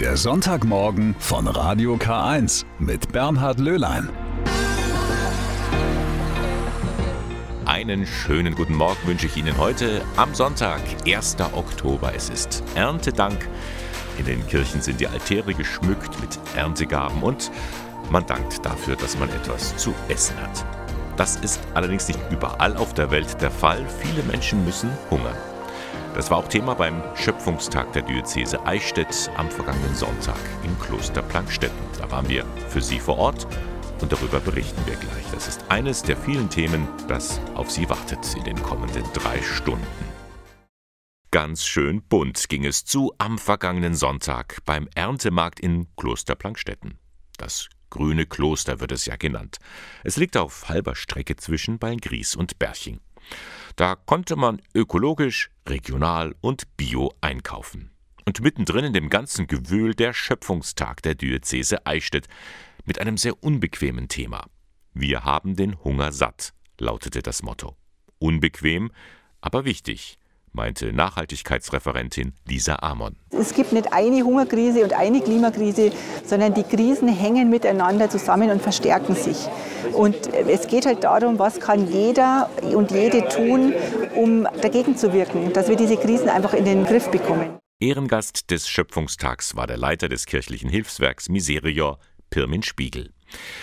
Der 0.00 0.18
Sonntagmorgen 0.18 1.16
von 1.18 1.46
Radio 1.48 1.94
K1 1.94 2.66
mit 2.78 3.12
Bernhard 3.12 3.58
Löhlein. 3.58 4.10
Einen 7.64 8.06
schönen 8.06 8.54
guten 8.54 8.74
Morgen 8.74 9.06
wünsche 9.06 9.24
ich 9.26 9.38
Ihnen 9.38 9.56
heute 9.56 10.02
am 10.18 10.34
Sonntag, 10.34 10.82
1. 11.06 11.38
Oktober. 11.54 12.12
Es 12.14 12.28
ist 12.28 12.62
Erntedank. 12.74 13.48
In 14.18 14.26
den 14.26 14.46
Kirchen 14.46 14.82
sind 14.82 15.00
die 15.00 15.06
Altäre 15.06 15.54
geschmückt 15.54 16.20
mit 16.20 16.38
Erntegaben 16.54 17.22
und 17.22 17.50
man 18.10 18.26
dankt 18.26 18.66
dafür, 18.66 18.96
dass 18.96 19.18
man 19.18 19.30
etwas 19.30 19.78
zu 19.78 19.94
essen 20.08 20.36
hat. 20.42 20.62
Das 21.16 21.36
ist 21.36 21.58
allerdings 21.72 22.06
nicht 22.06 22.20
überall 22.30 22.76
auf 22.76 22.92
der 22.92 23.10
Welt 23.10 23.40
der 23.40 23.50
Fall. 23.50 23.82
Viele 24.02 24.22
Menschen 24.24 24.62
müssen 24.66 24.90
hungern. 25.10 25.55
Das 26.16 26.30
war 26.30 26.38
auch 26.38 26.48
Thema 26.48 26.72
beim 26.72 27.02
Schöpfungstag 27.14 27.92
der 27.92 28.00
Diözese 28.00 28.64
Eichstätt 28.64 29.30
am 29.36 29.50
vergangenen 29.50 29.94
Sonntag 29.94 30.38
im 30.64 30.80
Kloster 30.80 31.20
Plankstetten. 31.20 31.76
Da 31.98 32.10
waren 32.10 32.26
wir 32.26 32.46
für 32.70 32.80
Sie 32.80 32.98
vor 32.98 33.18
Ort 33.18 33.46
und 34.00 34.10
darüber 34.10 34.40
berichten 34.40 34.80
wir 34.86 34.96
gleich. 34.96 35.30
Das 35.32 35.46
ist 35.46 35.60
eines 35.68 36.02
der 36.02 36.16
vielen 36.16 36.48
Themen, 36.48 36.88
das 37.06 37.38
auf 37.54 37.70
Sie 37.70 37.86
wartet 37.90 38.34
in 38.34 38.44
den 38.44 38.62
kommenden 38.62 39.04
drei 39.12 39.42
Stunden. 39.42 39.86
Ganz 41.32 41.66
schön 41.66 42.00
bunt 42.02 42.48
ging 42.48 42.64
es 42.64 42.86
zu 42.86 43.12
am 43.18 43.36
vergangenen 43.36 43.94
Sonntag 43.94 44.64
beim 44.64 44.88
Erntemarkt 44.94 45.60
in 45.60 45.86
Kloster 45.96 46.34
Plankstetten. 46.34 46.98
Das 47.36 47.68
grüne 47.90 48.24
Kloster 48.24 48.80
wird 48.80 48.92
es 48.92 49.04
ja 49.04 49.16
genannt. 49.16 49.58
Es 50.02 50.16
liegt 50.16 50.38
auf 50.38 50.70
halber 50.70 50.94
Strecke 50.94 51.36
zwischen 51.36 51.78
Beilngries 51.78 52.34
und 52.34 52.58
Berching. 52.58 53.00
Da 53.76 53.94
konnte 53.94 54.36
man 54.36 54.62
ökologisch, 54.74 55.50
regional 55.68 56.34
und 56.40 56.76
bio 56.78 57.12
einkaufen. 57.20 57.90
Und 58.24 58.40
mittendrin 58.40 58.86
in 58.86 58.92
dem 58.94 59.10
ganzen 59.10 59.46
Gewühl 59.46 59.94
der 59.94 60.14
Schöpfungstag 60.14 61.02
der 61.02 61.14
Diözese 61.14 61.86
Eichstätt 61.86 62.26
mit 62.86 63.00
einem 63.00 63.18
sehr 63.18 63.42
unbequemen 63.42 64.08
Thema. 64.08 64.46
Wir 64.94 65.24
haben 65.24 65.56
den 65.56 65.84
Hunger 65.84 66.10
satt, 66.12 66.54
lautete 66.78 67.20
das 67.20 67.42
Motto. 67.42 67.76
Unbequem, 68.18 68.90
aber 69.42 69.66
wichtig 69.66 70.18
meinte 70.56 70.92
Nachhaltigkeitsreferentin 70.92 72.32
Lisa 72.48 72.78
Amon. 72.80 73.14
Es 73.30 73.54
gibt 73.54 73.72
nicht 73.72 73.92
eine 73.92 74.24
Hungerkrise 74.24 74.82
und 74.82 74.92
eine 74.92 75.20
Klimakrise, 75.20 75.92
sondern 76.24 76.54
die 76.54 76.64
Krisen 76.64 77.08
hängen 77.08 77.48
miteinander 77.48 78.10
zusammen 78.10 78.50
und 78.50 78.60
verstärken 78.60 79.14
sich. 79.14 79.46
Und 79.92 80.32
es 80.34 80.66
geht 80.66 80.86
halt 80.86 81.04
darum, 81.04 81.38
was 81.38 81.60
kann 81.60 81.86
jeder 81.92 82.50
und 82.62 82.90
jede 82.90 83.28
tun, 83.28 83.72
um 84.16 84.48
dagegen 84.60 84.96
zu 84.96 85.12
wirken, 85.12 85.52
dass 85.52 85.68
wir 85.68 85.76
diese 85.76 85.96
Krisen 85.96 86.28
einfach 86.28 86.54
in 86.54 86.64
den 86.64 86.84
Griff 86.84 87.08
bekommen. 87.10 87.58
Ehrengast 87.78 88.50
des 88.50 88.68
Schöpfungstags 88.68 89.54
war 89.54 89.66
der 89.66 89.76
Leiter 89.76 90.08
des 90.08 90.24
kirchlichen 90.26 90.70
Hilfswerks 90.70 91.28
Miserior, 91.28 91.98
Pirmin 92.30 92.62
Spiegel. 92.62 93.12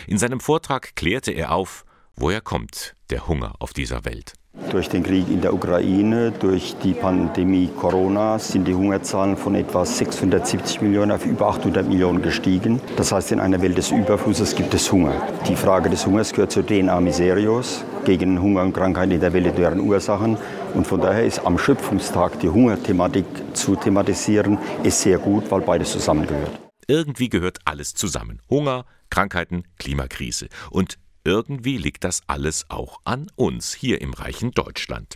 In 0.08 0.20
seinem 0.20 0.40
Vortrag 0.40 0.96
klärte 0.96 1.32
er 1.32 1.52
auf, 1.52 1.84
woher 2.16 2.42
kommt 2.42 2.96
der 3.10 3.28
Hunger 3.28 3.56
auf 3.60 3.74
dieser 3.74 4.06
Welt. 4.06 4.34
Durch 4.74 4.90
den 4.90 5.04
Krieg 5.04 5.30
in 5.30 5.40
der 5.40 5.54
Ukraine, 5.54 6.32
durch 6.32 6.76
die 6.84 6.96
Pandemie 6.96 7.70
Corona 7.80 8.40
sind 8.40 8.68
die 8.68 8.74
Hungerzahlen 8.74 9.38
von 9.38 9.54
etwa 9.54 9.86
670 9.86 10.82
Millionen 10.82 11.12
auf 11.12 11.28
über 11.28 11.50
800 11.50 11.88
Millionen 11.88 12.24
gestiegen. 12.24 12.82
Das 12.96 13.12
heißt, 13.12 13.34
in 13.34 13.40
einer 13.40 13.62
Welt 13.62 13.78
des 13.78 13.92
Überflusses 13.92 14.56
gibt 14.56 14.74
es 14.74 14.92
Hunger. 14.92 15.14
Die 15.48 15.56
Frage 15.56 15.92
des 15.92 16.08
Hungers 16.08 16.32
gehört 16.32 16.52
zur 16.52 16.66
DNA 16.66 17.00
Miserios, 17.02 17.86
gegen 18.04 18.42
Hunger 18.42 18.64
und 18.64 18.74
Krankheit 18.74 19.12
in 19.12 19.20
der 19.20 19.32
Welt 19.34 19.46
und 19.46 19.60
deren 19.60 19.80
Ursachen. 19.80 20.38
Und 20.74 20.88
von 20.88 21.00
daher 21.00 21.24
ist 21.24 21.46
am 21.46 21.60
Schöpfungstag 21.60 22.40
die 22.40 22.50
Hungerthematik 22.50 23.26
zu 23.54 23.76
thematisieren, 23.76 24.58
ist 24.82 25.02
sehr 25.02 25.20
gut, 25.20 25.52
weil 25.52 25.62
beides 25.62 25.92
zusammengehört. 25.92 26.60
Irgendwie 26.88 27.30
gehört 27.30 27.60
alles 27.66 27.94
zusammen. 27.94 28.42
Hunger, 28.50 28.86
Krankheiten, 29.12 29.66
Klimakrise. 29.78 30.48
Und 30.72 30.98
irgendwie 31.24 31.78
liegt 31.78 32.04
das 32.04 32.22
alles 32.28 32.66
auch 32.70 33.00
an 33.06 33.28
uns 33.36 33.74
hier 33.74 34.02
im 34.02 34.14
reichen 34.14 34.52
Deutschland. 34.52 35.16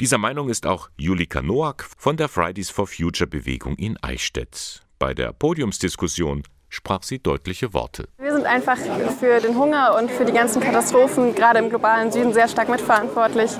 Dieser 0.00 0.18
Meinung 0.18 0.48
ist 0.48 0.66
auch 0.66 0.90
Julika 0.96 1.42
Noack 1.42 1.88
von 1.96 2.16
der 2.16 2.28
Fridays 2.28 2.70
for 2.70 2.86
Future 2.86 3.26
Bewegung 3.28 3.76
in 3.76 3.96
Eichstätt. 4.02 4.82
Bei 4.98 5.14
der 5.14 5.32
Podiumsdiskussion 5.32 6.42
sprach 6.68 7.02
sie 7.02 7.18
deutliche 7.18 7.72
Worte. 7.72 8.08
Wir 8.18 8.32
sind 8.32 8.44
einfach 8.44 8.76
für 9.18 9.40
den 9.40 9.56
Hunger 9.56 9.96
und 9.98 10.10
für 10.10 10.24
die 10.24 10.32
ganzen 10.32 10.60
Katastrophen, 10.60 11.34
gerade 11.34 11.58
im 11.58 11.70
globalen 11.70 12.12
Süden, 12.12 12.32
sehr 12.32 12.48
stark 12.48 12.68
mitverantwortlich 12.68 13.52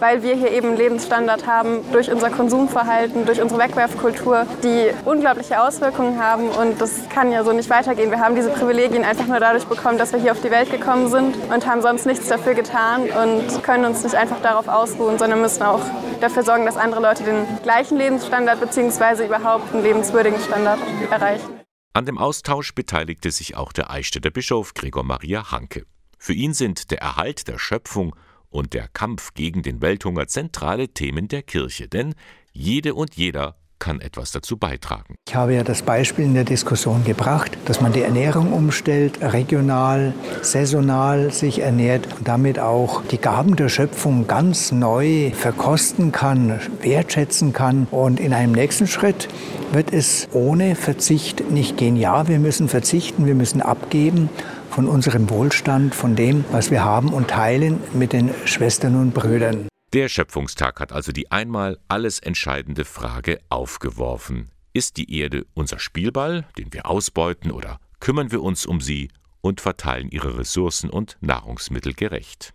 weil 0.00 0.22
wir 0.22 0.34
hier 0.34 0.50
eben 0.52 0.68
einen 0.68 0.76
Lebensstandard 0.76 1.46
haben 1.46 1.80
durch 1.92 2.10
unser 2.10 2.30
Konsumverhalten, 2.30 3.26
durch 3.26 3.40
unsere 3.40 3.60
Wegwerfkultur, 3.60 4.46
die 4.62 4.90
unglaubliche 5.04 5.60
Auswirkungen 5.60 6.22
haben 6.22 6.48
und 6.48 6.80
das 6.80 7.08
kann 7.08 7.32
ja 7.32 7.44
so 7.44 7.52
nicht 7.52 7.70
weitergehen. 7.70 8.10
Wir 8.10 8.20
haben 8.20 8.34
diese 8.34 8.50
Privilegien 8.50 9.04
einfach 9.04 9.26
nur 9.26 9.40
dadurch 9.40 9.64
bekommen, 9.64 9.98
dass 9.98 10.12
wir 10.12 10.20
hier 10.20 10.32
auf 10.32 10.40
die 10.40 10.50
Welt 10.50 10.70
gekommen 10.70 11.08
sind 11.08 11.36
und 11.52 11.66
haben 11.66 11.82
sonst 11.82 12.06
nichts 12.06 12.28
dafür 12.28 12.54
getan 12.54 13.02
und 13.02 13.62
können 13.62 13.84
uns 13.84 14.02
nicht 14.02 14.14
einfach 14.14 14.40
darauf 14.42 14.68
ausruhen, 14.68 15.18
sondern 15.18 15.40
müssen 15.40 15.62
auch 15.62 15.82
dafür 16.20 16.42
sorgen, 16.42 16.64
dass 16.64 16.76
andere 16.76 17.00
Leute 17.00 17.24
den 17.24 17.46
gleichen 17.62 17.98
Lebensstandard 17.98 18.60
bzw. 18.60 19.26
überhaupt 19.26 19.72
einen 19.74 19.82
lebenswürdigen 19.82 20.40
Standard 20.40 20.78
erreichen. 21.10 21.60
An 21.92 22.06
dem 22.06 22.18
Austausch 22.18 22.74
beteiligte 22.74 23.30
sich 23.30 23.56
auch 23.56 23.72
der 23.72 23.90
Eichstätter 23.90 24.30
Bischof 24.30 24.74
Gregor 24.74 25.04
Maria 25.04 25.52
Hanke. 25.52 25.86
Für 26.18 26.32
ihn 26.32 26.54
sind 26.54 26.90
der 26.90 27.00
Erhalt 27.02 27.46
der 27.48 27.58
Schöpfung 27.58 28.16
und 28.54 28.72
der 28.72 28.86
Kampf 28.88 29.34
gegen 29.34 29.62
den 29.62 29.82
Welthunger 29.82 30.28
zentrale 30.28 30.88
Themen 30.88 31.26
der 31.26 31.42
Kirche, 31.42 31.88
denn 31.88 32.14
jede 32.52 32.94
und 32.94 33.16
jeder 33.16 33.56
kann 33.80 34.00
etwas 34.00 34.30
dazu 34.30 34.56
beitragen. 34.56 35.16
Ich 35.28 35.34
habe 35.34 35.54
ja 35.54 35.64
das 35.64 35.82
Beispiel 35.82 36.24
in 36.24 36.34
der 36.34 36.44
Diskussion 36.44 37.04
gebracht, 37.04 37.58
dass 37.64 37.80
man 37.80 37.92
die 37.92 38.02
Ernährung 38.02 38.52
umstellt, 38.52 39.18
regional, 39.20 40.14
saisonal 40.40 41.32
sich 41.32 41.58
ernährt 41.58 42.06
und 42.16 42.28
damit 42.28 42.60
auch 42.60 43.02
die 43.02 43.18
Gaben 43.18 43.56
der 43.56 43.68
Schöpfung 43.68 44.28
ganz 44.28 44.70
neu 44.70 45.32
verkosten 45.32 46.12
kann, 46.12 46.60
wertschätzen 46.80 47.52
kann. 47.52 47.88
Und 47.90 48.20
in 48.20 48.32
einem 48.32 48.52
nächsten 48.52 48.86
Schritt 48.86 49.28
wird 49.72 49.92
es 49.92 50.28
ohne 50.32 50.76
Verzicht 50.76 51.50
nicht 51.50 51.76
gehen. 51.76 51.96
Ja, 51.96 52.28
wir 52.28 52.38
müssen 52.38 52.68
verzichten, 52.68 53.26
wir 53.26 53.34
müssen 53.34 53.60
abgeben, 53.60 54.30
von 54.74 54.88
unserem 54.88 55.30
Wohlstand, 55.30 55.94
von 55.94 56.16
dem, 56.16 56.44
was 56.50 56.72
wir 56.72 56.82
haben 56.82 57.12
und 57.12 57.28
teilen 57.28 57.80
mit 57.92 58.12
den 58.12 58.30
Schwestern 58.44 58.96
und 58.96 59.14
Brüdern. 59.14 59.68
Der 59.92 60.08
Schöpfungstag 60.08 60.80
hat 60.80 60.90
also 60.90 61.12
die 61.12 61.30
einmal 61.30 61.78
alles 61.86 62.18
entscheidende 62.18 62.84
Frage 62.84 63.38
aufgeworfen. 63.50 64.50
Ist 64.72 64.96
die 64.96 65.16
Erde 65.16 65.46
unser 65.54 65.78
Spielball, 65.78 66.44
den 66.58 66.72
wir 66.72 66.90
ausbeuten, 66.90 67.52
oder 67.52 67.78
kümmern 68.00 68.32
wir 68.32 68.42
uns 68.42 68.66
um 68.66 68.80
sie 68.80 69.10
und 69.40 69.60
verteilen 69.60 70.08
ihre 70.10 70.36
Ressourcen 70.36 70.90
und 70.90 71.18
Nahrungsmittel 71.20 71.94
gerecht? 71.94 72.52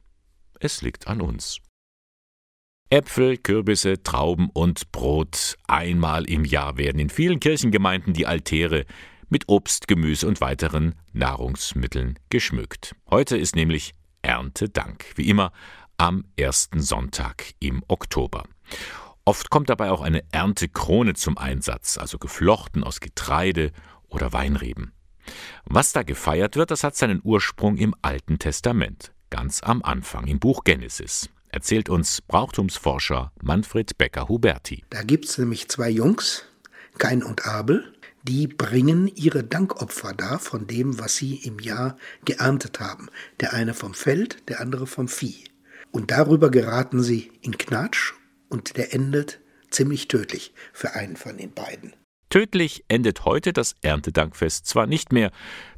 Es 0.60 0.82
liegt 0.82 1.08
an 1.08 1.22
uns. 1.22 1.60
Äpfel, 2.90 3.38
Kürbisse, 3.38 4.04
Trauben 4.04 4.50
und 4.50 4.92
Brot. 4.92 5.56
Einmal 5.68 6.26
im 6.26 6.44
Jahr 6.44 6.78
werden 6.78 7.00
in 7.00 7.10
vielen 7.10 7.40
Kirchengemeinden 7.40 8.12
die 8.14 8.28
Altäre 8.28 8.86
mit 9.30 9.48
Obst, 9.48 9.88
Gemüse 9.88 10.28
und 10.28 10.42
weiteren 10.42 10.96
Nahrungsmitteln 11.14 12.20
geschmückt. 12.30 12.96
Heute 13.10 13.38
ist 13.38 13.56
nämlich 13.56 13.96
Erntedank, 14.22 15.06
wie 15.16 15.30
immer 15.30 15.52
am 15.98 16.26
ersten 16.36 16.82
Sonntag 16.82 17.54
im 17.60 17.84
Oktober. 17.88 18.44
Oft 19.26 19.50
kommt 19.50 19.70
dabei 19.70 19.92
auch 19.92 20.02
eine 20.02 20.24
Erntekrone 20.32 21.14
zum 21.14 21.38
Einsatz, 21.38 21.98
also 21.98 22.18
geflochten 22.18 22.84
aus 22.84 23.00
Getreide 23.00 23.72
oder 24.08 24.34
Weinreben. 24.34 24.94
Was 25.66 25.94
da 25.94 26.04
gefeiert 26.04 26.56
wird, 26.56 26.72
das 26.72 26.84
hat 26.84 26.96
seinen 26.96 27.22
Ursprung 27.24 27.78
im 27.78 27.94
Alten 28.02 28.40
Testament, 28.40 29.12
ganz 29.30 29.62
am 29.62 29.84
Anfang 29.84 30.26
im 30.28 30.40
Buch 30.40 30.64
Genesis. 30.64 31.30
Erzählt 31.50 31.90
uns 31.90 32.22
Brauchtumsforscher 32.22 33.32
Manfred 33.42 33.98
Becker-Huberti. 33.98 34.86
Da 34.90 35.04
gibt 35.04 35.26
es 35.26 35.38
nämlich 35.38 35.68
zwei 35.70 35.90
Jungs, 35.90 36.46
Kain 36.98 37.24
und 37.24 37.46
Abel, 37.46 37.94
die 38.24 38.48
bringen 38.48 39.08
ihre 39.08 39.44
Dankopfer 39.44 40.14
dar 40.14 40.40
von 40.40 40.68
dem, 40.68 41.00
was 41.00 41.16
sie 41.16 41.36
im 41.36 41.60
Jahr 41.60 41.98
geerntet 42.26 42.80
haben. 42.80 43.10
Der 43.40 43.54
eine 43.54 43.74
vom 43.74 43.94
Feld, 43.94 44.50
der 44.50 44.60
andere 44.60 44.88
vom 44.88 45.08
Vieh. 45.08 45.46
Und 45.92 46.12
darüber 46.12 46.52
geraten 46.52 47.02
sie 47.02 47.32
in 47.42 47.58
Knatsch 47.58 48.14
und 48.50 48.78
der 48.78 48.94
endet 48.94 49.40
ziemlich 49.70 50.08
tödlich 50.08 50.54
für 50.74 50.94
einen 50.96 51.16
von 51.16 51.38
den 51.38 51.52
beiden. 51.54 51.94
Tödlich 52.30 52.86
endet 52.90 53.26
heute 53.26 53.54
das 53.54 53.76
Erntedankfest 53.82 54.68
zwar 54.68 54.86
nicht 54.86 55.12
mehr, 55.12 55.32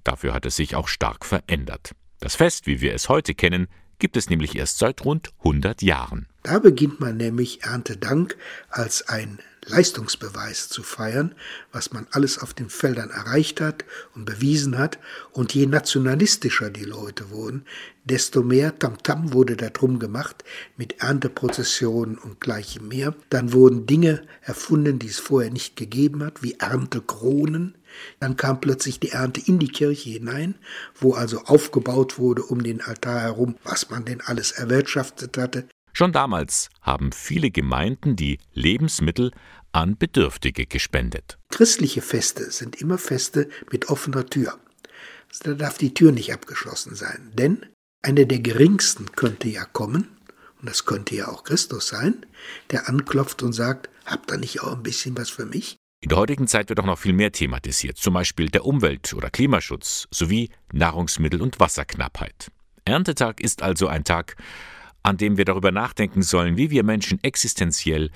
dafür 0.03 0.33
hat 0.33 0.45
es 0.45 0.57
sich 0.57 0.75
auch 0.75 0.89
stark 0.89 1.25
verändert. 1.25 1.91
Das 2.19 2.35
Fest, 2.35 2.67
wie 2.67 2.81
wir 2.81 2.93
es 2.93 3.07
heute 3.07 3.33
kennen, 3.33 3.67
gibt 3.99 4.17
es 4.17 4.29
nämlich 4.29 4.55
erst 4.55 4.79
seit 4.79 5.05
rund 5.05 5.29
100 5.39 5.81
Jahren. 5.81 6.27
Da 6.43 6.59
beginnt 6.59 6.99
man 6.99 7.17
nämlich 7.17 7.63
Erntedank 7.63 8.35
als 8.69 9.07
ein 9.07 9.39
Leistungsbeweis 9.65 10.69
zu 10.69 10.81
feiern, 10.81 11.35
was 11.71 11.93
man 11.93 12.07
alles 12.11 12.39
auf 12.39 12.53
den 12.53 12.69
Feldern 12.69 13.11
erreicht 13.11 13.61
hat 13.61 13.85
und 14.15 14.25
bewiesen 14.25 14.77
hat. 14.77 14.97
Und 15.31 15.53
je 15.53 15.67
nationalistischer 15.67 16.71
die 16.71 16.83
Leute 16.83 17.29
wurden, 17.29 17.65
desto 18.03 18.41
mehr 18.41 18.77
Tamtam 18.79 19.27
-Tam 19.27 19.33
wurde 19.33 19.55
darum 19.55 19.99
gemacht 19.99 20.43
mit 20.77 21.01
Ernteprozessionen 21.01 22.17
und 22.17 22.41
gleichem 22.41 22.87
mehr. 22.87 23.13
Dann 23.29 23.53
wurden 23.53 23.85
Dinge 23.85 24.23
erfunden, 24.41 24.97
die 24.97 25.07
es 25.07 25.19
vorher 25.19 25.51
nicht 25.51 25.75
gegeben 25.75 26.23
hat, 26.23 26.41
wie 26.41 26.55
Erntekronen. 26.59 27.75
Dann 28.19 28.37
kam 28.37 28.61
plötzlich 28.61 28.99
die 28.99 29.11
Ernte 29.11 29.41
in 29.45 29.59
die 29.59 29.67
Kirche 29.67 30.09
hinein, 30.09 30.55
wo 30.95 31.13
also 31.13 31.41
aufgebaut 31.41 32.17
wurde 32.17 32.43
um 32.43 32.63
den 32.63 32.81
Altar 32.81 33.19
herum, 33.19 33.55
was 33.63 33.89
man 33.91 34.05
denn 34.05 34.21
alles 34.21 34.51
erwirtschaftet 34.51 35.37
hatte. 35.37 35.67
Schon 35.93 36.11
damals 36.11 36.69
haben 36.81 37.11
viele 37.11 37.51
Gemeinden 37.51 38.15
die 38.15 38.39
Lebensmittel 38.53 39.31
an 39.71 39.97
Bedürftige 39.97 40.65
gespendet. 40.65 41.37
Christliche 41.49 42.01
Feste 42.01 42.51
sind 42.51 42.81
immer 42.81 42.97
Feste 42.97 43.49
mit 43.71 43.89
offener 43.89 44.25
Tür. 44.25 44.57
Da 45.43 45.53
darf 45.53 45.77
die 45.77 45.93
Tür 45.93 46.11
nicht 46.11 46.33
abgeschlossen 46.33 46.95
sein, 46.95 47.31
denn 47.33 47.65
einer 48.01 48.25
der 48.25 48.39
geringsten 48.39 49.11
könnte 49.13 49.47
ja 49.47 49.63
kommen, 49.65 50.07
und 50.59 50.69
das 50.69 50.85
könnte 50.85 51.15
ja 51.15 51.29
auch 51.29 51.43
Christus 51.43 51.87
sein, 51.87 52.25
der 52.69 52.89
anklopft 52.89 53.41
und 53.43 53.53
sagt, 53.53 53.89
habt 54.05 54.31
ihr 54.31 54.37
nicht 54.37 54.61
auch 54.61 54.73
ein 54.73 54.83
bisschen 54.83 55.17
was 55.17 55.29
für 55.29 55.45
mich? 55.45 55.77
In 56.03 56.09
der 56.09 56.17
heutigen 56.17 56.47
Zeit 56.47 56.69
wird 56.69 56.79
auch 56.79 56.85
noch 56.85 56.97
viel 56.97 57.13
mehr 57.13 57.31
thematisiert, 57.31 57.97
zum 57.97 58.15
Beispiel 58.15 58.49
der 58.49 58.65
Umwelt- 58.65 59.13
oder 59.13 59.29
Klimaschutz 59.29 60.07
sowie 60.11 60.49
Nahrungsmittel- 60.73 61.41
und 61.41 61.59
Wasserknappheit. 61.59 62.51
Erntetag 62.85 63.39
ist 63.39 63.61
also 63.61 63.87
ein 63.87 64.03
Tag, 64.03 64.35
an 65.03 65.17
dem 65.17 65.37
wir 65.37 65.45
darüber 65.45 65.71
nachdenken 65.71 66.21
sollen, 66.21 66.57
wie 66.57 66.69
wir 66.69 66.83
Menschen 66.83 67.23
existenziell 67.23 68.11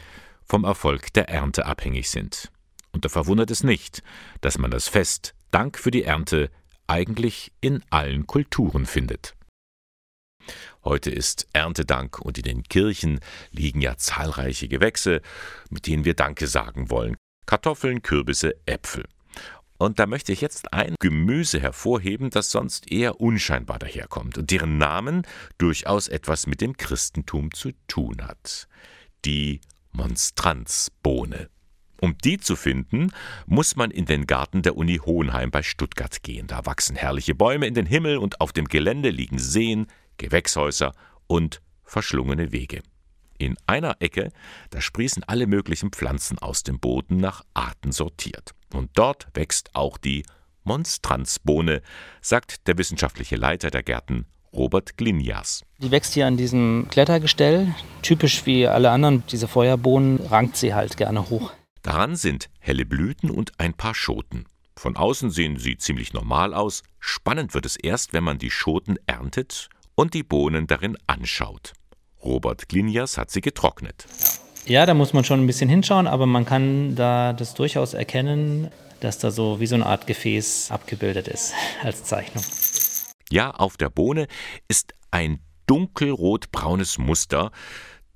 vom 0.45 0.63
Erfolg 0.63 1.13
der 1.13 1.29
Ernte 1.29 1.65
abhängig 1.65 2.09
sind. 2.09 2.51
Und 2.91 3.05
da 3.05 3.09
verwundert 3.09 3.51
es 3.51 3.63
nicht, 3.63 4.03
dass 4.41 4.57
man 4.57 4.71
das 4.71 4.87
Fest 4.87 5.35
Dank 5.51 5.77
für 5.77 5.91
die 5.91 6.03
Ernte 6.03 6.49
eigentlich 6.87 7.51
in 7.61 7.83
allen 7.89 8.27
Kulturen 8.27 8.85
findet. 8.85 9.35
Heute 10.83 11.09
ist 11.09 11.47
Erntedank 11.53 12.19
und 12.19 12.37
in 12.37 12.43
den 12.43 12.63
Kirchen 12.63 13.19
liegen 13.51 13.81
ja 13.81 13.97
zahlreiche 13.97 14.67
Gewächse, 14.67 15.21
mit 15.69 15.87
denen 15.87 16.05
wir 16.05 16.13
Danke 16.13 16.47
sagen 16.47 16.89
wollen. 16.89 17.15
Kartoffeln, 17.47 18.01
Kürbisse, 18.01 18.55
Äpfel. 18.65 19.05
Und 19.77 19.99
da 19.99 20.05
möchte 20.05 20.31
ich 20.31 20.41
jetzt 20.41 20.73
ein 20.73 20.95
Gemüse 20.99 21.59
hervorheben, 21.59 22.29
das 22.29 22.51
sonst 22.51 22.91
eher 22.91 23.19
unscheinbar 23.19 23.79
daherkommt 23.79 24.37
und 24.37 24.51
deren 24.51 24.77
Namen 24.77 25.23
durchaus 25.57 26.07
etwas 26.07 26.47
mit 26.47 26.61
dem 26.61 26.77
Christentum 26.77 27.53
zu 27.53 27.71
tun 27.87 28.21
hat. 28.21 28.67
Die 29.25 29.59
Monstranzbohne. 29.91 31.49
Um 32.01 32.17
die 32.17 32.37
zu 32.37 32.55
finden, 32.55 33.11
muss 33.45 33.75
man 33.75 33.89
in 33.91 34.05
den 34.05 34.27
Garten 34.27 34.61
der 34.61 34.75
Uni 34.75 34.97
Hohenheim 34.97 35.49
bei 35.51 35.63
Stuttgart 35.63 36.23
gehen. 36.23 36.47
Da 36.47 36.65
wachsen 36.65 36.95
herrliche 36.95 37.35
Bäume 37.35 37.67
in 37.67 37.73
den 37.73 37.85
Himmel 37.85 38.17
und 38.17 38.41
auf 38.41 38.53
dem 38.53 38.65
Gelände 38.65 39.09
liegen 39.09 39.39
Seen, 39.39 39.87
Gewächshäuser 40.17 40.93
und 41.27 41.61
verschlungene 41.83 42.51
Wege. 42.51 42.81
In 43.37 43.57
einer 43.67 43.97
Ecke, 43.99 44.31
da 44.69 44.81
sprießen 44.81 45.23
alle 45.23 45.47
möglichen 45.47 45.91
Pflanzen 45.91 46.39
aus 46.39 46.63
dem 46.63 46.79
Boden 46.79 47.17
nach 47.17 47.43
Arten 47.53 47.91
sortiert. 47.91 48.51
Und 48.73 48.91
dort 48.93 49.27
wächst 49.33 49.75
auch 49.75 49.97
die 49.97 50.25
Monstranzbohne, 50.63 51.81
sagt 52.21 52.67
der 52.67 52.77
wissenschaftliche 52.77 53.35
Leiter 53.35 53.69
der 53.69 53.83
Gärten 53.83 54.25
Robert 54.53 54.97
Glinias. 54.97 55.63
Die 55.79 55.91
wächst 55.91 56.13
hier 56.13 56.27
an 56.27 56.37
diesem 56.37 56.87
Klettergestell. 56.89 57.75
Typisch 58.01 58.45
wie 58.45 58.67
alle 58.67 58.89
anderen, 58.91 59.23
diese 59.29 59.47
Feuerbohnen, 59.47 60.25
rankt 60.27 60.55
sie 60.55 60.73
halt 60.73 60.97
gerne 60.97 61.29
hoch. 61.29 61.51
Daran 61.81 62.15
sind 62.15 62.49
helle 62.59 62.85
Blüten 62.85 63.29
und 63.29 63.59
ein 63.59 63.73
paar 63.73 63.93
Schoten. 63.93 64.45
Von 64.77 64.95
außen 64.95 65.29
sehen 65.29 65.57
sie 65.57 65.77
ziemlich 65.77 66.13
normal 66.13 66.53
aus. 66.53 66.83
Spannend 66.99 67.53
wird 67.53 67.65
es 67.65 67.75
erst, 67.75 68.13
wenn 68.13 68.23
man 68.23 68.39
die 68.39 68.49
Schoten 68.49 68.97
erntet 69.05 69.69
und 69.93 70.13
die 70.13 70.23
Bohnen 70.23 70.67
darin 70.67 70.97
anschaut. 71.07 71.73
Robert 72.25 72.67
Glinias 72.67 73.17
hat 73.17 73.31
sie 73.31 73.41
getrocknet. 73.41 74.05
Ja, 74.65 74.85
da 74.87 74.95
muss 74.95 75.13
man 75.13 75.23
schon 75.23 75.41
ein 75.41 75.47
bisschen 75.47 75.69
hinschauen, 75.69 76.07
aber 76.07 76.25
man 76.25 76.43
kann 76.43 76.95
da 76.95 77.33
das 77.33 77.53
durchaus 77.53 77.93
erkennen, 77.93 78.71
dass 78.99 79.19
da 79.19 79.29
so 79.29 79.59
wie 79.59 79.67
so 79.67 79.75
eine 79.75 79.85
Art 79.85 80.07
Gefäß 80.07 80.71
abgebildet 80.71 81.27
ist 81.27 81.53
als 81.83 82.03
Zeichnung. 82.03 82.43
Ja, 83.29 83.51
auf 83.51 83.77
der 83.77 83.89
Bohne 83.89 84.27
ist 84.67 84.93
ein 85.11 85.39
dunkelrot-braunes 85.67 86.97
Muster, 86.97 87.51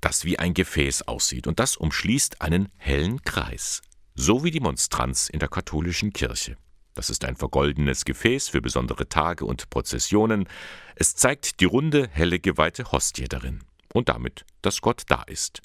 das 0.00 0.24
wie 0.24 0.38
ein 0.38 0.54
Gefäß 0.54 1.02
aussieht, 1.02 1.46
und 1.46 1.60
das 1.60 1.76
umschließt 1.76 2.42
einen 2.42 2.68
hellen 2.78 3.22
Kreis, 3.22 3.82
so 4.14 4.42
wie 4.42 4.50
die 4.50 4.60
Monstranz 4.60 5.28
in 5.28 5.38
der 5.38 5.48
katholischen 5.48 6.12
Kirche. 6.12 6.56
Das 6.94 7.10
ist 7.10 7.24
ein 7.24 7.36
vergoldenes 7.36 8.04
Gefäß 8.04 8.48
für 8.48 8.60
besondere 8.60 9.08
Tage 9.08 9.44
und 9.44 9.70
Prozessionen. 9.70 10.48
Es 10.96 11.14
zeigt 11.14 11.60
die 11.60 11.64
runde, 11.64 12.08
helle, 12.10 12.40
geweihte 12.40 12.90
Hostie 12.90 13.28
darin 13.28 13.60
und 13.92 14.08
damit, 14.08 14.44
dass 14.62 14.80
Gott 14.80 15.02
da 15.08 15.22
ist. 15.22 15.62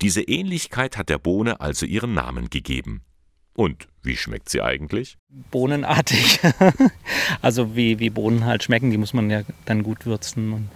Diese 0.00 0.22
Ähnlichkeit 0.22 0.96
hat 0.96 1.08
der 1.08 1.18
Bohne 1.18 1.60
also 1.60 1.86
ihren 1.86 2.14
Namen 2.14 2.50
gegeben. 2.50 3.02
Und 3.54 3.86
wie 4.02 4.16
schmeckt 4.16 4.48
sie 4.48 4.62
eigentlich? 4.62 5.18
Bohnenartig. 5.50 6.40
also 7.42 7.76
wie, 7.76 7.98
wie 7.98 8.10
Bohnen 8.10 8.46
halt 8.46 8.62
schmecken, 8.62 8.90
die 8.90 8.96
muss 8.96 9.12
man 9.12 9.30
ja 9.30 9.42
dann 9.66 9.82
gut 9.82 10.06
würzen. 10.06 10.52
Und 10.52 10.70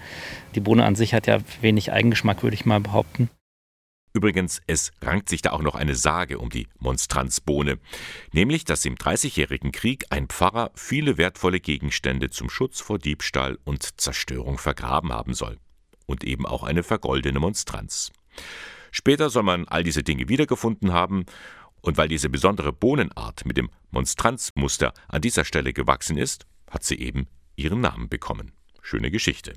die 0.55 0.61
Bohne 0.61 0.85
an 0.85 0.95
sich 0.95 1.15
hat 1.15 1.27
ja 1.27 1.39
wenig 1.63 1.93
Eigengeschmack, 1.93 2.43
würde 2.43 2.55
ich 2.55 2.67
mal 2.67 2.81
behaupten. 2.81 3.31
Übrigens, 4.13 4.63
es 4.67 4.93
rankt 5.03 5.29
sich 5.29 5.43
da 5.43 5.53
auch 5.53 5.61
noch 5.61 5.75
eine 5.75 5.95
Sage 5.95 6.39
um 6.39 6.49
die 6.49 6.69
Monstranzbohne, 6.79 7.79
nämlich 8.33 8.65
dass 8.65 8.87
im 8.87 8.97
Dreißigjährigen 8.97 9.73
Krieg 9.73 10.07
ein 10.09 10.29
Pfarrer 10.29 10.71
viele 10.75 11.19
wertvolle 11.19 11.61
Gegenstände 11.61 12.31
zum 12.31 12.49
Schutz 12.49 12.81
vor 12.81 12.99
Diebstahl 12.99 13.59
und 13.65 14.01
Zerstörung 14.01 14.57
vergraben 14.57 15.13
haben 15.13 15.35
soll. 15.35 15.59
Und 16.07 16.25
eben 16.25 16.47
auch 16.47 16.63
eine 16.63 16.83
vergoldene 16.83 17.41
Monstranz. 17.41 18.13
Später 18.93 19.29
soll 19.29 19.43
man 19.43 19.67
all 19.69 19.83
diese 19.83 20.03
Dinge 20.03 20.29
wiedergefunden 20.29 20.93
haben, 20.93 21.27
und 21.83 21.99
weil 21.99 22.09
diese 22.09 22.29
besondere 22.29 22.73
Bohnenart 22.73 23.45
mit 23.45 23.57
dem 23.57 23.71
Monstranzmuster 23.91 24.93
an 25.09 25.21
dieser 25.21 25.45
Stelle 25.45 25.73
gewachsen 25.73 26.19
ist, 26.19 26.47
hat 26.69 26.83
sie 26.83 26.99
eben 26.99 27.29
ihren 27.55 27.81
Namen 27.81 28.09
bekommen. 28.09 28.53
Schöne 28.83 29.11
Geschichte. 29.11 29.53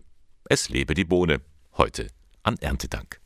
Es 0.46 0.70
lebe 0.70 0.94
die 0.94 1.06
Bohne, 1.06 1.42
heute 1.78 2.08
an 2.44 2.58
Erntedank. 2.58 3.20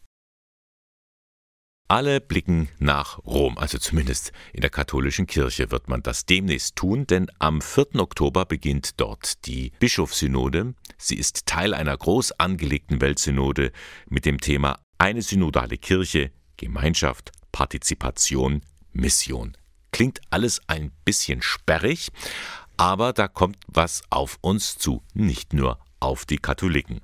Alle 1.90 2.22
blicken 2.22 2.70
nach 2.80 3.20
Rom, 3.26 3.58
also 3.58 3.78
zumindest 3.78 4.32
in 4.54 4.62
der 4.62 4.70
katholischen 4.70 5.28
Kirche 5.28 5.70
wird 5.70 5.90
man 5.90 6.02
das 6.02 6.26
demnächst 6.26 6.76
tun, 6.78 7.06
denn 7.06 7.28
am 7.40 7.62
4. 7.62 7.96
Oktober 7.96 8.46
beginnt 8.46 9.00
dort 9.02 9.46
die 9.46 9.72
Bischofssynode. 9.80 10.76
Sie 10.98 11.18
ist 11.18 11.46
Teil 11.46 11.74
einer 11.74 11.96
groß 11.98 12.40
angelegten 12.40 13.02
Weltsynode 13.02 13.72
mit 14.08 14.26
dem 14.26 14.40
Thema 14.40 14.80
Eine 14.98 15.22
synodale 15.22 15.78
Kirche, 15.78 16.32
Gemeinschaft, 16.56 17.32
Partizipation, 17.52 18.62
Mission. 18.94 19.58
Klingt 19.92 20.22
alles 20.30 20.62
ein 20.68 20.92
bisschen 21.04 21.42
sperrig, 21.42 22.10
aber 22.78 23.12
da 23.12 23.28
kommt 23.28 23.58
was 23.68 24.04
auf 24.10 24.38
uns 24.42 24.78
zu, 24.78 25.04
nicht 25.14 25.54
nur 25.54 25.80
auf 26.04 26.26
die 26.26 26.38
Katholiken. 26.38 27.02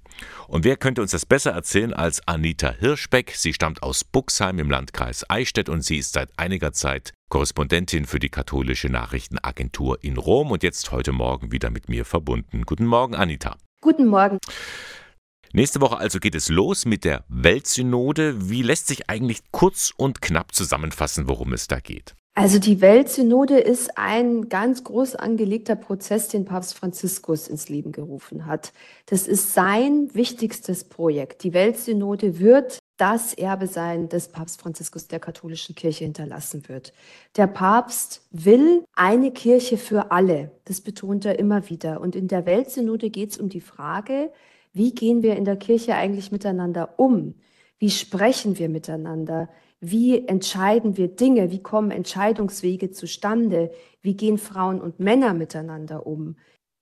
Und 0.47 0.65
wer 0.65 0.77
könnte 0.77 1.01
uns 1.01 1.11
das 1.11 1.25
besser 1.25 1.51
erzählen 1.51 1.93
als 1.93 2.27
Anita 2.27 2.71
Hirschbeck? 2.71 3.33
Sie 3.35 3.53
stammt 3.53 3.81
aus 3.81 4.03
Buxheim 4.03 4.59
im 4.59 4.69
Landkreis 4.69 5.27
Eichstätt 5.29 5.69
und 5.69 5.81
sie 5.81 5.97
ist 5.97 6.13
seit 6.13 6.37
einiger 6.37 6.73
Zeit 6.73 7.13
Korrespondentin 7.29 8.05
für 8.05 8.19
die 8.19 8.29
katholische 8.29 8.89
Nachrichtenagentur 8.89 10.03
in 10.03 10.17
Rom 10.17 10.51
und 10.51 10.63
jetzt 10.63 10.91
heute 10.91 11.13
Morgen 11.13 11.51
wieder 11.51 11.69
mit 11.69 11.87
mir 11.87 12.03
verbunden. 12.03 12.63
Guten 12.65 12.85
Morgen, 12.85 13.15
Anita. 13.15 13.57
Guten 13.81 14.07
Morgen. 14.07 14.37
Nächste 15.53 15.81
Woche 15.81 15.97
also 15.97 16.19
geht 16.19 16.35
es 16.35 16.49
los 16.49 16.85
mit 16.85 17.05
der 17.05 17.23
Weltsynode. 17.27 18.49
Wie 18.49 18.61
lässt 18.61 18.87
sich 18.87 19.09
eigentlich 19.09 19.39
kurz 19.51 19.91
und 19.95 20.21
knapp 20.21 20.53
zusammenfassen, 20.53 21.27
worum 21.27 21.53
es 21.53 21.67
da 21.67 21.79
geht? 21.79 22.15
Also 22.35 22.57
die 22.57 22.79
Weltsynode 22.79 23.59
ist 23.59 23.97
ein 23.97 24.47
ganz 24.47 24.83
groß 24.85 25.15
angelegter 25.15 25.75
Prozess, 25.75 26.29
den 26.29 26.45
Papst 26.45 26.73
Franziskus 26.73 27.49
ins 27.49 27.67
Leben 27.67 27.91
gerufen 27.91 28.45
hat. 28.45 28.71
Das 29.07 29.27
ist 29.27 29.53
sein 29.53 30.09
wichtigstes 30.13 30.85
Projekt. 30.85 31.43
Die 31.43 31.53
Weltsynode 31.53 32.39
wird 32.39 32.79
das 32.95 33.33
Erbe 33.33 33.67
sein, 33.67 34.09
das 34.09 34.27
Papst 34.27 34.61
Franziskus 34.61 35.07
der 35.07 35.19
katholischen 35.19 35.73
Kirche 35.73 36.03
hinterlassen 36.03 36.67
wird. 36.67 36.93
Der 37.35 37.47
Papst 37.47 38.21
will 38.31 38.83
eine 38.93 39.31
Kirche 39.31 39.77
für 39.77 40.11
alle. 40.11 40.51
Das 40.65 40.81
betont 40.81 41.25
er 41.25 41.39
immer 41.39 41.69
wieder. 41.69 42.01
Und 42.01 42.15
in 42.15 42.27
der 42.27 42.45
Weltsynode 42.45 43.09
geht 43.09 43.31
es 43.31 43.37
um 43.37 43.49
die 43.49 43.61
Frage, 43.61 44.31
wie 44.73 44.93
gehen 44.93 45.23
wir 45.23 45.35
in 45.35 45.45
der 45.45 45.57
Kirche 45.57 45.95
eigentlich 45.95 46.31
miteinander 46.31 46.93
um? 46.97 47.35
Wie 47.79 47.89
sprechen 47.89 48.59
wir 48.59 48.69
miteinander? 48.69 49.49
Wie 49.81 50.27
entscheiden 50.27 50.97
wir 50.97 51.07
Dinge? 51.07 51.51
Wie 51.51 51.63
kommen 51.63 51.91
Entscheidungswege 51.91 52.91
zustande? 52.91 53.71
Wie 54.01 54.15
gehen 54.15 54.37
Frauen 54.37 54.81
und 54.81 54.99
Männer 54.99 55.33
miteinander 55.33 56.05
um? 56.05 56.35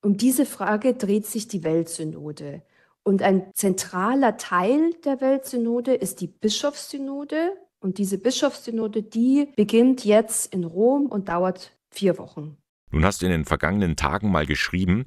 Um 0.03 0.17
diese 0.17 0.45
Frage 0.45 0.95
dreht 0.95 1.25
sich 1.25 1.47
die 1.47 1.63
Weltsynode. 1.63 2.63
Und 3.03 3.21
ein 3.21 3.51
zentraler 3.53 4.37
Teil 4.37 4.93
der 5.05 5.21
Weltsynode 5.21 5.93
ist 5.93 6.21
die 6.21 6.27
Bischofssynode. 6.27 7.53
Und 7.79 7.99
diese 7.99 8.17
Bischofssynode, 8.17 9.03
die 9.03 9.49
beginnt 9.55 10.03
jetzt 10.03 10.51
in 10.53 10.63
Rom 10.63 11.05
und 11.05 11.29
dauert 11.29 11.77
vier 11.91 12.17
Wochen. 12.17 12.57
Nun 12.91 13.05
hast 13.05 13.21
du 13.21 13.25
in 13.25 13.31
den 13.31 13.45
vergangenen 13.45 13.95
Tagen 13.95 14.31
mal 14.31 14.45
geschrieben, 14.45 15.05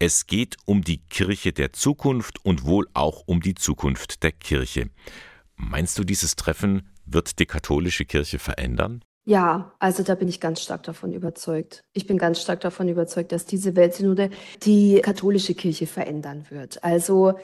es 0.00 0.26
geht 0.26 0.56
um 0.64 0.82
die 0.82 0.98
Kirche 0.98 1.52
der 1.52 1.72
Zukunft 1.72 2.44
und 2.44 2.64
wohl 2.64 2.86
auch 2.94 3.22
um 3.26 3.40
die 3.40 3.54
Zukunft 3.54 4.22
der 4.22 4.32
Kirche. 4.32 4.90
Meinst 5.56 5.98
du, 5.98 6.04
dieses 6.04 6.36
Treffen 6.36 6.88
wird 7.12 7.38
die 7.38 7.46
katholische 7.46 8.04
Kirche 8.04 8.38
verändern? 8.38 9.04
Ja, 9.24 9.72
also 9.78 10.02
da 10.02 10.14
bin 10.14 10.28
ich 10.28 10.40
ganz 10.40 10.62
stark 10.62 10.84
davon 10.84 11.12
überzeugt. 11.12 11.84
Ich 11.92 12.06
bin 12.06 12.16
ganz 12.16 12.40
stark 12.40 12.60
davon 12.60 12.88
überzeugt, 12.88 13.30
dass 13.32 13.44
diese 13.44 13.76
Weltsynode 13.76 14.30
die 14.62 15.00
katholische 15.02 15.54
Kirche 15.54 15.86
verändern 15.86 16.46
wird. 16.48 16.82
Also 16.82 17.34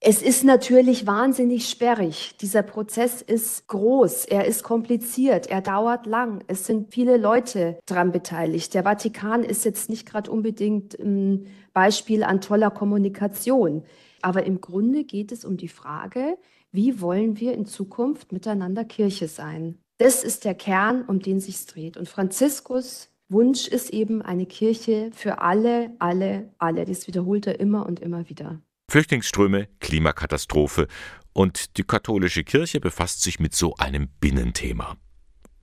es 0.00 0.22
ist 0.22 0.44
natürlich 0.44 1.06
wahnsinnig 1.06 1.68
sperrig. 1.68 2.34
Dieser 2.40 2.62
Prozess 2.62 3.20
ist 3.20 3.68
groß, 3.68 4.24
er 4.26 4.46
ist 4.46 4.62
kompliziert, 4.62 5.46
er 5.46 5.60
dauert 5.60 6.06
lang. 6.06 6.42
Es 6.46 6.66
sind 6.66 6.92
viele 6.92 7.18
Leute 7.18 7.78
daran 7.84 8.10
beteiligt. 8.10 8.72
Der 8.72 8.84
Vatikan 8.84 9.42
ist 9.42 9.64
jetzt 9.66 9.90
nicht 9.90 10.06
gerade 10.06 10.30
unbedingt 10.30 10.98
ein 10.98 11.46
Beispiel 11.72 12.22
an 12.22 12.40
toller 12.40 12.70
Kommunikation. 12.70 13.84
Aber 14.22 14.44
im 14.44 14.60
Grunde 14.60 15.04
geht 15.04 15.32
es 15.32 15.44
um 15.44 15.56
die 15.56 15.68
Frage, 15.68 16.36
wie 16.72 17.00
wollen 17.00 17.38
wir 17.40 17.54
in 17.54 17.66
Zukunft 17.66 18.32
miteinander 18.32 18.84
Kirche 18.84 19.28
sein? 19.28 19.78
Das 19.98 20.24
ist 20.24 20.44
der 20.44 20.54
Kern, 20.54 21.04
um 21.04 21.20
den 21.20 21.40
sich 21.40 21.66
dreht. 21.66 21.96
Und 21.96 22.08
Franziskus 22.08 23.10
Wunsch 23.28 23.68
ist 23.68 23.90
eben 23.90 24.22
eine 24.22 24.44
Kirche 24.44 25.10
für 25.14 25.40
alle, 25.40 25.94
alle, 26.00 26.52
alle. 26.58 26.84
Das 26.84 27.06
wiederholt 27.06 27.46
er 27.46 27.60
immer 27.60 27.86
und 27.86 28.00
immer 28.00 28.28
wieder. 28.28 28.60
Flüchtlingsströme, 28.90 29.68
Klimakatastrophe 29.78 30.88
und 31.32 31.76
die 31.76 31.84
katholische 31.84 32.42
Kirche 32.42 32.80
befasst 32.80 33.22
sich 33.22 33.38
mit 33.38 33.54
so 33.54 33.76
einem 33.76 34.08
Binnenthema. 34.20 34.96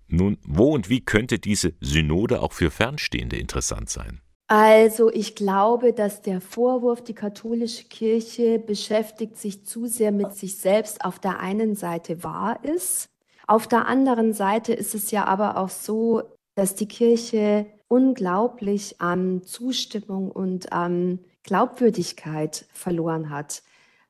Nun, 0.08 0.38
wo 0.44 0.74
und 0.74 0.90
wie 0.90 1.04
könnte 1.04 1.40
diese 1.40 1.74
Synode 1.82 2.42
auch 2.42 2.54
für 2.54 2.72
Fernstehende 2.72 3.36
interessant 3.36 3.90
sein? 3.90 4.22
Also 4.50 5.12
ich 5.12 5.36
glaube, 5.36 5.92
dass 5.92 6.22
der 6.22 6.40
Vorwurf, 6.40 7.04
die 7.04 7.14
katholische 7.14 7.84
Kirche 7.84 8.60
beschäftigt 8.60 9.38
sich 9.38 9.66
zu 9.66 9.88
sehr 9.88 10.14
mit 10.14 10.34
sich 10.34 10.56
selbst, 10.58 11.04
auf 11.04 11.20
der 11.20 11.40
einen 11.40 11.76
Seite 11.76 12.24
wahr 12.24 12.64
ist. 12.64 13.10
Auf 13.46 13.68
der 13.68 13.88
anderen 13.88 14.34
Seite 14.34 14.74
ist 14.74 14.96
es 14.96 15.12
ja 15.12 15.26
aber 15.26 15.58
auch 15.58 15.70
so, 15.70 16.24
dass 16.56 16.76
die 16.76 16.88
Kirche 16.88 17.66
unglaublich 17.90 19.02
an 19.02 19.44
Zustimmung 19.44 20.32
und 20.32 20.72
an 20.72 21.20
Glaubwürdigkeit 21.44 22.66
verloren 22.72 23.30
hat. 23.30 23.64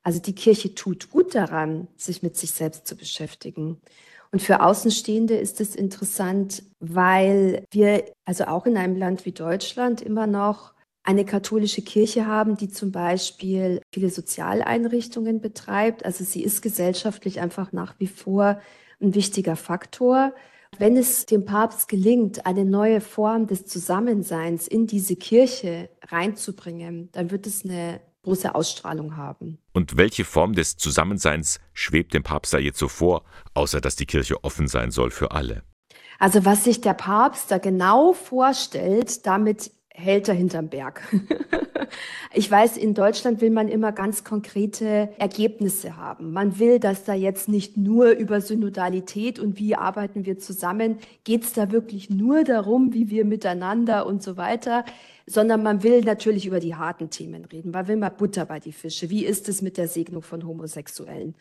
Also 0.03 0.19
die 0.21 0.35
Kirche 0.35 0.75
tut 0.75 1.09
gut 1.09 1.33
daran, 1.35 1.87
sich 1.97 2.21
mit 2.23 2.37
sich 2.37 2.51
selbst 2.51 2.87
zu 2.87 2.95
beschäftigen. 2.95 3.81
Und 4.31 4.41
für 4.41 4.61
Außenstehende 4.61 5.35
ist 5.35 5.61
es 5.61 5.75
interessant, 5.75 6.63
weil 6.79 7.63
wir 7.71 8.05
also 8.25 8.45
auch 8.45 8.65
in 8.65 8.77
einem 8.77 8.95
Land 8.95 9.25
wie 9.25 9.31
Deutschland 9.31 10.01
immer 10.01 10.27
noch 10.27 10.73
eine 11.03 11.23
katholische 11.23 11.81
Kirche 11.81 12.25
haben, 12.25 12.57
die 12.57 12.67
zum 12.67 12.91
Beispiel 12.91 13.81
viele 13.93 14.09
Sozialeinrichtungen 14.09 15.39
betreibt. 15.39 16.03
Also 16.03 16.25
sie 16.25 16.43
ist 16.43 16.61
gesellschaftlich 16.61 17.39
einfach 17.39 17.71
nach 17.71 17.95
wie 17.97 18.07
vor 18.07 18.59
ein 18.99 19.15
wichtiger 19.15 19.55
Faktor. 19.55 20.33
Wenn 20.77 20.97
es 20.97 21.25
dem 21.25 21.45
Papst 21.45 21.87
gelingt, 21.87 22.45
eine 22.45 22.65
neue 22.65 22.99
Form 22.99 23.47
des 23.47 23.65
Zusammenseins 23.65 24.67
in 24.67 24.85
diese 24.85 25.15
Kirche 25.15 25.89
reinzubringen, 26.09 27.09
dann 27.13 27.31
wird 27.31 27.47
es 27.47 27.63
eine 27.63 28.01
große 28.23 28.53
Ausstrahlung 28.53 29.17
haben. 29.17 29.57
Und 29.73 29.97
welche 29.97 30.25
Form 30.25 30.53
des 30.53 30.77
Zusammenseins 30.77 31.59
schwebt 31.73 32.13
dem 32.13 32.23
Papst 32.23 32.53
da 32.53 32.57
jetzt 32.57 32.79
so 32.79 32.87
vor, 32.87 33.23
außer 33.53 33.81
dass 33.81 33.95
die 33.95 34.05
Kirche 34.05 34.43
offen 34.43 34.67
sein 34.67 34.91
soll 34.91 35.11
für 35.11 35.31
alle? 35.31 35.63
Also 36.19 36.45
was 36.45 36.63
sich 36.63 36.81
der 36.81 36.93
Papst 36.93 37.51
da 37.51 37.57
genau 37.57 38.13
vorstellt, 38.13 39.25
damit 39.25 39.71
hält 39.97 40.27
er 40.27 40.35
hinterm 40.35 40.69
Berg. 40.69 41.01
ich 42.33 42.49
weiß, 42.49 42.77
in 42.77 42.93
Deutschland 42.93 43.41
will 43.41 43.49
man 43.49 43.67
immer 43.67 43.91
ganz 43.91 44.23
konkrete 44.23 45.09
Ergebnisse 45.17 45.97
haben. 45.97 46.31
Man 46.31 46.59
will, 46.59 46.79
dass 46.79 47.03
da 47.03 47.15
jetzt 47.15 47.49
nicht 47.49 47.77
nur 47.77 48.11
über 48.11 48.39
Synodalität 48.39 49.39
und 49.39 49.57
wie 49.57 49.75
arbeiten 49.75 50.25
wir 50.25 50.37
zusammen, 50.37 50.99
geht 51.23 51.45
es 51.45 51.53
da 51.53 51.71
wirklich 51.71 52.11
nur 52.11 52.43
darum, 52.43 52.93
wie 52.93 53.09
wir 53.09 53.25
miteinander 53.25 54.05
und 54.05 54.21
so 54.21 54.37
weiter, 54.37 54.85
sondern 55.27 55.61
man 55.61 55.83
will 55.83 56.01
natürlich 56.01 56.45
über 56.45 56.59
die 56.59 56.75
harten 56.75 57.09
Themen 57.09 57.45
reden. 57.45 57.71
Man 57.71 57.87
will 57.87 57.97
mal 57.97 58.09
Butter 58.09 58.45
bei 58.45 58.59
die 58.59 58.71
Fische. 58.71 59.09
Wie 59.09 59.25
ist 59.25 59.49
es 59.49 59.61
mit 59.61 59.77
der 59.77 59.89
Segnung 59.89 60.23
von 60.23 60.47
Homosexuellen? 60.47 61.35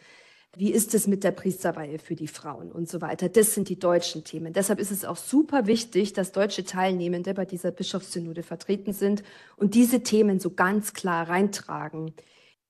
Wie 0.57 0.73
ist 0.73 0.95
es 0.95 1.07
mit 1.07 1.23
der 1.23 1.31
Priesterweihe 1.31 1.99
für 1.99 2.17
die 2.17 2.27
Frauen 2.27 2.73
und 2.73 2.89
so 2.89 3.01
weiter? 3.01 3.29
Das 3.29 3.55
sind 3.55 3.69
die 3.69 3.79
deutschen 3.79 4.25
Themen. 4.25 4.53
Deshalb 4.53 4.81
ist 4.81 4.91
es 4.91 5.05
auch 5.05 5.19
super 5.19 5.67
wichtig, 5.67 6.15
dass 6.15 6.33
deutsche 6.33 6.65
Teilnehmende 6.65 7.35
bei 7.35 7.45
dieser 7.45 7.71
Bischofssynode 7.71 8.43
vertreten 8.43 8.93
sind 8.93 9.23
und 9.57 9.75
diese 9.75 10.03
Themen 10.03 10.41
so 10.41 10.51
ganz 10.51 10.93
klar 10.93 11.29
reintragen. 11.29 12.13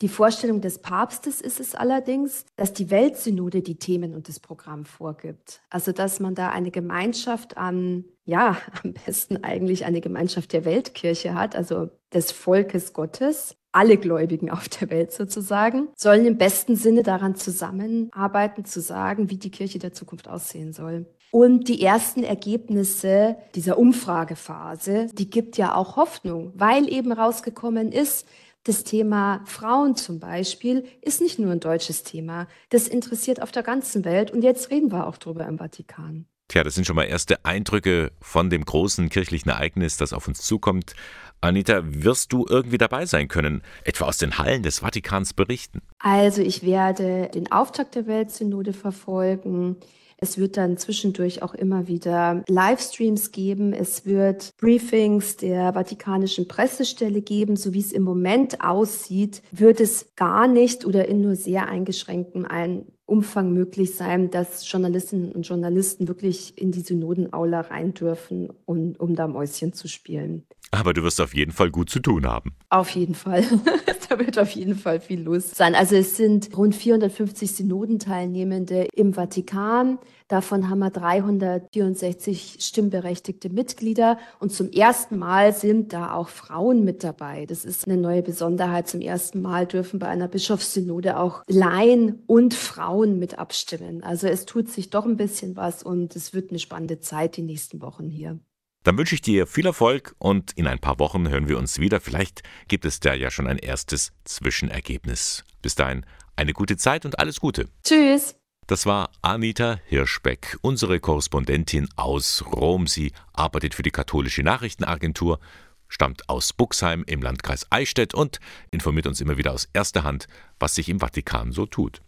Die 0.02 0.08
Vorstellung 0.08 0.60
des 0.60 0.80
Papstes 0.80 1.40
ist 1.40 1.58
es 1.58 1.74
allerdings, 1.74 2.44
dass 2.56 2.74
die 2.74 2.90
Weltsynode 2.90 3.62
die 3.62 3.78
Themen 3.78 4.14
und 4.14 4.28
das 4.28 4.40
Programm 4.40 4.84
vorgibt. 4.84 5.62
Also 5.70 5.92
dass 5.92 6.20
man 6.20 6.34
da 6.34 6.50
eine 6.50 6.70
Gemeinschaft 6.70 7.56
an, 7.56 8.04
ja, 8.26 8.58
am 8.84 8.92
besten 8.92 9.42
eigentlich 9.42 9.86
eine 9.86 10.02
Gemeinschaft 10.02 10.52
der 10.52 10.66
Weltkirche 10.66 11.32
hat, 11.32 11.56
also 11.56 11.88
des 12.12 12.30
Volkes 12.30 12.92
Gottes. 12.92 13.56
Alle 13.72 13.96
Gläubigen 13.96 14.50
auf 14.50 14.68
der 14.68 14.90
Welt 14.90 15.12
sozusagen 15.12 15.88
sollen 15.96 16.26
im 16.26 16.36
besten 16.36 16.76
Sinne 16.76 17.02
daran 17.02 17.34
zusammenarbeiten, 17.34 18.64
zu 18.64 18.80
sagen, 18.80 19.30
wie 19.30 19.36
die 19.36 19.50
Kirche 19.50 19.78
der 19.78 19.92
Zukunft 19.92 20.28
aussehen 20.28 20.72
soll. 20.72 21.06
Und 21.30 21.68
die 21.68 21.82
ersten 21.82 22.22
Ergebnisse 22.22 23.36
dieser 23.54 23.78
Umfragephase, 23.78 25.08
die 25.12 25.28
gibt 25.28 25.58
ja 25.58 25.74
auch 25.74 25.96
Hoffnung, 25.96 26.52
weil 26.54 26.90
eben 26.90 27.12
rausgekommen 27.12 27.92
ist, 27.92 28.26
das 28.66 28.82
Thema 28.82 29.42
Frauen 29.44 29.94
zum 29.94 30.18
Beispiel 30.18 30.84
ist 31.00 31.20
nicht 31.20 31.38
nur 31.38 31.52
ein 31.52 31.60
deutsches 31.60 32.02
Thema. 32.02 32.48
Das 32.70 32.88
interessiert 32.88 33.40
auf 33.40 33.52
der 33.52 33.62
ganzen 33.62 34.04
Welt 34.04 34.32
und 34.32 34.42
jetzt 34.42 34.70
reden 34.70 34.90
wir 34.90 35.06
auch 35.06 35.18
drüber 35.18 35.46
im 35.46 35.58
Vatikan. 35.58 36.26
Tja, 36.48 36.62
das 36.62 36.74
sind 36.74 36.84
schon 36.84 36.96
mal 36.96 37.04
erste 37.04 37.44
Eindrücke 37.44 38.12
von 38.20 38.50
dem 38.50 38.64
großen 38.64 39.08
kirchlichen 39.08 39.50
Ereignis, 39.50 39.96
das 39.96 40.12
auf 40.12 40.28
uns 40.28 40.42
zukommt. 40.42 40.94
Anita, 41.40 41.82
wirst 41.84 42.32
du 42.32 42.46
irgendwie 42.48 42.78
dabei 42.78 43.06
sein 43.06 43.28
können, 43.28 43.62
etwa 43.84 44.06
aus 44.06 44.18
den 44.18 44.38
Hallen 44.38 44.62
des 44.62 44.80
Vatikans 44.80 45.32
berichten? 45.32 45.82
Also 45.98 46.42
ich 46.42 46.62
werde 46.64 47.30
den 47.34 47.50
Auftakt 47.50 47.94
der 47.94 48.06
Weltsynode 48.06 48.72
verfolgen. 48.72 49.76
Es 50.18 50.38
wird 50.38 50.56
dann 50.56 50.76
zwischendurch 50.76 51.42
auch 51.42 51.54
immer 51.54 51.88
wieder 51.88 52.42
Livestreams 52.48 53.32
geben. 53.32 53.72
Es 53.72 54.06
wird 54.06 54.52
Briefings 54.58 55.36
der 55.36 55.74
Vatikanischen 55.74 56.48
Pressestelle 56.48 57.22
geben. 57.22 57.56
So 57.56 57.74
wie 57.74 57.80
es 57.80 57.92
im 57.92 58.02
Moment 58.02 58.60
aussieht, 58.62 59.42
wird 59.52 59.80
es 59.80 60.14
gar 60.16 60.48
nicht 60.48 60.86
oder 60.86 61.08
in 61.08 61.20
nur 61.20 61.36
sehr 61.36 61.68
eingeschränktem 61.68 62.46
ein 62.46 62.86
Umfang 63.04 63.52
möglich 63.52 63.94
sein, 63.94 64.30
dass 64.30 64.68
Journalistinnen 64.68 65.30
und 65.30 65.46
Journalisten 65.46 66.08
wirklich 66.08 66.60
in 66.60 66.72
die 66.72 66.80
Synodenaula 66.80 67.60
rein 67.60 67.94
dürfen, 67.94 68.50
um, 68.64 68.96
um 68.98 69.14
da 69.14 69.28
Mäuschen 69.28 69.72
zu 69.72 69.86
spielen. 69.86 70.44
Aber 70.72 70.92
du 70.92 71.02
wirst 71.02 71.20
auf 71.20 71.34
jeden 71.34 71.52
Fall 71.52 71.70
gut 71.70 71.90
zu 71.90 72.00
tun 72.00 72.26
haben. 72.26 72.54
Auf 72.70 72.90
jeden 72.90 73.14
Fall. 73.14 73.44
da 74.08 74.18
wird 74.18 74.38
auf 74.38 74.50
jeden 74.50 74.74
Fall 74.74 75.00
viel 75.00 75.22
los 75.22 75.50
sein. 75.52 75.74
Also 75.74 75.96
es 75.96 76.16
sind 76.16 76.56
rund 76.56 76.74
450 76.74 77.52
Synodenteilnehmende 77.52 78.88
im 78.94 79.14
Vatikan. 79.14 79.98
Davon 80.28 80.68
haben 80.68 80.80
wir 80.80 80.90
364 80.90 82.56
stimmberechtigte 82.60 83.48
Mitglieder. 83.48 84.18
Und 84.40 84.52
zum 84.52 84.70
ersten 84.70 85.18
Mal 85.18 85.54
sind 85.54 85.92
da 85.92 86.12
auch 86.14 86.28
Frauen 86.28 86.84
mit 86.84 87.04
dabei. 87.04 87.46
Das 87.46 87.64
ist 87.64 87.86
eine 87.86 87.96
neue 87.96 88.22
Besonderheit. 88.22 88.88
Zum 88.88 89.00
ersten 89.00 89.40
Mal 89.40 89.66
dürfen 89.66 90.00
bei 90.00 90.08
einer 90.08 90.28
Bischofssynode 90.28 91.18
auch 91.18 91.42
Laien 91.46 92.22
und 92.26 92.54
Frauen 92.54 93.18
mit 93.18 93.38
abstimmen. 93.38 94.02
Also 94.02 94.26
es 94.26 94.46
tut 94.46 94.68
sich 94.68 94.90
doch 94.90 95.06
ein 95.06 95.16
bisschen 95.16 95.56
was 95.56 95.84
und 95.84 96.16
es 96.16 96.34
wird 96.34 96.50
eine 96.50 96.58
spannende 96.58 96.98
Zeit 96.98 97.36
die 97.36 97.42
nächsten 97.42 97.80
Wochen 97.80 98.10
hier. 98.10 98.40
Dann 98.86 98.96
wünsche 98.98 99.16
ich 99.16 99.20
dir 99.20 99.48
viel 99.48 99.66
Erfolg 99.66 100.14
und 100.18 100.52
in 100.52 100.68
ein 100.68 100.78
paar 100.78 101.00
Wochen 101.00 101.28
hören 101.28 101.48
wir 101.48 101.58
uns 101.58 101.80
wieder. 101.80 102.00
Vielleicht 102.00 102.44
gibt 102.68 102.84
es 102.84 103.00
da 103.00 103.14
ja 103.14 103.32
schon 103.32 103.48
ein 103.48 103.58
erstes 103.58 104.12
Zwischenergebnis. 104.22 105.42
Bis 105.60 105.74
dahin 105.74 106.06
eine 106.36 106.52
gute 106.52 106.76
Zeit 106.76 107.04
und 107.04 107.18
alles 107.18 107.40
Gute. 107.40 107.68
Tschüss. 107.82 108.36
Das 108.68 108.86
war 108.86 109.10
Anita 109.22 109.80
Hirschbeck, 109.86 110.56
unsere 110.60 111.00
Korrespondentin 111.00 111.88
aus 111.96 112.44
Rom. 112.46 112.86
Sie 112.86 113.10
arbeitet 113.32 113.74
für 113.74 113.82
die 113.82 113.90
katholische 113.90 114.44
Nachrichtenagentur, 114.44 115.40
stammt 115.88 116.28
aus 116.28 116.52
Buxheim 116.52 117.02
im 117.08 117.22
Landkreis 117.22 117.66
Eichstätt 117.70 118.14
und 118.14 118.38
informiert 118.70 119.08
uns 119.08 119.20
immer 119.20 119.36
wieder 119.36 119.52
aus 119.52 119.68
erster 119.72 120.04
Hand, 120.04 120.28
was 120.60 120.76
sich 120.76 120.88
im 120.88 121.00
Vatikan 121.00 121.50
so 121.50 121.66
tut. 121.66 122.02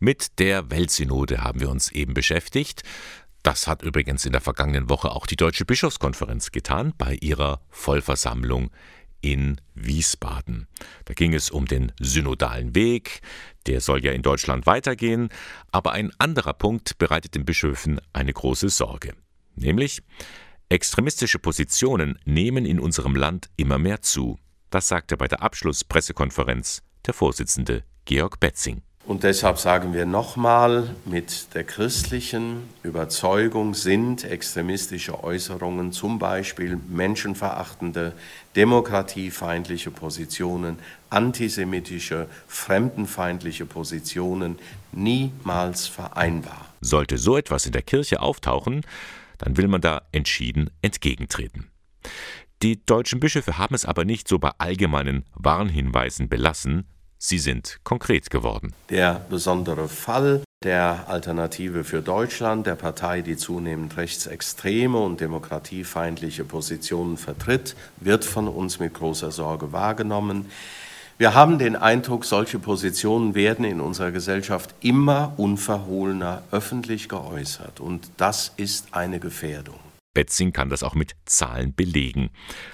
Mit 0.00 0.38
der 0.38 0.70
Weltsynode 0.70 1.42
haben 1.42 1.60
wir 1.60 1.70
uns 1.70 1.90
eben 1.90 2.12
beschäftigt. 2.12 2.82
Das 3.44 3.66
hat 3.66 3.82
übrigens 3.82 4.24
in 4.24 4.32
der 4.32 4.40
vergangenen 4.40 4.88
Woche 4.88 5.10
auch 5.10 5.26
die 5.26 5.36
Deutsche 5.36 5.66
Bischofskonferenz 5.66 6.50
getan 6.50 6.94
bei 6.96 7.16
ihrer 7.20 7.60
Vollversammlung 7.68 8.70
in 9.20 9.60
Wiesbaden. 9.74 10.66
Da 11.04 11.12
ging 11.12 11.34
es 11.34 11.50
um 11.50 11.66
den 11.66 11.92
synodalen 12.00 12.74
Weg, 12.74 13.20
der 13.66 13.82
soll 13.82 14.02
ja 14.02 14.12
in 14.12 14.22
Deutschland 14.22 14.64
weitergehen, 14.64 15.28
aber 15.72 15.92
ein 15.92 16.10
anderer 16.18 16.54
Punkt 16.54 16.96
bereitet 16.96 17.34
den 17.34 17.44
Bischöfen 17.44 18.00
eine 18.14 18.32
große 18.32 18.70
Sorge, 18.70 19.12
nämlich 19.56 20.02
extremistische 20.70 21.38
Positionen 21.38 22.18
nehmen 22.24 22.64
in 22.64 22.80
unserem 22.80 23.14
Land 23.14 23.50
immer 23.56 23.76
mehr 23.76 24.00
zu. 24.00 24.38
Das 24.70 24.88
sagte 24.88 25.18
bei 25.18 25.28
der 25.28 25.42
Abschlusspressekonferenz 25.42 26.82
der 27.04 27.12
Vorsitzende 27.12 27.84
Georg 28.06 28.40
Betzing. 28.40 28.80
Und 29.06 29.22
deshalb 29.22 29.58
sagen 29.58 29.92
wir 29.92 30.06
nochmal, 30.06 30.88
mit 31.04 31.54
der 31.54 31.64
christlichen 31.64 32.70
Überzeugung 32.82 33.74
sind 33.74 34.24
extremistische 34.24 35.22
Äußerungen, 35.22 35.92
zum 35.92 36.18
Beispiel 36.18 36.80
menschenverachtende, 36.88 38.14
demokratiefeindliche 38.56 39.90
Positionen, 39.90 40.78
antisemitische, 41.10 42.28
fremdenfeindliche 42.48 43.66
Positionen 43.66 44.58
niemals 44.92 45.86
vereinbar. 45.86 46.72
Sollte 46.80 47.18
so 47.18 47.36
etwas 47.36 47.66
in 47.66 47.72
der 47.72 47.82
Kirche 47.82 48.22
auftauchen, 48.22 48.86
dann 49.36 49.58
will 49.58 49.68
man 49.68 49.82
da 49.82 50.00
entschieden 50.12 50.70
entgegentreten. 50.80 51.68
Die 52.62 52.82
deutschen 52.86 53.20
Bischöfe 53.20 53.58
haben 53.58 53.74
es 53.74 53.84
aber 53.84 54.06
nicht 54.06 54.28
so 54.28 54.38
bei 54.38 54.52
allgemeinen 54.56 55.26
Warnhinweisen 55.34 56.30
belassen, 56.30 56.86
Sie 57.26 57.38
sind 57.38 57.78
konkret 57.84 58.28
geworden. 58.28 58.74
Der 58.90 59.24
besondere 59.30 59.88
Fall 59.88 60.42
der 60.62 61.08
Alternative 61.08 61.82
für 61.82 62.02
Deutschland, 62.02 62.66
der 62.66 62.74
Partei, 62.74 63.22
die 63.22 63.38
zunehmend 63.38 63.96
rechtsextreme 63.96 64.98
und 64.98 65.22
demokratiefeindliche 65.22 66.44
Positionen 66.44 67.16
vertritt, 67.16 67.76
wird 67.96 68.26
von 68.26 68.46
uns 68.46 68.78
mit 68.78 68.92
großer 68.92 69.30
Sorge 69.30 69.72
wahrgenommen. 69.72 70.50
Wir 71.16 71.32
haben 71.32 71.58
den 71.58 71.76
Eindruck, 71.76 72.26
solche 72.26 72.58
Positionen 72.58 73.34
werden 73.34 73.64
in 73.64 73.80
unserer 73.80 74.10
Gesellschaft 74.10 74.74
immer 74.82 75.32
unverhohlener 75.38 76.42
öffentlich 76.50 77.08
geäußert. 77.08 77.80
Und 77.80 78.10
das 78.18 78.52
ist 78.58 78.88
eine 78.92 79.18
Gefährdung. 79.18 79.80
Betzing 80.12 80.52
kann 80.52 80.68
das 80.68 80.82
auch 80.82 80.94
mit 80.94 81.16
Zahlen 81.24 81.74
belegen. 81.74 82.28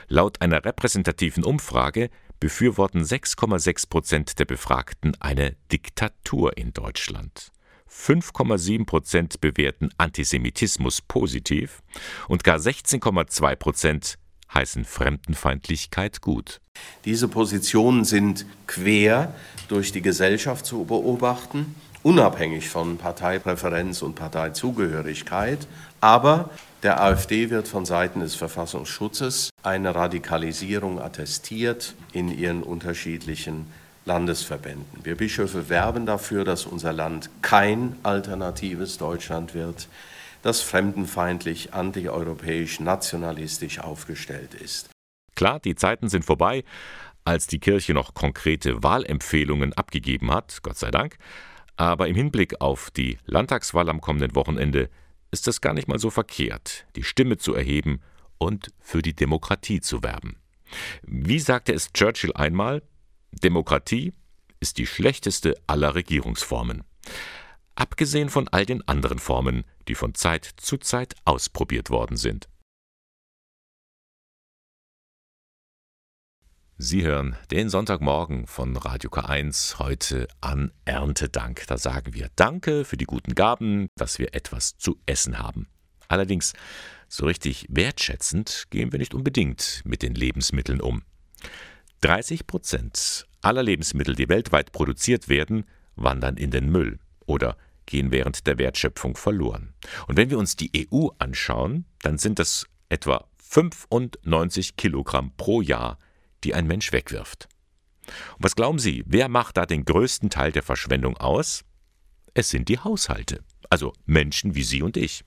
Laut 0.09 0.41
einer 0.41 0.65
repräsentativen 0.65 1.45
Umfrage 1.45 2.11
befürworten 2.41 3.03
6,6 3.03 3.89
Prozent 3.89 4.39
der 4.39 4.47
Befragten 4.47 5.15
eine 5.21 5.57
Diktatur 5.71 6.57
in 6.57 6.73
Deutschland. 6.73 7.53
5,7 7.89 8.87
Prozent 8.87 9.41
bewerten 9.41 9.91
Antisemitismus 9.99 11.03
positiv 11.03 11.83
und 12.29 12.43
gar 12.43 12.59
16,2 12.59 13.57
Prozent 13.57 14.19
heißen 14.55 14.85
Fremdenfeindlichkeit 14.85 16.21
gut. 16.21 16.61
Diese 17.05 17.29
Positionen 17.29 18.05
sind 18.05 18.47
quer 18.67 19.35
durch 19.69 19.93
die 19.93 20.03
Gesellschaft 20.03 20.67
zu 20.67 20.85
beobachten, 20.85 21.75
unabhängig 22.03 22.69
von 22.69 22.97
Parteipräferenz 22.97 24.03
und 24.03 24.15
Parteizugehörigkeit, 24.15 25.67
aber 26.01 26.51
der 26.83 27.03
AfD 27.03 27.51
wird 27.51 27.69
von 27.69 27.85
Seiten 27.85 28.21
des 28.21 28.35
Verfassungsschutzes 28.35 29.51
eine 29.63 29.95
Radikalisierung 29.95 31.01
attestiert 31.01 31.95
in 32.13 32.37
ihren 32.37 32.63
unterschiedlichen 32.63 33.67
Landesverbänden. 34.07 35.05
Wir 35.05 35.17
Bischöfe 35.17 35.69
werben 35.69 36.07
dafür, 36.07 36.45
dass 36.45 36.65
unser 36.65 36.93
Land 36.93 37.29
kein 37.43 37.97
alternatives 38.03 38.97
Deutschland 38.97 39.55
wird, 39.55 39.89
das 40.43 40.63
fremdenfeindlich, 40.63 41.75
antieuropäisch, 41.75 42.81
nationalistisch 42.81 43.79
aufgestellt 43.79 44.55
ist. 44.55 44.89
Klar, 45.37 45.61
die 45.61 45.75
Zeiten 45.75 46.09
sind 46.09 46.25
vorbei, 46.25 46.65
als 47.25 47.47
die 47.47 47.59
Kirche 47.59 47.93
noch 47.93 48.15
konkrete 48.15 48.83
Wahlempfehlungen 48.83 49.75
abgegeben 49.75 50.33
hat, 50.33 50.61
Gott 50.63 50.79
sei 50.79 50.91
Dank, 50.91 51.19
aber 51.77 52.09
im 52.09 52.17
Hinblick 52.17 52.61
auf 52.61 52.91
die 52.91 53.19
Landtagswahl 53.27 53.89
am 53.91 54.01
kommenden 54.01 54.35
Wochenende 54.35 54.89
ist 55.31 55.49
es 55.49 55.61
gar 55.61 55.75
nicht 55.75 55.89
mal 55.89 55.99
so 55.99 56.11
verkehrt, 56.11 56.87
die 56.97 57.03
Stimme 57.03 57.39
zu 57.39 57.55
erheben 57.55 58.01
und 58.39 58.73
für 58.81 59.03
die 59.03 59.15
Demokratie 59.15 59.81
zu 59.81 60.03
werben. 60.03 60.37
Wie 61.03 61.39
sagte 61.39 61.73
es 61.73 61.93
Churchill 61.93 62.33
einmal, 62.33 62.83
Demokratie 63.33 64.13
ist 64.61 64.79
die 64.79 64.87
schlechteste 64.87 65.55
aller 65.67 65.95
Regierungsformen. 65.95 66.83
Abgesehen 67.75 68.29
von 68.29 68.47
all 68.49 68.67
den 68.67 68.87
anderen 68.87 69.19
Formen, 69.19 69.65
die 69.89 69.95
von 69.95 70.15
Zeit 70.15 70.45
zu 70.57 70.77
Zeit 70.77 71.15
ausprobiert 71.25 71.89
worden 71.89 72.17
sind. 72.17 72.50
Sie 76.83 77.03
hören 77.03 77.37
den 77.51 77.69
Sonntagmorgen 77.69 78.47
von 78.47 78.75
Radio 78.75 79.11
K1 79.11 79.79
heute 79.81 80.27
an 80.41 80.73
Erntedank. 80.87 81.67
Da 81.67 81.77
sagen 81.77 82.15
wir 82.15 82.31
Danke 82.37 82.87
für 82.87 82.97
die 82.97 83.05
guten 83.05 83.35
Gaben, 83.35 83.89
dass 83.97 84.19
wir 84.19 84.35
etwas 84.35 84.79
zu 84.79 84.99
essen 85.05 85.39
haben. 85.39 85.69
Allerdings, 86.09 86.55
so 87.07 87.27
richtig 87.27 87.67
wertschätzend 87.69 88.69
gehen 88.71 88.93
wir 88.93 88.99
nicht 88.99 89.13
unbedingt 89.13 89.83
mit 89.85 90.01
den 90.01 90.15
Lebensmitteln 90.15 90.81
um. 90.81 91.03
30 92.01 92.47
Prozent 92.47 93.27
aller 93.43 93.63
Lebensmittel, 93.63 94.15
die 94.15 94.31
weltweit 94.31 94.73
produziert 94.73 95.29
werden, 95.29 95.67
wandern 95.97 96.39
in 96.39 96.51
den 96.51 96.71
Müll 96.71 96.99
oder 97.27 97.59
gehen 97.85 98.11
während 98.11 98.47
der 98.47 98.57
Wertschöpfung 98.57 99.19
verloren. 99.19 99.75
Und 100.09 100.17
wenn 100.17 100.31
wir 100.31 100.39
uns 100.39 100.57
die 100.57 100.89
EU 100.91 101.09
anschauen, 101.19 101.85
dann 102.01 102.17
sind 102.17 102.39
das 102.39 102.65
etwa 102.89 103.29
95 103.37 104.77
Kilogramm 104.77 105.33
pro 105.37 105.61
Jahr 105.61 105.99
die 106.45 106.55
ein 106.55 106.67
Mensch 106.67 106.93
wegwirft. 106.93 107.49
Und 108.37 108.45
was 108.45 108.57
glauben 108.57 108.79
Sie, 108.79 109.05
wer 109.07 109.29
macht 109.29 109.57
da 109.57 109.67
den 109.67 109.85
größten 109.85 110.31
Teil 110.31 110.53
der 110.53 110.63
Verschwendung 110.63 111.17
aus? 111.17 111.65
Es 112.35 112.51
sind 112.51 112.69
die 112.69 112.79
Haushalte, 112.79 113.41
also 113.69 113.93
Menschen 114.07 114.55
wie 114.55 114.63
Sie 114.63 114.83
und 114.83 114.97
ich. 114.97 115.25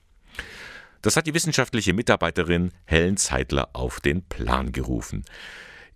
Das 1.02 1.16
hat 1.16 1.26
die 1.26 1.34
wissenschaftliche 1.34 1.92
Mitarbeiterin 1.92 2.72
Helen 2.86 3.16
Zeitler 3.16 3.70
auf 3.74 4.00
den 4.00 4.26
Plan 4.26 4.72
gerufen. 4.72 5.24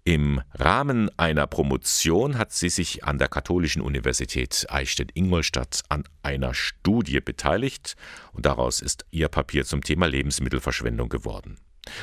Im 0.04 0.40
Rahmen 0.54 1.11
einer 1.18 1.46
Promotion 1.46 2.38
hat 2.38 2.52
sie 2.52 2.70
sich 2.70 3.04
an 3.04 3.18
der 3.18 3.28
Katholischen 3.28 3.83
Universität 3.83 4.66
Eichstätt-Ingolstadt 4.70 5.83
an 5.90 6.04
einer 6.22 6.54
Studie 6.54 7.20
beteiligt 7.20 7.94
und 8.33 8.46
daraus 8.46 8.81
ist 8.81 9.04
ihr 9.11 9.28
Papier 9.28 9.64
zum 9.64 9.83
Thema 9.83 10.07
Lebensmittelverschwendung 10.07 11.09
geworden. 11.11 11.59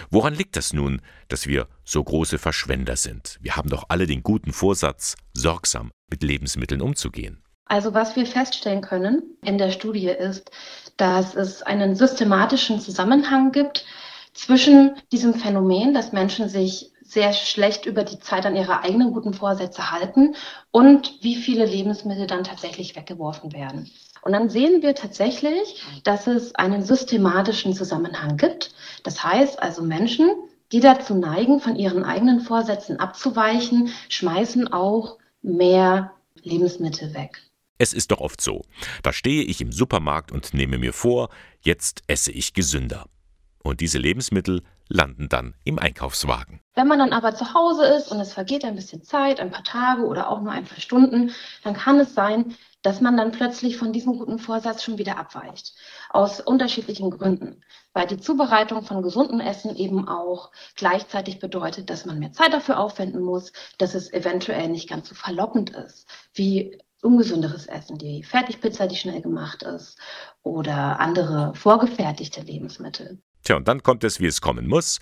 Woran 0.09 0.33
liegt 0.33 0.55
das 0.55 0.73
nun, 0.73 1.01
dass 1.27 1.47
wir 1.47 1.67
so 1.83 2.03
große 2.03 2.37
Verschwender 2.37 2.95
sind? 2.95 3.37
Wir 3.41 3.55
haben 3.55 3.69
doch 3.69 3.85
alle 3.89 4.07
den 4.07 4.23
guten 4.23 4.53
Vorsatz, 4.53 5.15
sorgsam 5.33 5.91
mit 6.09 6.23
Lebensmitteln 6.23 6.81
umzugehen. 6.81 7.41
Also 7.65 7.93
was 7.93 8.15
wir 8.15 8.25
feststellen 8.25 8.81
können 8.81 9.23
in 9.43 9.57
der 9.57 9.71
Studie 9.71 10.09
ist, 10.09 10.51
dass 10.97 11.35
es 11.35 11.63
einen 11.63 11.95
systematischen 11.95 12.79
Zusammenhang 12.79 13.51
gibt 13.51 13.85
zwischen 14.33 14.95
diesem 15.11 15.33
Phänomen, 15.33 15.93
dass 15.93 16.11
Menschen 16.11 16.47
sich 16.47 16.91
sehr 17.01 17.33
schlecht 17.33 17.85
über 17.85 18.03
die 18.03 18.19
Zeit 18.19 18.45
an 18.45 18.55
ihre 18.55 18.81
eigenen 18.81 19.13
guten 19.13 19.33
Vorsätze 19.33 19.91
halten 19.91 20.35
und 20.71 21.19
wie 21.21 21.35
viele 21.35 21.65
Lebensmittel 21.65 22.27
dann 22.27 22.43
tatsächlich 22.43 22.95
weggeworfen 22.95 23.53
werden. 23.53 23.89
Und 24.25 24.31
dann 24.31 24.49
sehen 24.49 24.81
wir 24.81 24.95
tatsächlich, 24.95 25.85
dass 26.03 26.25
es 26.25 26.55
einen 26.55 26.83
systematischen 26.83 27.73
Zusammenhang 27.75 28.37
gibt. 28.37 28.73
Das 29.03 29.23
heißt 29.23 29.61
also 29.61 29.83
Menschen, 29.83 30.27
die 30.71 30.79
dazu 30.79 31.13
neigen, 31.13 31.59
von 31.59 31.75
ihren 31.75 32.03
eigenen 32.03 32.41
Vorsätzen 32.41 32.99
abzuweichen, 32.99 33.89
schmeißen 34.09 34.73
auch 34.73 35.19
mehr 35.43 36.11
Lebensmittel 36.41 37.13
weg. 37.13 37.39
Es 37.77 37.93
ist 37.93 38.09
doch 38.09 38.19
oft 38.19 38.41
so. 38.41 38.63
Da 39.03 39.13
stehe 39.13 39.43
ich 39.43 39.61
im 39.61 39.71
Supermarkt 39.71 40.31
und 40.31 40.55
nehme 40.55 40.79
mir 40.79 40.93
vor, 40.93 41.29
jetzt 41.61 42.01
esse 42.07 42.31
ich 42.31 42.53
gesünder. 42.53 43.05
Und 43.61 43.79
diese 43.79 43.99
Lebensmittel 43.99 44.63
landen 44.87 45.29
dann 45.29 45.55
im 45.63 45.79
Einkaufswagen. 45.79 46.61
Wenn 46.73 46.87
man 46.87 46.99
dann 46.99 47.13
aber 47.13 47.35
zu 47.35 47.53
Hause 47.53 47.85
ist 47.85 48.11
und 48.11 48.19
es 48.19 48.33
vergeht 48.33 48.65
ein 48.65 48.75
bisschen 48.75 49.03
Zeit, 49.03 49.39
ein 49.39 49.51
paar 49.51 49.63
Tage 49.63 50.03
oder 50.03 50.29
auch 50.29 50.41
nur 50.41 50.51
ein 50.51 50.65
paar 50.65 50.79
Stunden, 50.79 51.31
dann 51.63 51.73
kann 51.73 51.99
es 51.99 52.13
sein, 52.13 52.55
dass 52.81 53.01
man 53.01 53.17
dann 53.17 53.31
plötzlich 53.31 53.77
von 53.77 53.93
diesem 53.93 54.19
guten 54.19 54.37
Vorsatz 54.37 54.83
schon 54.83 54.99
wieder 54.99 55.17
abweicht. 55.17 55.73
Aus 56.09 56.39
unterschiedlichen 56.39 57.09
Gründen. 57.09 57.63
Weil 57.93 58.05
die 58.05 58.19
Zubereitung 58.19 58.83
von 58.83 59.01
gesundem 59.01 59.39
Essen 59.39 59.75
eben 59.75 60.07
auch 60.07 60.51
gleichzeitig 60.75 61.39
bedeutet, 61.39 61.89
dass 61.89 62.05
man 62.05 62.19
mehr 62.19 62.33
Zeit 62.33 62.53
dafür 62.53 62.79
aufwenden 62.79 63.21
muss, 63.21 63.53
dass 63.79 63.95
es 63.95 64.13
eventuell 64.13 64.67
nicht 64.67 64.87
ganz 64.87 65.09
so 65.09 65.15
verlockend 65.15 65.71
ist, 65.71 66.07
wie 66.33 66.77
ungesünderes 67.01 67.67
Essen, 67.67 67.97
die 67.97 68.23
Fertigpizza, 68.23 68.87
die 68.87 68.95
schnell 68.95 69.21
gemacht 69.21 69.63
ist 69.63 69.97
oder 70.43 70.99
andere 70.99 71.53
vorgefertigte 71.55 72.41
Lebensmittel. 72.41 73.19
Tja, 73.45 73.55
und 73.55 73.67
dann 73.67 73.83
kommt 73.83 74.03
es, 74.03 74.19
wie 74.19 74.25
es 74.25 74.41
kommen 74.41 74.67
muss. 74.67 74.99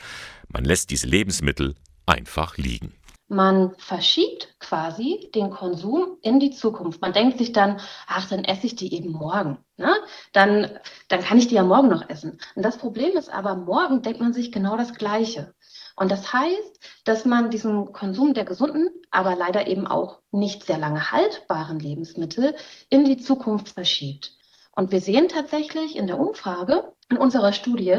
Man 0.49 0.65
lässt 0.65 0.91
diese 0.91 1.07
Lebensmittel 1.07 1.75
einfach 2.05 2.57
liegen. 2.57 2.93
Man 3.29 3.73
verschiebt 3.77 4.53
quasi 4.59 5.31
den 5.33 5.49
Konsum 5.49 6.17
in 6.21 6.41
die 6.41 6.51
Zukunft. 6.51 7.01
Man 7.01 7.13
denkt 7.13 7.37
sich 7.37 7.53
dann, 7.53 7.79
ach, 8.05 8.27
dann 8.27 8.43
esse 8.43 8.67
ich 8.67 8.75
die 8.75 8.93
eben 8.93 9.11
morgen. 9.13 9.57
Ne? 9.77 9.95
Dann, 10.33 10.69
dann 11.07 11.21
kann 11.21 11.37
ich 11.37 11.47
die 11.47 11.55
ja 11.55 11.63
morgen 11.63 11.87
noch 11.87 12.09
essen. 12.09 12.37
Und 12.53 12.63
das 12.63 12.77
Problem 12.77 13.15
ist 13.17 13.29
aber, 13.29 13.55
morgen 13.55 14.01
denkt 14.01 14.19
man 14.19 14.33
sich 14.33 14.51
genau 14.51 14.75
das 14.75 14.93
Gleiche. 14.93 15.55
Und 15.95 16.11
das 16.11 16.33
heißt, 16.33 16.79
dass 17.05 17.23
man 17.23 17.49
diesen 17.49 17.93
Konsum 17.93 18.33
der 18.33 18.43
gesunden, 18.43 18.89
aber 19.09 19.37
leider 19.37 19.67
eben 19.67 19.87
auch 19.87 20.19
nicht 20.31 20.65
sehr 20.65 20.77
lange 20.77 21.11
haltbaren 21.11 21.79
Lebensmittel 21.79 22.55
in 22.89 23.05
die 23.05 23.17
Zukunft 23.17 23.69
verschiebt. 23.69 24.37
Und 24.75 24.91
wir 24.91 25.01
sehen 25.01 25.27
tatsächlich 25.27 25.95
in 25.95 26.07
der 26.07 26.19
Umfrage, 26.19 26.93
in 27.09 27.17
unserer 27.17 27.53
Studie, 27.53 27.95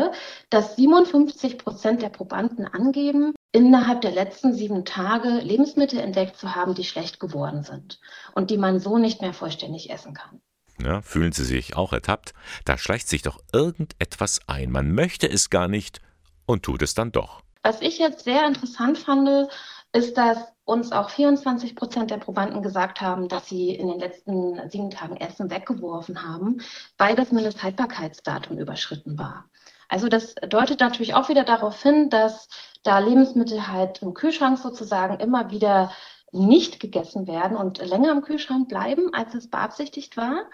dass 0.51 0.77
57 0.77 1.59
Prozent 1.59 2.03
der 2.03 2.09
Probanden 2.09 2.67
angeben, 2.67 3.33
innerhalb 3.53 4.01
der 4.01 4.11
letzten 4.11 4.53
sieben 4.53 4.85
Tage 4.85 5.29
Lebensmittel 5.29 6.01
entdeckt 6.01 6.37
zu 6.37 6.57
haben, 6.57 6.75
die 6.75 6.85
schlecht 6.85 7.21
geworden 7.21 7.63
sind 7.63 8.01
und 8.35 8.51
die 8.51 8.59
man 8.59 8.81
so 8.81 8.99
nicht 8.99 9.21
mehr 9.21 9.33
vollständig 9.33 9.91
essen 9.91 10.15
kann. 10.15 10.41
Ja, 10.83 11.03
fühlen 11.03 11.31
Sie 11.31 11.45
sich 11.45 11.77
auch 11.77 11.93
ertappt? 11.93 12.35
Da 12.65 12.77
schleicht 12.77 13.09
sich 13.09 13.23
doch 13.23 13.39
irgendetwas 13.53 14.41
ein. 14.49 14.73
Man 14.73 14.93
möchte 14.93 15.31
es 15.31 15.51
gar 15.51 15.69
nicht 15.69 16.01
und 16.47 16.65
tut 16.65 16.83
es 16.83 16.95
dann 16.95 17.13
doch. 17.13 17.43
Was 17.63 17.81
ich 17.81 17.99
jetzt 17.99 18.25
sehr 18.25 18.47
interessant 18.47 18.99
fand, 18.99 19.49
ist, 19.94 20.18
dass 20.18 20.52
uns 20.64 20.92
auch 20.92 21.09
24 21.09 21.76
Prozent 21.76 22.11
der 22.11 22.16
Probanden 22.18 22.62
gesagt 22.62 23.00
haben, 23.00 23.28
dass 23.28 23.48
sie 23.48 23.70
in 23.70 23.87
den 23.88 24.00
letzten 24.00 24.68
sieben 24.68 24.90
Tagen 24.90 25.16
Essen 25.16 25.50
weggeworfen 25.50 26.26
haben, 26.26 26.61
weil 26.98 27.14
das 27.14 27.33
Mindesthaltbarkeitsdatum 27.33 28.59
überschritten 28.59 29.18
war. 29.18 29.44
Also 29.88 30.09
das 30.09 30.35
deutet 30.35 30.80
natürlich 30.80 31.14
auch 31.14 31.28
wieder 31.28 31.44
darauf 31.44 31.80
hin, 31.80 32.11
dass 32.11 32.48
da 32.83 32.98
Lebensmittel 32.98 33.68
halt 33.68 34.02
im 34.02 34.14
Kühlschrank 34.14 34.59
sozusagen 34.59 35.20
immer 35.20 35.50
wieder 35.50 35.92
nicht 36.33 36.80
gegessen 36.80 37.28
werden 37.28 37.57
und 37.57 37.78
länger 37.78 38.11
im 38.11 38.22
Kühlschrank 38.22 38.68
bleiben, 38.68 39.14
als 39.14 39.35
es 39.35 39.48
beabsichtigt 39.48 40.16
war. 40.16 40.46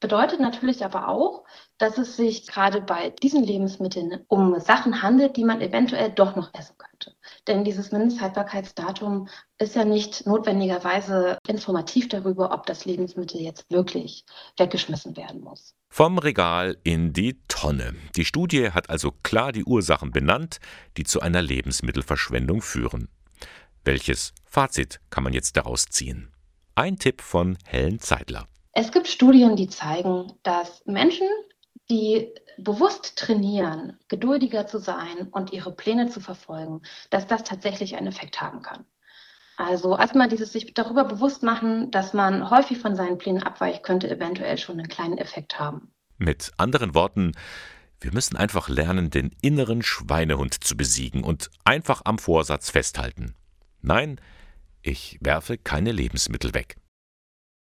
Bedeutet 0.00 0.40
natürlich 0.40 0.84
aber 0.84 1.08
auch, 1.08 1.44
dass 1.76 1.98
es 1.98 2.16
sich 2.16 2.46
gerade 2.46 2.80
bei 2.80 3.10
diesen 3.10 3.42
Lebensmitteln 3.42 4.24
um 4.28 4.58
Sachen 4.60 5.02
handelt, 5.02 5.36
die 5.36 5.44
man 5.44 5.60
eventuell 5.60 6.10
doch 6.10 6.36
noch 6.36 6.54
essen 6.54 6.78
könnte. 6.78 6.87
Denn 7.48 7.64
dieses 7.64 7.90
Mindesthaltbarkeitsdatum 7.92 9.28
ist 9.58 9.74
ja 9.74 9.84
nicht 9.84 10.26
notwendigerweise 10.26 11.38
informativ 11.48 12.08
darüber, 12.08 12.52
ob 12.52 12.66
das 12.66 12.84
Lebensmittel 12.84 13.40
jetzt 13.40 13.64
wirklich 13.70 14.24
weggeschmissen 14.58 15.16
werden 15.16 15.40
muss. 15.40 15.74
Vom 15.88 16.18
Regal 16.18 16.76
in 16.84 17.14
die 17.14 17.40
Tonne. 17.48 17.94
Die 18.16 18.26
Studie 18.26 18.70
hat 18.70 18.90
also 18.90 19.12
klar 19.22 19.52
die 19.52 19.64
Ursachen 19.64 20.10
benannt, 20.10 20.58
die 20.98 21.04
zu 21.04 21.20
einer 21.20 21.40
Lebensmittelverschwendung 21.40 22.60
führen. 22.60 23.08
Welches 23.82 24.34
Fazit 24.44 25.00
kann 25.08 25.24
man 25.24 25.32
jetzt 25.32 25.56
daraus 25.56 25.86
ziehen? 25.86 26.30
Ein 26.74 26.98
Tipp 26.98 27.22
von 27.22 27.56
Helen 27.64 27.98
Zeidler. 27.98 28.46
Es 28.72 28.92
gibt 28.92 29.08
Studien, 29.08 29.56
die 29.56 29.68
zeigen, 29.68 30.32
dass 30.42 30.84
Menschen, 30.84 31.26
die 31.90 32.32
bewusst 32.58 33.16
trainieren, 33.16 33.98
geduldiger 34.08 34.66
zu 34.66 34.78
sein 34.78 35.28
und 35.30 35.52
ihre 35.52 35.72
Pläne 35.72 36.08
zu 36.08 36.20
verfolgen, 36.20 36.82
dass 37.10 37.26
das 37.26 37.44
tatsächlich 37.44 37.96
einen 37.96 38.08
Effekt 38.08 38.40
haben 38.40 38.62
kann. 38.62 38.84
Also 39.56 39.96
erstmal 39.96 40.28
dieses 40.28 40.52
sich 40.52 40.72
darüber 40.74 41.04
bewusst 41.04 41.42
machen, 41.42 41.90
dass 41.90 42.14
man 42.14 42.48
häufig 42.50 42.78
von 42.78 42.94
seinen 42.94 43.18
Plänen 43.18 43.42
abweicht, 43.42 43.82
könnte 43.82 44.08
eventuell 44.08 44.56
schon 44.56 44.78
einen 44.78 44.88
kleinen 44.88 45.18
Effekt 45.18 45.58
haben. 45.58 45.90
Mit 46.16 46.52
anderen 46.56 46.94
Worten, 46.94 47.32
wir 48.00 48.12
müssen 48.12 48.36
einfach 48.36 48.68
lernen, 48.68 49.10
den 49.10 49.34
inneren 49.42 49.82
Schweinehund 49.82 50.62
zu 50.62 50.76
besiegen 50.76 51.24
und 51.24 51.50
einfach 51.64 52.02
am 52.04 52.18
Vorsatz 52.18 52.70
festhalten. 52.70 53.34
Nein, 53.82 54.20
ich 54.82 55.18
werfe 55.20 55.58
keine 55.58 55.90
Lebensmittel 55.90 56.54
weg. 56.54 56.76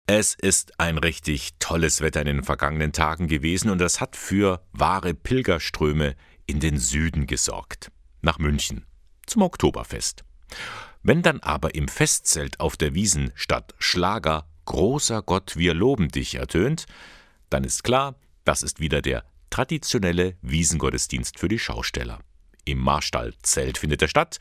Es 0.08 0.36
ist 0.36 0.78
ein 0.80 0.98
richtig 0.98 1.52
tolles 1.60 2.02
Wetter 2.02 2.22
in 2.22 2.28
den 2.28 2.44
vergangenen 2.44 2.92
Tagen 2.92 3.28
gewesen 3.28 3.70
und 3.70 3.80
das 3.80 4.02
hat 4.02 4.16
für 4.16 4.62
wahre 4.74 5.14
Pilgerströme 5.14 6.16
in 6.46 6.60
den 6.60 6.78
Süden 6.78 7.28
gesorgt. 7.28 7.92
Nach 8.22 8.38
München. 8.38 8.86
Zum 9.26 9.42
Oktoberfest. 9.42 10.26
Wenn 11.02 11.22
dann 11.22 11.40
aber 11.40 11.76
im 11.76 11.88
Festzelt 11.88 12.60
auf 12.60 12.76
der 12.76 12.94
Wiesen 12.94 13.32
statt 13.36 13.74
Schlager 13.80 14.48
Großer 14.66 15.22
Gott, 15.22 15.56
wir 15.56 15.74
loben 15.74 16.10
dich 16.10 16.36
ertönt, 16.36 16.86
dann 17.50 17.64
ist 17.64 17.84
klar, 17.84 18.16
das 18.44 18.64
ist 18.64 18.80
wieder 18.80 19.02
der 19.02 19.24
traditionelle 19.50 20.36
Wiesengottesdienst 20.42 21.40
für 21.40 21.48
die 21.48 21.60
Schausteller. 21.60 22.20
Im 22.66 22.80
Marstall-Zelt 22.80 23.78
findet 23.78 24.02
er 24.02 24.08
statt 24.08 24.38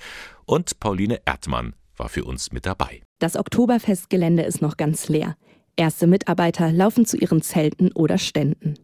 und 0.47 0.81
Pauline 0.81 1.21
Erdmann 1.25 1.75
war 1.97 2.09
für 2.09 2.25
uns 2.25 2.51
mit 2.53 2.67
dabei. 2.67 3.03
Das 3.19 3.37
Oktoberfestgelände 3.37 4.43
ist 4.43 4.63
noch 4.63 4.77
ganz 4.77 5.09
leer. 5.09 5.37
Erste 5.81 6.07
Mitarbeiter 6.07 6.71
laufen 6.71 7.07
zu 7.07 7.17
ihren 7.17 7.41
Zelten 7.41 7.91
oder 7.93 8.19
Ständen. 8.19 8.75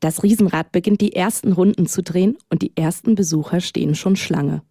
Das 0.00 0.22
Riesenrad 0.22 0.72
beginnt 0.72 1.02
die 1.02 1.14
ersten 1.14 1.52
Runden 1.52 1.84
zu 1.84 2.02
drehen 2.02 2.38
und 2.48 2.62
die 2.62 2.74
ersten 2.74 3.14
Besucher 3.14 3.60
stehen 3.60 3.94
schon 3.94 4.16
Schlange. 4.16 4.62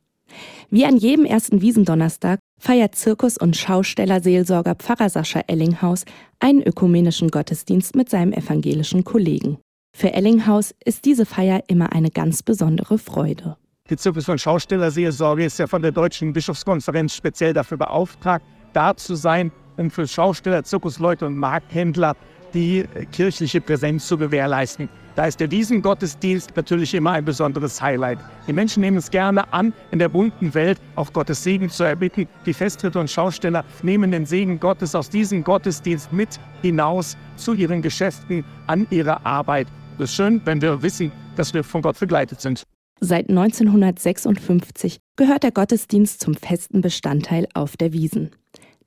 Wie 0.72 0.86
an 0.86 0.98
jedem 0.98 1.24
ersten 1.24 1.62
Wiesendonnerstag 1.62 2.40
feiert 2.60 2.96
Zirkus- 2.96 3.38
und 3.38 3.56
Schaustellerseelsorger 3.56 4.74
Pfarrer 4.74 5.12
Sascha 5.12 5.42
Ellinghaus 5.46 6.06
einen 6.40 6.64
ökumenischen 6.64 7.30
Gottesdienst 7.30 7.96
mit 7.96 8.10
seinem 8.10 8.34
evangelischen 8.34 9.04
Kollegen. 9.04 9.60
Für 9.96 10.14
Ellinghaus 10.14 10.74
ist 10.84 11.06
diese 11.06 11.28
Feier 11.28 11.62
immer 11.68 11.94
eine 11.94 12.10
ganz 12.10 12.42
besondere 12.42 12.98
Freude. 12.98 13.56
Die 13.92 13.98
Zirkus- 13.98 14.30
und 14.30 14.42
Schaustellerseelsorge 14.42 15.46
ist 15.46 15.60
ja 15.60 15.68
von 15.68 15.84
der 15.84 15.92
Deutschen 15.92 16.34
Bischofskonferenz 16.34 17.14
speziell 17.14 17.54
dafür 17.54 17.78
beauftragt, 17.78 18.44
da 18.74 18.98
zu 18.98 19.14
sein, 19.14 19.52
für 19.90 20.08
Schausteller, 20.08 20.64
Zirkusleute 20.64 21.26
und 21.26 21.38
Markthändler 21.38 22.16
die 22.54 22.86
kirchliche 23.12 23.62
Präsenz 23.62 24.08
zu 24.08 24.18
gewährleisten. 24.18 24.90
Da 25.16 25.26
ist 25.26 25.40
der 25.40 25.50
Wiesengottesdienst 25.50 26.56
natürlich 26.56 26.94
immer 26.94 27.12
ein 27.12 27.26
besonderes 27.26 27.82
Highlight. 27.82 28.20
Die 28.48 28.54
Menschen 28.54 28.82
nehmen 28.82 28.98
es 28.98 29.10
gerne 29.10 29.52
an, 29.52 29.74
in 29.92 29.98
der 29.98 30.10
bunten 30.10 30.54
Welt 30.54 30.80
auch 30.96 31.12
Gottes 31.12 31.44
Segen 31.44 31.70
zu 31.70 31.84
erbitten. 31.84 32.28
Die 32.46 32.54
Festritter 32.54 33.00
und 33.00 33.10
Schausteller 33.10 33.66
nehmen 33.82 34.12
den 34.12 34.28
Segen 34.28 34.60
Gottes 34.60 34.94
aus 34.94 35.10
diesem 35.10 35.44
Gottesdienst 35.44 36.14
mit 36.14 36.40
hinaus 36.62 37.18
zu 37.36 37.54
ihren 37.54 37.82
Geschäften, 37.82 38.46
an 38.68 38.86
ihre 38.92 39.26
Arbeit. 39.26 39.68
Es 39.98 40.12
ist 40.12 40.16
schön, 40.16 40.40
wenn 40.46 40.62
wir 40.62 40.84
wissen, 40.84 41.12
dass 41.36 41.52
wir 41.54 41.64
von 41.64 41.82
Gott 41.82 42.00
begleitet 42.00 42.40
sind. 42.40 42.64
Seit 43.00 43.30
1956 43.30 45.00
gehört 45.16 45.44
der 45.44 45.52
Gottesdienst 45.52 46.20
zum 46.20 46.36
festen 46.36 46.82
Bestandteil 46.82 47.48
auf 47.54 47.78
der 47.78 47.94
Wiesen. 47.94 48.32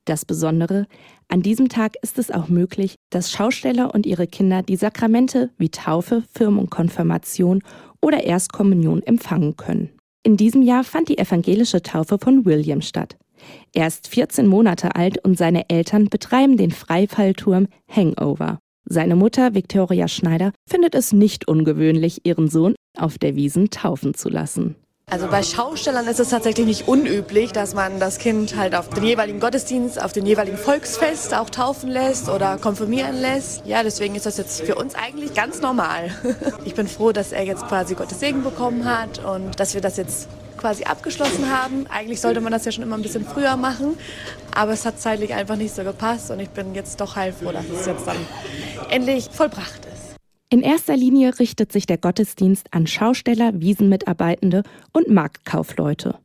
Das 0.05 0.25
Besondere, 0.25 0.87
an 1.29 1.43
diesem 1.43 1.69
Tag 1.69 1.95
ist 2.03 2.19
es 2.19 2.31
auch 2.31 2.49
möglich, 2.49 2.97
dass 3.11 3.31
Schausteller 3.31 3.95
und 3.95 4.07
ihre 4.07 4.27
Kinder 4.27 4.63
die 4.63 4.77
Sakramente 4.77 5.51
wie 5.59 5.69
Taufe, 5.69 6.25
Firmung, 6.33 6.71
Konfirmation 6.71 7.63
oder 8.03 8.25
Erstkommunion 8.25 9.03
empfangen 9.03 9.57
können. 9.57 9.91
In 10.23 10.37
diesem 10.37 10.63
Jahr 10.63 10.85
fand 10.85 11.09
die 11.09 11.19
evangelische 11.19 11.83
Taufe 11.83 12.19
von 12.19 12.45
William 12.45 12.83
statt. 12.83 13.17
Er 13.73 13.87
ist 13.87 14.09
14 14.09 14.47
Monate 14.47 14.95
alt 14.97 15.25
und 15.25 15.39
seine 15.39 15.69
Eltern 15.71 16.09
betreiben 16.09 16.57
den 16.57 16.71
Freifallturm 16.71 17.69
Hangover. 17.89 18.59
Seine 18.85 19.17
Mutter, 19.17 19.55
Victoria 19.55 20.09
Schneider, 20.09 20.53
findet 20.69 20.95
es 20.95 21.13
nicht 21.13 21.47
ungewöhnlich, 21.47 22.21
ihren 22.25 22.49
Sohn 22.49 22.75
auf 22.99 23.19
der 23.19 23.37
Wiesen 23.37 23.71
taufen 23.71 24.15
zu 24.15 24.29
lassen. 24.29 24.77
Also 25.11 25.27
bei 25.27 25.43
Schaustellern 25.43 26.07
ist 26.07 26.21
es 26.21 26.29
tatsächlich 26.29 26.67
nicht 26.67 26.89
unüblich, 26.89 27.51
dass 27.51 27.75
man 27.75 27.99
das 27.99 28.19
Kind 28.19 28.57
halt 28.57 28.77
auf 28.77 28.89
den 28.91 29.03
jeweiligen 29.03 29.41
Gottesdienst, 29.41 30.01
auf 30.01 30.13
den 30.13 30.25
jeweiligen 30.25 30.57
Volksfest 30.57 31.35
auch 31.35 31.51
taufen 31.51 31.91
lässt 31.91 32.29
oder 32.29 32.59
konfirmieren 32.59 33.21
lässt. 33.21 33.67
Ja, 33.67 33.83
deswegen 33.83 34.15
ist 34.15 34.27
das 34.27 34.37
jetzt 34.37 34.63
für 34.63 34.77
uns 34.77 34.95
eigentlich 34.95 35.35
ganz 35.35 35.61
normal. 35.61 36.11
Ich 36.65 36.75
bin 36.75 36.87
froh, 36.87 37.11
dass 37.11 37.33
er 37.33 37.45
jetzt 37.45 37.67
quasi 37.67 37.95
Gottes 37.95 38.21
Segen 38.21 38.45
bekommen 38.45 38.85
hat 38.85 39.25
und 39.25 39.59
dass 39.59 39.75
wir 39.75 39.81
das 39.81 39.97
jetzt 39.97 40.29
quasi 40.57 40.85
abgeschlossen 40.85 41.51
haben. 41.51 41.87
Eigentlich 41.89 42.21
sollte 42.21 42.41
man 42.41 42.53
das 42.53 42.65
ja 42.65 42.71
schon 42.71 42.85
immer 42.85 42.97
ein 42.97 43.03
bisschen 43.03 43.25
früher 43.25 43.57
machen, 43.57 43.99
aber 44.55 44.73
es 44.73 44.85
hat 44.85 45.01
zeitlich 45.01 45.35
einfach 45.35 45.57
nicht 45.57 45.75
so 45.75 45.83
gepasst 45.83 46.31
und 46.31 46.39
ich 46.39 46.51
bin 46.51 46.75
jetzt 46.75 47.01
doch 47.01 47.17
heilfroh, 47.17 47.51
dass 47.51 47.65
es 47.65 47.87
jetzt 47.87 48.07
dann 48.07 48.17
endlich 48.91 49.29
vollbracht 49.33 49.87
ist. 49.87 49.90
In 50.53 50.63
erster 50.63 50.97
Linie 50.97 51.39
richtet 51.39 51.71
sich 51.71 51.87
der 51.87 51.97
Gottesdienst 51.97 52.75
an 52.75 52.89
Schausteller, 52.89 53.53
Wiesenmitarbeitende 53.61 54.65
und 54.93 55.09
Marktkaufleute. 55.09 56.19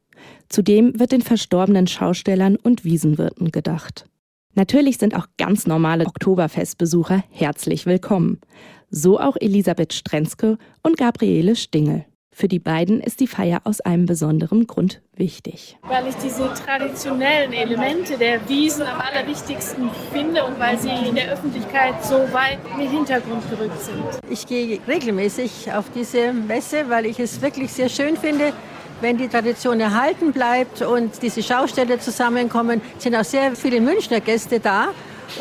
Zudem 0.50 1.00
wird 1.00 1.12
den 1.12 1.22
verstorbenen 1.22 1.86
Schaustellern 1.86 2.56
und 2.56 2.84
Wiesenwirten 2.84 3.52
gedacht. 3.52 4.10
Natürlich 4.56 4.98
sind 4.98 5.16
auch 5.16 5.28
ganz 5.38 5.68
normale 5.68 6.08
Oktoberfestbesucher 6.08 7.24
herzlich 7.30 7.86
willkommen. 7.86 8.42
So 8.90 9.20
auch 9.20 9.38
Elisabeth 9.40 9.94
Strenzke 9.94 10.58
und 10.82 10.98
Gabriele 10.98 11.56
Stingel. 11.56 12.06
Für 12.38 12.50
die 12.50 12.60
beiden 12.60 13.00
ist 13.00 13.22
die 13.22 13.28
Feier 13.28 13.62
aus 13.64 13.80
einem 13.80 14.08
besonderen 14.08 14.68
Grund 14.68 15.00
wichtig. 15.16 15.78
Weil 15.84 16.06
ich 16.08 16.16
diese 16.16 16.54
traditionellen 16.54 17.54
Elemente 17.54 18.18
der 18.18 18.50
Wiesen 18.50 18.82
am 18.82 19.00
allerwichtigsten 19.00 19.90
finde 20.12 20.44
und 20.44 20.60
weil 20.60 20.78
sie 20.78 20.90
in 20.90 21.16
der 21.16 21.32
Öffentlichkeit 21.32 22.04
so 22.04 22.16
weit 22.34 22.60
in 22.74 22.80
den 22.80 22.90
Hintergrund 22.90 23.50
gerückt 23.50 23.80
sind. 23.80 24.04
Ich 24.30 24.46
gehe 24.46 24.82
regelmäßig 24.86 25.72
auf 25.72 25.86
diese 25.96 26.34
Messe, 26.34 26.90
weil 26.90 27.06
ich 27.06 27.22
es 27.22 27.42
wirklich 27.42 27.72
sehr 27.72 27.88
schön 27.88 28.18
finde, 28.18 28.52
wenn 29.00 29.18
die 29.18 29.30
Tradition 29.30 29.80
erhalten 29.80 30.34
bleibt 30.34 30.82
und 30.82 31.22
diese 31.22 31.42
Schausteller 31.42 32.02
zusammenkommen, 32.02 32.82
sind 32.98 33.16
auch 33.16 33.24
sehr 33.24 33.56
viele 33.56 33.80
Münchner 33.80 34.20
Gäste 34.20 34.60
da. 34.60 34.90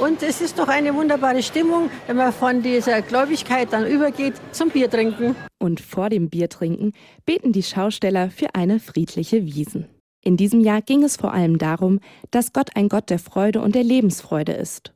Und 0.00 0.22
es 0.22 0.40
ist 0.40 0.58
doch 0.58 0.68
eine 0.68 0.94
wunderbare 0.94 1.42
Stimmung, 1.42 1.90
wenn 2.06 2.16
man 2.16 2.32
von 2.32 2.62
dieser 2.62 3.02
Gläubigkeit 3.02 3.72
dann 3.72 3.86
übergeht 3.86 4.34
zum 4.52 4.70
Biertrinken. 4.70 5.36
Und 5.58 5.80
vor 5.80 6.10
dem 6.10 6.30
Biertrinken 6.30 6.92
beten 7.24 7.52
die 7.52 7.62
Schausteller 7.62 8.30
für 8.30 8.54
eine 8.54 8.80
friedliche 8.80 9.44
Wiesen. 9.44 9.86
In 10.22 10.36
diesem 10.36 10.60
Jahr 10.60 10.80
ging 10.80 11.04
es 11.04 11.16
vor 11.16 11.32
allem 11.32 11.58
darum, 11.58 12.00
dass 12.30 12.52
Gott 12.52 12.76
ein 12.76 12.88
Gott 12.88 13.10
der 13.10 13.18
Freude 13.18 13.60
und 13.60 13.74
der 13.74 13.84
Lebensfreude 13.84 14.52
ist. 14.52 14.92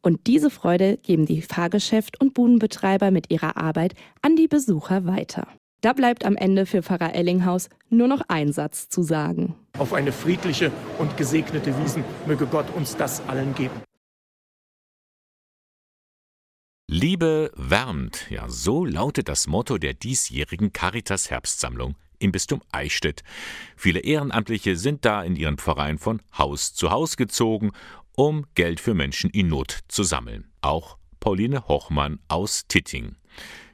Und 0.00 0.26
diese 0.26 0.50
Freude 0.50 0.98
geben 0.98 1.26
die 1.26 1.42
Fahrgeschäft- 1.42 2.20
und 2.20 2.34
Budenbetreiber 2.34 3.10
mit 3.10 3.30
ihrer 3.32 3.56
Arbeit 3.56 3.94
an 4.22 4.36
die 4.36 4.48
Besucher 4.48 5.06
weiter. 5.06 5.48
Da 5.80 5.92
bleibt 5.92 6.24
am 6.24 6.36
Ende 6.36 6.66
für 6.66 6.82
Pfarrer 6.82 7.14
Ellinghaus 7.14 7.68
nur 7.90 8.08
noch 8.08 8.22
ein 8.28 8.52
Satz 8.52 8.88
zu 8.88 9.02
sagen. 9.02 9.54
Auf 9.78 9.92
eine 9.92 10.12
friedliche 10.12 10.70
und 10.98 11.16
gesegnete 11.16 11.78
Wiesen 11.78 12.04
möge 12.26 12.46
Gott 12.46 12.66
uns 12.74 12.96
das 12.96 13.22
allen 13.28 13.54
geben. 13.54 13.82
Liebe 16.96 17.50
wärmt, 17.56 18.30
ja 18.30 18.48
so 18.48 18.84
lautet 18.84 19.28
das 19.28 19.46
Motto 19.46 19.78
der 19.78 19.94
diesjährigen 19.94 20.72
Caritas 20.72 21.30
Herbstsammlung 21.30 21.96
im 22.18 22.30
Bistum 22.30 22.62
Eichstätt. 22.72 23.24
Viele 23.74 24.00
Ehrenamtliche 24.00 24.76
sind 24.76 25.04
da 25.04 25.22
in 25.22 25.34
ihren 25.34 25.56
Pfarreien 25.56 25.98
von 25.98 26.22
Haus 26.38 26.72
zu 26.72 26.90
Haus 26.90 27.16
gezogen, 27.16 27.72
um 28.14 28.46
Geld 28.54 28.80
für 28.80 28.94
Menschen 28.94 29.30
in 29.30 29.48
Not 29.48 29.80
zu 29.88 30.04
sammeln. 30.04 30.46
Auch 30.60 30.98
Pauline 31.20 31.66
Hochmann 31.66 32.20
aus 32.28 32.66
Titting. 32.68 33.16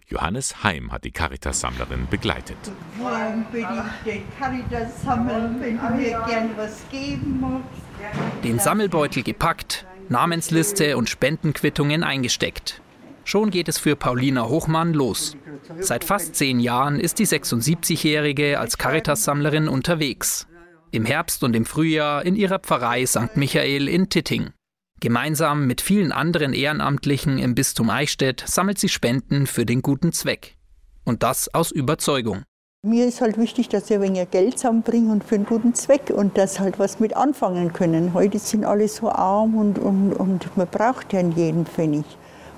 Johannes 0.06 0.62
Heim 0.62 0.90
hat 0.90 1.04
die 1.04 1.12
Caritas-Sammlerin 1.12 2.06
begleitet. 2.08 2.56
Warum 2.98 3.44
bin 3.52 3.66
ich 3.66 4.12
den 4.12 4.22
Caritas 4.38 5.02
sammeln, 5.02 5.60
wenn 5.60 5.78
du 5.78 5.94
mir 5.94 6.24
gern 6.26 6.50
was 6.56 6.82
geben 6.90 7.40
magst? 7.40 8.44
Den 8.44 8.58
Sammelbeutel 8.58 9.24
gepackt, 9.24 9.84
Namensliste 10.08 10.96
und 10.96 11.10
Spendenquittungen 11.10 12.02
eingesteckt. 12.02 12.80
Schon 13.24 13.50
geht 13.50 13.68
es 13.68 13.78
für 13.78 13.96
Paulina 13.96 14.48
Hochmann 14.48 14.92
los. 14.92 15.36
Seit 15.78 16.04
fast 16.04 16.34
zehn 16.34 16.60
Jahren 16.60 16.98
ist 16.98 17.18
die 17.18 17.26
76-Jährige 17.26 18.58
als 18.58 18.78
Caritas-Sammlerin 18.78 19.68
unterwegs. 19.68 20.46
Im 20.90 21.04
Herbst 21.04 21.44
und 21.44 21.54
im 21.54 21.66
Frühjahr 21.66 22.24
in 22.24 22.34
ihrer 22.34 22.58
Pfarrei 22.58 23.06
St. 23.06 23.36
Michael 23.36 23.88
in 23.88 24.08
Titting. 24.08 24.50
Gemeinsam 25.00 25.66
mit 25.66 25.80
vielen 25.80 26.12
anderen 26.12 26.52
Ehrenamtlichen 26.52 27.38
im 27.38 27.54
Bistum 27.54 27.88
Eichstätt 27.88 28.44
sammelt 28.46 28.78
sie 28.78 28.88
Spenden 28.88 29.46
für 29.46 29.64
den 29.64 29.80
guten 29.80 30.12
Zweck. 30.12 30.56
Und 31.04 31.22
das 31.22 31.52
aus 31.54 31.70
Überzeugung. 31.70 32.42
Mir 32.82 33.06
ist 33.06 33.20
halt 33.20 33.38
wichtig, 33.38 33.68
dass 33.68 33.90
ich 33.90 33.98
ein 33.98 34.30
Geld 34.30 34.58
zusammenbringe 34.58 35.12
und 35.12 35.22
für 35.22 35.34
einen 35.34 35.44
guten 35.44 35.74
Zweck 35.74 36.10
und 36.10 36.36
dass 36.38 36.60
halt 36.60 36.78
was 36.78 36.98
mit 36.98 37.14
anfangen 37.14 37.72
können. 37.72 38.14
Heute 38.14 38.38
sind 38.38 38.64
alle 38.64 38.88
so 38.88 39.10
arm 39.10 39.54
und, 39.54 39.78
und, 39.78 40.14
und 40.14 40.56
man 40.56 40.66
braucht 40.66 41.12
ja 41.12 41.20
jeden 41.20 41.66
Pfennig. 41.66 42.04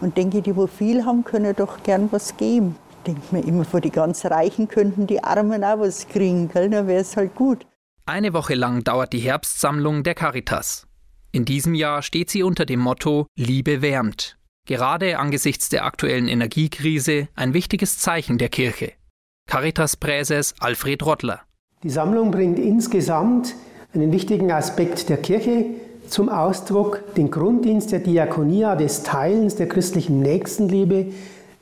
Und 0.02 0.16
denke, 0.16 0.42
die, 0.42 0.56
wo 0.56 0.66
viel 0.66 1.04
haben, 1.04 1.22
können 1.22 1.54
doch 1.54 1.84
gern 1.84 2.08
was 2.10 2.36
geben. 2.36 2.74
Ich 2.90 3.12
denke 3.12 3.22
mir 3.30 3.44
immer, 3.46 3.64
vor 3.64 3.80
die 3.80 3.90
ganz 3.90 4.24
Reichen 4.26 4.66
könnten 4.66 5.06
die 5.06 5.22
Armen 5.22 5.62
auch 5.62 5.78
was 5.78 6.08
kriegen, 6.08 6.48
gell? 6.48 6.68
dann 6.68 6.88
wäre 6.88 7.00
es 7.00 7.16
halt 7.16 7.36
gut. 7.36 7.66
Eine 8.04 8.32
Woche 8.32 8.54
lang 8.54 8.82
dauert 8.82 9.12
die 9.12 9.20
Herbstsammlung 9.20 10.02
der 10.02 10.16
Caritas. 10.16 10.88
In 11.30 11.44
diesem 11.44 11.74
Jahr 11.74 12.02
steht 12.02 12.30
sie 12.30 12.42
unter 12.42 12.66
dem 12.66 12.80
Motto 12.80 13.26
Liebe 13.36 13.80
wärmt. 13.80 14.36
Gerade 14.66 15.20
angesichts 15.20 15.68
der 15.68 15.84
aktuellen 15.84 16.26
Energiekrise 16.26 17.28
ein 17.36 17.54
wichtiges 17.54 17.98
Zeichen 17.98 18.38
der 18.38 18.48
Kirche. 18.48 18.92
Caritas-Präses 19.48 20.56
Alfred 20.58 21.06
Rottler. 21.06 21.42
Die 21.84 21.90
Sammlung 21.90 22.32
bringt 22.32 22.58
insgesamt 22.58 23.54
einen 23.94 24.10
wichtigen 24.10 24.50
Aspekt 24.50 25.08
der 25.08 25.18
Kirche 25.18 25.66
zum 26.12 26.28
Ausdruck 26.28 27.14
den 27.14 27.30
Grunddienst 27.30 27.90
der 27.90 28.00
Diakonia, 28.00 28.76
des 28.76 29.02
Teilens 29.02 29.56
der 29.56 29.66
christlichen 29.66 30.20
Nächstenliebe. 30.20 31.06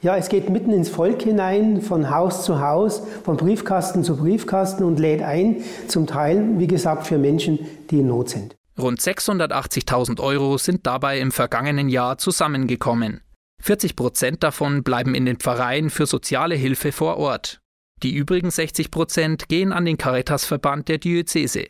Ja, 0.03 0.17
es 0.17 0.29
geht 0.29 0.51
mitten 0.51 0.73
ins 0.73 0.89
Volk 0.89 1.23
hinein, 1.23 1.81
von 1.83 2.11
Haus 2.11 2.45
zu 2.45 2.61
Haus, 2.61 3.03
von 3.23 3.37
Briefkasten 3.37 4.03
zu 4.03 4.17
Briefkasten 4.17 4.83
und 4.83 4.99
lädt 4.99 5.23
ein, 5.23 5.63
zum 5.87 6.07
Teil, 6.07 6.59
wie 6.59 6.67
gesagt, 6.67 7.07
für 7.07 7.19
Menschen, 7.19 7.61
die 7.91 8.01
in 8.01 8.09
Not 8.09 8.31
sind. 8.31 8.57
Rund 8.77 8.99
680.000 8.99 10.21
Euro 10.21 10.59
sind 10.59 10.87
dabei 10.87 11.21
im 11.21 11.31
vergangenen 11.31 11.89
Jahr 11.89 12.19
zusammengekommen. 12.19 13.21
40 13.63 13.95
Prozent 13.95 14.43
davon 14.43 14.83
bleiben 14.83 15.15
in 15.15 15.27
den 15.27 15.37
Pfarreien 15.37 15.91
für 15.91 16.07
soziale 16.07 16.57
Hilfe 16.57 16.91
vor 16.91 17.19
Ort. 17.19 17.61
Die 18.03 18.15
übrigen 18.15 18.51
60 18.51 18.91
Prozent 18.91 19.49
gehen 19.49 19.73
an 19.73 19.85
den 19.85 19.99
Caritasverband 19.99 20.89
der 20.89 20.99
Diözese. 20.99 21.67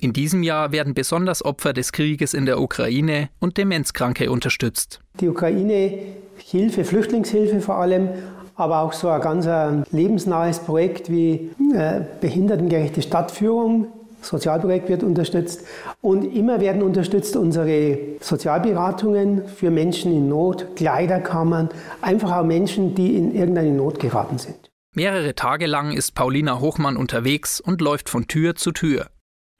In 0.00 0.12
diesem 0.12 0.44
Jahr 0.44 0.70
werden 0.70 0.94
besonders 0.94 1.44
Opfer 1.44 1.72
des 1.72 1.90
Krieges 1.90 2.32
in 2.32 2.46
der 2.46 2.60
Ukraine 2.60 3.30
und 3.40 3.56
Demenzkranke 3.56 4.30
unterstützt. 4.30 5.00
Die 5.20 5.28
Ukraine 5.28 5.98
Hilfe, 6.36 6.84
Flüchtlingshilfe 6.84 7.60
vor 7.60 7.76
allem, 7.76 8.10
aber 8.54 8.80
auch 8.80 8.92
so 8.92 9.08
ein 9.08 9.20
ganz 9.20 9.46
äh, 9.46 9.82
lebensnahes 9.90 10.60
Projekt 10.60 11.10
wie 11.10 11.50
äh, 11.74 12.00
behindertengerechte 12.20 13.02
Stadtführung. 13.02 13.88
Sozialprojekt 14.20 14.88
wird 14.88 15.02
unterstützt 15.04 15.64
und 16.00 16.24
immer 16.24 16.60
werden 16.60 16.82
unterstützt 16.82 17.36
unsere 17.36 17.98
Sozialberatungen 18.20 19.46
für 19.46 19.70
Menschen 19.70 20.12
in 20.12 20.28
Not, 20.28 20.76
Kleiderkammern, 20.76 21.68
einfach 22.02 22.36
auch 22.36 22.44
Menschen, 22.44 22.94
die 22.96 23.16
in 23.16 23.34
irgendeine 23.34 23.70
Not 23.70 24.00
geraten 24.00 24.38
sind. 24.38 24.56
Mehrere 24.94 25.36
Tage 25.36 25.66
lang 25.66 25.92
ist 25.92 26.16
Paulina 26.16 26.58
Hochmann 26.58 26.96
unterwegs 26.96 27.60
und 27.60 27.80
läuft 27.80 28.08
von 28.08 28.26
Tür 28.26 28.56
zu 28.56 28.72
Tür. 28.72 29.06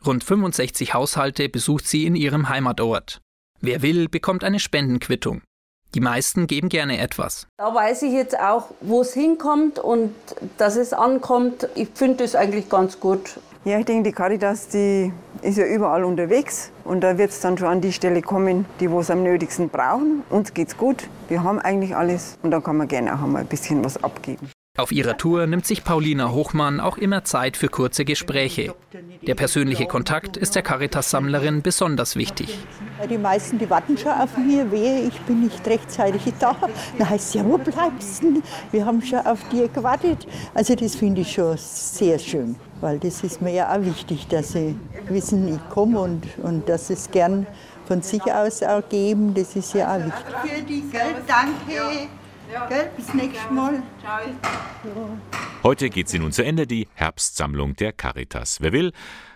Rund 0.06 0.22
65 0.22 0.94
Haushalte 0.94 1.48
besucht 1.48 1.87
sie 1.87 2.06
in 2.06 2.14
ihrem 2.14 2.48
Heimatort. 2.48 3.20
Wer 3.61 3.82
will, 3.82 4.08
bekommt 4.08 4.44
eine 4.44 4.61
Spendenquittung. 4.61 5.42
Die 5.94 6.00
meisten 6.00 6.46
geben 6.46 6.68
gerne 6.68 6.98
etwas. 6.98 7.48
Da 7.56 7.74
weiß 7.74 8.02
ich 8.02 8.12
jetzt 8.12 8.38
auch, 8.38 8.70
wo 8.80 9.00
es 9.00 9.12
hinkommt 9.14 9.78
und 9.78 10.14
dass 10.56 10.76
es 10.76 10.92
ankommt. 10.92 11.68
Ich 11.74 11.88
finde 11.94 12.24
es 12.24 12.37
eigentlich 12.37 12.68
ganz 12.68 13.00
gut. 13.00 13.40
Ja, 13.64 13.78
ich 13.78 13.87
denke, 13.87 14.11
die 14.11 14.14
Caritas, 14.14 14.68
die 14.68 15.12
ist 15.42 15.58
ja 15.58 15.66
überall 15.66 16.04
unterwegs 16.04 16.70
und 16.84 17.00
da 17.00 17.18
wird 17.18 17.30
es 17.30 17.40
dann 17.40 17.58
schon 17.58 17.68
an 17.68 17.80
die 17.80 17.92
Stelle 17.92 18.22
kommen, 18.22 18.66
die 18.80 18.90
wo 18.90 19.00
es 19.00 19.11
am 19.11 19.22
nötigsten 19.22 19.68
brauchen. 19.68 20.22
Uns 20.30 20.54
geht's 20.54 20.76
gut, 20.76 21.08
wir 21.28 21.42
haben 21.42 21.58
eigentlich 21.58 21.96
alles 21.96 22.38
und 22.42 22.50
dann 22.50 22.62
kann 22.62 22.76
man 22.76 22.87
gerne 22.87 23.14
auch 23.14 23.22
einmal 23.22 23.42
ein 23.42 23.48
bisschen 23.48 23.84
was 23.84 24.02
abgeben. 24.02 24.48
Auf 24.78 24.92
ihrer 24.92 25.16
Tour 25.16 25.48
nimmt 25.48 25.66
sich 25.66 25.82
Paulina 25.82 26.30
Hochmann 26.30 26.78
auch 26.78 26.98
immer 26.98 27.24
Zeit 27.24 27.56
für 27.56 27.66
kurze 27.66 28.04
Gespräche. 28.04 28.76
Der 29.26 29.34
persönliche 29.34 29.86
Kontakt 29.86 30.36
ist 30.36 30.54
der 30.54 30.62
Caritas-Sammlerin 30.62 31.62
besonders 31.62 32.14
wichtig. 32.14 32.56
Die 33.10 33.18
meisten, 33.18 33.58
die 33.58 33.68
warten 33.68 33.98
schon 33.98 34.12
auf 34.12 34.36
mir, 34.36 34.70
wehe, 34.70 35.08
ich 35.08 35.20
bin 35.22 35.40
nicht 35.40 35.66
rechtzeitig 35.66 36.32
da. 36.38 36.54
Dann 36.96 37.10
heißt 37.10 37.30
es 37.30 37.34
ja, 37.34 37.44
wo 37.44 37.58
bleibst 37.58 38.22
du? 38.22 38.40
Wir 38.70 38.86
haben 38.86 39.02
schon 39.02 39.18
auf 39.18 39.40
dir 39.48 39.66
gewartet. 39.66 40.28
Also 40.54 40.76
das 40.76 40.94
finde 40.94 41.22
ich 41.22 41.32
schon 41.32 41.56
sehr 41.56 42.20
schön, 42.20 42.54
weil 42.80 43.00
das 43.00 43.24
ist 43.24 43.42
mir 43.42 43.52
ja 43.52 43.76
auch 43.76 43.84
wichtig, 43.84 44.28
dass 44.28 44.52
sie 44.52 44.76
wissen, 45.08 45.56
ich 45.56 45.74
komme 45.74 45.98
und, 45.98 46.22
und 46.44 46.68
dass 46.68 46.86
sie 46.86 46.92
es 46.92 47.10
gern 47.10 47.48
von 47.88 48.00
sich 48.00 48.22
aus 48.32 48.62
auch 48.62 48.88
geben, 48.88 49.34
das 49.34 49.56
ist 49.56 49.74
ja 49.74 49.96
auch 49.96 50.04
wichtig. 50.04 50.56
Für 50.56 50.62
die 50.62 50.82
Geld, 50.82 51.16
danke. 51.26 52.08
Ja. 52.52 52.66
Gell, 52.66 52.90
bis 52.96 53.12
nächstes 53.12 53.50
Mal. 53.50 53.82
Ciao. 54.00 54.20
Heute 55.62 55.90
geht 55.90 56.08
sie 56.08 56.18
nun 56.18 56.32
zu 56.32 56.42
Ende, 56.42 56.66
die 56.66 56.88
Herbstsammlung 56.94 57.76
der 57.76 57.92
Caritas. 57.92 58.62
Wer 58.62 58.72
will, 58.72 58.92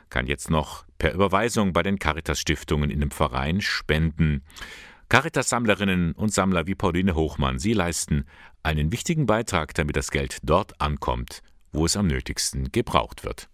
kann 0.08 0.26
jetzt 0.26 0.50
noch 0.50 0.86
per 0.96 1.12
Überweisung 1.12 1.74
bei 1.74 1.82
den 1.82 1.98
Caritas-Stiftungen 1.98 2.90
in 2.90 3.00
dem 3.00 3.10
Verein 3.10 3.60
spenden. 3.60 4.42
Caritas-Sammlerinnen 5.10 6.12
und 6.12 6.32
Sammler 6.32 6.66
wie 6.66 6.74
Pauline 6.74 7.14
Hochmann, 7.14 7.58
sie 7.58 7.74
leisten 7.74 8.24
einen 8.62 8.92
wichtigen 8.92 9.26
Beitrag, 9.26 9.74
damit 9.74 9.96
das 9.96 10.10
Geld 10.10 10.38
dort 10.42 10.80
ankommt, 10.80 11.42
wo 11.70 11.84
es 11.84 11.98
am 11.98 12.06
nötigsten 12.06 12.72
gebraucht 12.72 13.24
wird. 13.24 13.50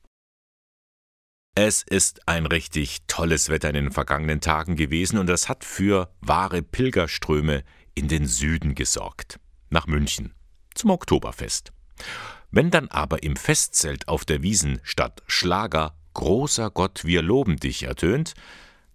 Es 1.57 1.83
ist 1.83 2.29
ein 2.29 2.47
richtig 2.47 2.99
tolles 3.09 3.49
Wetter 3.49 3.71
in 3.71 3.75
den 3.75 3.91
vergangenen 3.91 4.41
Tagen 4.41 4.77
gewesen 4.77 5.19
und 5.19 5.27
das 5.27 5.49
hat 5.49 5.65
für 5.65 6.15
wahre 6.21 6.63
Pilgerströme 6.63 7.65
in 7.97 8.07
den 8.07 8.27
Süden 8.27 8.77
gesorgt 8.77 9.41
nach 9.71 9.87
München 9.87 10.35
zum 10.75 10.91
Oktoberfest. 10.91 11.73
Wenn 12.51 12.71
dann 12.71 12.89
aber 12.89 13.23
im 13.23 13.37
Festzelt 13.37 14.09
auf 14.09 14.25
der 14.25 14.43
Wiesen 14.43 14.81
statt 14.83 15.23
Schlager 15.27 15.95
Großer 16.15 16.71
Gott, 16.71 17.05
wir 17.05 17.23
loben 17.23 17.59
dich 17.59 17.83
ertönt, 17.85 18.35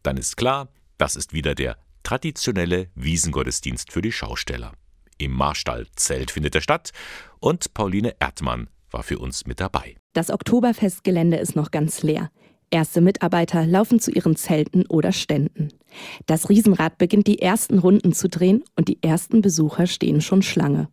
dann 0.01 0.17
ist 0.17 0.35
klar, 0.35 0.69
das 0.97 1.15
ist 1.15 1.33
wieder 1.33 1.55
der 1.55 1.77
traditionelle 2.03 2.89
Wiesengottesdienst 2.95 3.91
für 3.91 4.01
die 4.01 4.11
Schausteller. 4.11 4.73
Im 5.17 5.31
Marstallzelt 5.31 6.31
findet 6.31 6.55
er 6.55 6.61
statt 6.61 6.91
und 7.39 7.73
Pauline 7.73 8.15
Erdmann 8.19 8.69
war 8.91 9.03
für 9.03 9.19
uns 9.19 9.45
mit 9.45 9.59
dabei. 9.59 9.95
Das 10.13 10.29
Oktoberfestgelände 10.29 11.37
ist 11.37 11.55
noch 11.55 11.71
ganz 11.71 12.03
leer. 12.03 12.29
Erste 12.73 13.01
Mitarbeiter 13.01 13.67
laufen 13.67 13.99
zu 13.99 14.09
ihren 14.09 14.35
Zelten 14.35 14.87
oder 14.87 15.11
Ständen. 15.11 15.69
Das 16.25 16.49
Riesenrad 16.49 16.97
beginnt 16.97 17.27
die 17.27 17.37
ersten 17.37 17.77
Runden 17.77 18.13
zu 18.13 18.27
drehen 18.27 18.63
und 18.75 18.87
die 18.87 18.97
ersten 19.03 19.41
Besucher 19.41 19.85
stehen 19.85 20.21
schon 20.21 20.41
Schlange. 20.41 20.87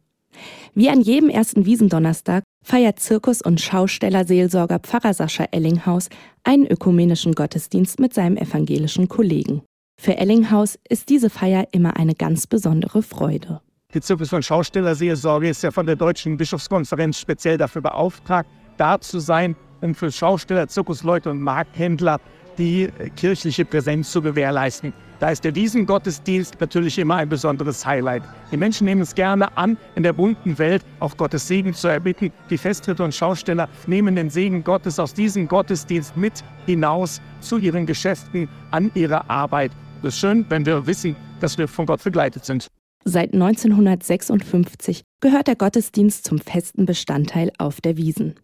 Wie 0.75 0.91
an 0.91 1.01
jedem 1.01 1.31
ersten 1.31 1.65
Wiesendonnerstag 1.65 2.43
feiert 2.63 3.01
Zirkus- 3.01 3.41
und 3.41 3.63
Schaustellerseelsorger 3.63 4.81
Pfarrer 4.81 5.15
Sascha 5.15 5.47
Ellinghaus 5.53 6.11
einen 6.45 6.67
ökumenischen 6.67 7.33
Gottesdienst 7.33 7.99
mit 7.99 8.13
seinem 8.13 8.37
evangelischen 8.37 9.09
Kollegen. 9.09 9.63
Für 9.99 10.19
Ellinghaus 10.19 10.79
ist 10.87 11.09
diese 11.09 11.31
Feier 11.31 11.67
immer 11.73 11.97
eine 11.97 12.15
ganz 12.15 12.47
besondere 12.47 13.03
Freude. 13.03 13.63
Die 13.95 14.03
Zirkus- 14.03 14.35
und 14.35 14.45
Schaustellerseelsorge 14.45 15.49
ist 15.49 15.63
ja 15.63 15.71
von 15.71 15.87
der 15.87 15.97
Deutschen 15.97 16.37
Bischofskonferenz 16.37 17.19
speziell 17.19 17.57
dafür 17.57 17.81
beauftragt, 17.81 18.51
da 18.77 19.01
zu 19.01 19.19
sein, 19.19 19.57
für 19.95 20.13
Schausteller, 20.13 20.69
Zirkusleute 20.69 21.31
und 21.31 21.41
Markthändler 21.41 22.21
die 22.59 22.89
kirchliche 23.17 23.65
Präsenz 23.65 24.11
zu 24.11 24.21
gewährleisten. 24.21 24.93
Da 25.19 25.31
ist 25.31 25.45
der 25.45 25.55
Wiesengottesdienst 25.55 26.61
natürlich 26.61 26.99
immer 26.99 27.17
ein 27.17 27.29
besonderes 27.29 27.85
Highlight. 27.85 28.23
Die 28.51 28.57
Menschen 28.57 28.87
nehmen 28.87 29.03
es 29.03 29.15
gerne 29.15 29.55
an, 29.57 29.77
in 29.95 30.03
der 30.03 30.15
bunten 30.15 30.59
Welt 30.59 30.83
auch 30.99 31.17
Gottes 31.17 31.47
Segen 31.47 31.75
zu 31.75 31.89
erbitten. 31.89 32.33
Die 32.49 32.57
Festtritte 32.57 33.05
und 33.05 33.15
Schausteller 33.15 33.69
nehmen 33.87 34.17
den 34.17 34.31
Segen 34.31 34.65
Gottes 34.65 34.99
aus 34.99 35.13
diesem 35.13 35.47
Gottesdienst 35.47 36.17
mit 36.17 36.43
hinaus 36.65 37.21
zu 37.41 37.59
ihren 37.59 37.85
Geschäften, 37.85 38.49
an 38.71 38.91
ihre 38.95 39.29
Arbeit. 39.29 39.73
Es 40.03 40.15
ist 40.15 40.21
schön, 40.21 40.47
wenn 40.49 40.65
wir 40.65 40.87
wissen, 40.87 41.17
dass 41.41 41.59
wir 41.59 41.69
von 41.69 41.85
Gott 41.85 42.03
begleitet 42.03 42.47
sind. 42.47 42.69
Seit 43.05 43.33
1956 43.35 45.03
gehört 45.21 45.49
der 45.49 45.57
Gottesdienst 45.57 46.25
zum 46.25 46.39
festen 46.39 46.87
Bestandteil 46.87 47.51
auf 47.59 47.81
der 47.81 47.97
Wiesen. 47.97 48.35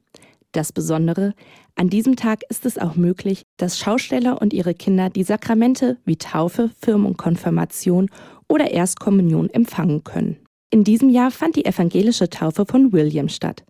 Das 0.57 0.73
Besondere, 0.73 1.35
an 1.75 1.91
diesem 1.91 2.17
Tag 2.17 2.41
ist 2.49 2.65
es 2.65 2.79
auch 2.79 2.97
möglich, 2.97 3.43
dass 3.59 3.79
Schausteller 3.79 4.41
und 4.41 4.55
ihre 4.55 4.73
Kinder 4.73 5.11
die 5.11 5.23
Sakramente 5.23 5.99
wie 6.07 6.17
Taufe, 6.17 6.71
Firmung, 6.81 7.19
Konfirmation 7.19 8.09
oder 8.49 8.71
Erstkommunion 8.71 9.51
empfangen 9.51 10.03
können. 10.03 10.39
In 10.71 10.83
diesem 10.83 11.11
Jahr 11.11 11.31
fand 11.31 11.57
die 11.57 11.67
evangelische 11.67 12.31
Taufe 12.31 12.65
von 12.65 12.95
William 12.95 13.29
statt. 13.29 13.65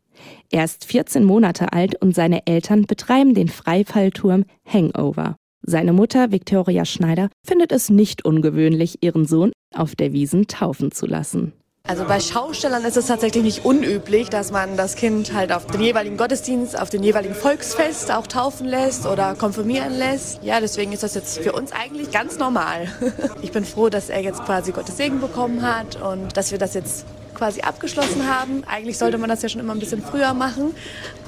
Er 0.52 0.62
ist 0.62 0.84
14 0.84 1.24
Monate 1.24 1.72
alt 1.72 2.00
und 2.00 2.14
seine 2.14 2.46
Eltern 2.46 2.82
betreiben 2.82 3.34
den 3.34 3.48
Freifallturm 3.48 4.44
Hangover. 4.64 5.34
Seine 5.62 5.92
Mutter, 5.92 6.30
Victoria 6.30 6.84
Schneider, 6.84 7.30
findet 7.44 7.72
es 7.72 7.90
nicht 7.90 8.24
ungewöhnlich, 8.24 9.02
ihren 9.02 9.26
Sohn 9.26 9.50
auf 9.74 9.96
der 9.96 10.12
Wiesen 10.12 10.46
taufen 10.46 10.92
zu 10.92 11.06
lassen. 11.06 11.52
Also 11.88 12.04
bei 12.04 12.18
Schaustellern 12.18 12.84
ist 12.84 12.96
es 12.96 13.06
tatsächlich 13.06 13.44
nicht 13.44 13.64
unüblich, 13.64 14.28
dass 14.28 14.50
man 14.50 14.76
das 14.76 14.96
Kind 14.96 15.32
halt 15.32 15.52
auf 15.52 15.66
den 15.66 15.80
jeweiligen 15.80 16.16
Gottesdienst, 16.16 16.78
auf 16.78 16.90
den 16.90 17.04
jeweiligen 17.04 17.34
Volksfest 17.34 18.10
auch 18.10 18.26
taufen 18.26 18.66
lässt 18.66 19.06
oder 19.06 19.36
konfirmieren 19.36 19.96
lässt. 19.96 20.42
Ja, 20.42 20.60
deswegen 20.60 20.92
ist 20.92 21.04
das 21.04 21.14
jetzt 21.14 21.38
für 21.38 21.52
uns 21.52 21.70
eigentlich 21.72 22.10
ganz 22.10 22.38
normal. 22.38 22.88
Ich 23.42 23.52
bin 23.52 23.64
froh, 23.64 23.88
dass 23.88 24.08
er 24.08 24.20
jetzt 24.20 24.44
quasi 24.44 24.72
Gottes 24.72 24.96
Segen 24.96 25.20
bekommen 25.20 25.62
hat 25.62 26.00
und 26.02 26.36
dass 26.36 26.50
wir 26.50 26.58
das 26.58 26.74
jetzt 26.74 27.04
quasi 27.34 27.60
abgeschlossen 27.60 28.26
haben. 28.26 28.64
Eigentlich 28.66 28.98
sollte 28.98 29.18
man 29.18 29.28
das 29.28 29.42
ja 29.42 29.48
schon 29.48 29.60
immer 29.60 29.74
ein 29.74 29.78
bisschen 29.78 30.02
früher 30.02 30.34
machen, 30.34 30.74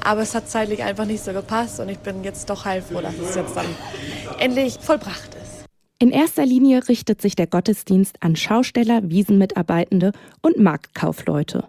aber 0.02 0.22
es 0.22 0.34
hat 0.34 0.48
zeitlich 0.48 0.82
einfach 0.82 1.04
nicht 1.04 1.22
so 1.22 1.32
gepasst 1.32 1.78
und 1.80 1.88
ich 1.88 1.98
bin 1.98 2.24
jetzt 2.24 2.50
doch 2.50 2.64
heilfroh, 2.64 3.00
dass 3.00 3.14
es 3.14 3.36
jetzt 3.36 3.54
dann 3.56 3.66
endlich 4.38 4.78
vollbracht 4.80 5.34
ist. 5.34 5.37
In 6.00 6.10
erster 6.10 6.46
Linie 6.46 6.88
richtet 6.88 7.20
sich 7.20 7.34
der 7.34 7.48
Gottesdienst 7.48 8.22
an 8.22 8.36
Schausteller, 8.36 9.10
Wiesenmitarbeitende 9.10 10.12
und 10.42 10.56
Marktkaufleute. 10.56 11.66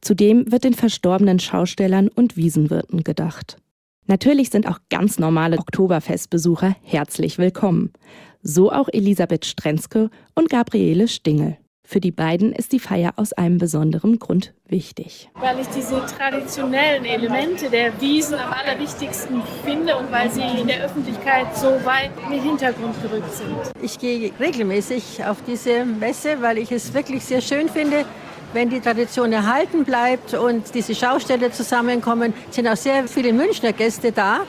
Zudem 0.00 0.50
wird 0.50 0.64
den 0.64 0.72
verstorbenen 0.72 1.38
Schaustellern 1.38 2.08
und 2.08 2.38
Wiesenwirten 2.38 3.04
gedacht. 3.04 3.58
Natürlich 4.06 4.48
sind 4.48 4.66
auch 4.66 4.78
ganz 4.88 5.18
normale 5.18 5.58
Oktoberfestbesucher 5.58 6.74
herzlich 6.80 7.36
willkommen. 7.36 7.92
So 8.40 8.72
auch 8.72 8.88
Elisabeth 8.90 9.44
Strenzke 9.44 10.08
und 10.34 10.48
Gabriele 10.48 11.06
Stingel. 11.06 11.58
Für 11.88 12.00
die 12.00 12.10
beiden 12.10 12.52
ist 12.52 12.72
die 12.72 12.80
Feier 12.80 13.12
aus 13.14 13.32
einem 13.32 13.58
besonderen 13.58 14.18
Grund 14.18 14.52
wichtig. 14.66 15.30
Weil 15.34 15.60
ich 15.60 15.68
diese 15.68 16.04
traditionellen 16.04 17.04
Elemente 17.04 17.70
der 17.70 18.00
Wiesen 18.00 18.34
am 18.34 18.52
allerwichtigsten 18.52 19.40
finde 19.64 19.96
und 19.96 20.10
weil 20.10 20.28
sie 20.28 20.42
in 20.42 20.66
der 20.66 20.84
Öffentlichkeit 20.84 21.56
so 21.56 21.68
weit 21.84 22.10
in 22.24 22.32
den 22.32 22.42
Hintergrund 22.42 23.00
gerückt 23.00 23.32
sind. 23.32 23.54
Ich 23.80 24.00
gehe 24.00 24.32
regelmäßig 24.40 25.24
auf 25.24 25.36
diese 25.46 25.84
Messe, 25.84 26.42
weil 26.42 26.58
ich 26.58 26.72
es 26.72 26.92
wirklich 26.92 27.24
sehr 27.24 27.40
schön 27.40 27.68
finde, 27.68 28.04
wenn 28.52 28.68
die 28.68 28.80
Tradition 28.80 29.32
erhalten 29.32 29.84
bleibt 29.84 30.34
und 30.34 30.74
diese 30.74 30.92
Schauställe 30.92 31.52
zusammenkommen, 31.52 32.34
sind 32.50 32.66
auch 32.66 32.76
sehr 32.76 33.06
viele 33.06 33.32
Münchner 33.32 33.72
Gäste 33.72 34.10
da. 34.10 34.40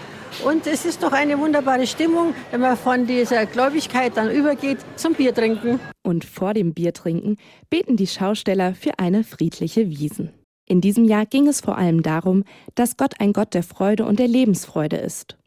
Und 0.44 0.68
es 0.68 0.86
ist 0.86 1.04
doch 1.04 1.12
eine 1.12 1.38
wunderbare 1.40 1.88
Stimmung, 1.88 2.34
wenn 2.52 2.62
man 2.62 2.78
von 2.78 3.08
dieser 3.08 3.46
Gläubigkeit 3.46 4.16
dann 4.16 4.32
übergeht 4.32 4.80
zum 4.96 5.14
Biertrinken. 5.14 5.80
Und 6.04 6.26
vor 6.26 6.54
dem 6.54 6.74
Biertrinken 6.74 7.38
beten 7.70 7.98
die 7.98 8.08
Schausteller 8.08 8.74
für 8.74 9.00
eine 9.00 9.24
friedliche 9.24 9.90
Wiesen. 9.90 10.32
In 10.70 10.82
diesem 10.82 11.06
Jahr 11.06 11.26
ging 11.26 11.48
es 11.48 11.62
vor 11.62 11.78
allem 11.78 12.04
darum, 12.04 12.44
dass 12.76 12.98
Gott 12.98 13.20
ein 13.20 13.34
Gott 13.34 13.54
der 13.54 13.64
Freude 13.64 14.06
und 14.06 14.20
der 14.20 14.28
Lebensfreude 14.28 14.98
ist. 14.98 15.38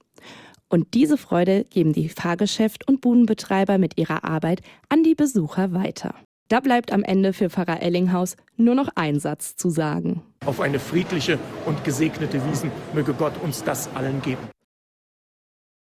Und 0.69 0.95
diese 0.95 1.19
Freude 1.19 1.65
geben 1.65 1.93
die 1.93 2.09
Fahrgeschäft- 2.09 2.87
und 2.87 3.01
Budenbetreiber 3.01 3.77
mit 3.77 3.99
ihrer 3.99 4.25
Arbeit 4.25 4.63
an 4.89 5.03
die 5.03 5.15
Besucher 5.15 5.73
weiter. 5.73 6.15
Da 6.49 6.61
bleibt 6.61 6.93
am 6.93 7.05
Ende 7.05 7.33
für 7.33 7.51
Pfarrer 7.51 7.81
Ellinghaus 7.81 8.37
nur 8.57 8.75
noch 8.75 8.89
ein 8.97 9.21
Satz 9.21 9.57
zu 9.57 9.71
sagen. 9.71 10.23
Auf 10.45 10.61
eine 10.61 10.81
friedliche 10.81 11.39
und 11.67 11.85
gesegnete 11.85 12.45
Wiesen 12.49 12.73
möge 12.93 13.13
Gott 13.15 13.35
uns 13.43 13.63
das 13.63 13.89
allen 13.95 14.21
geben. 14.23 14.49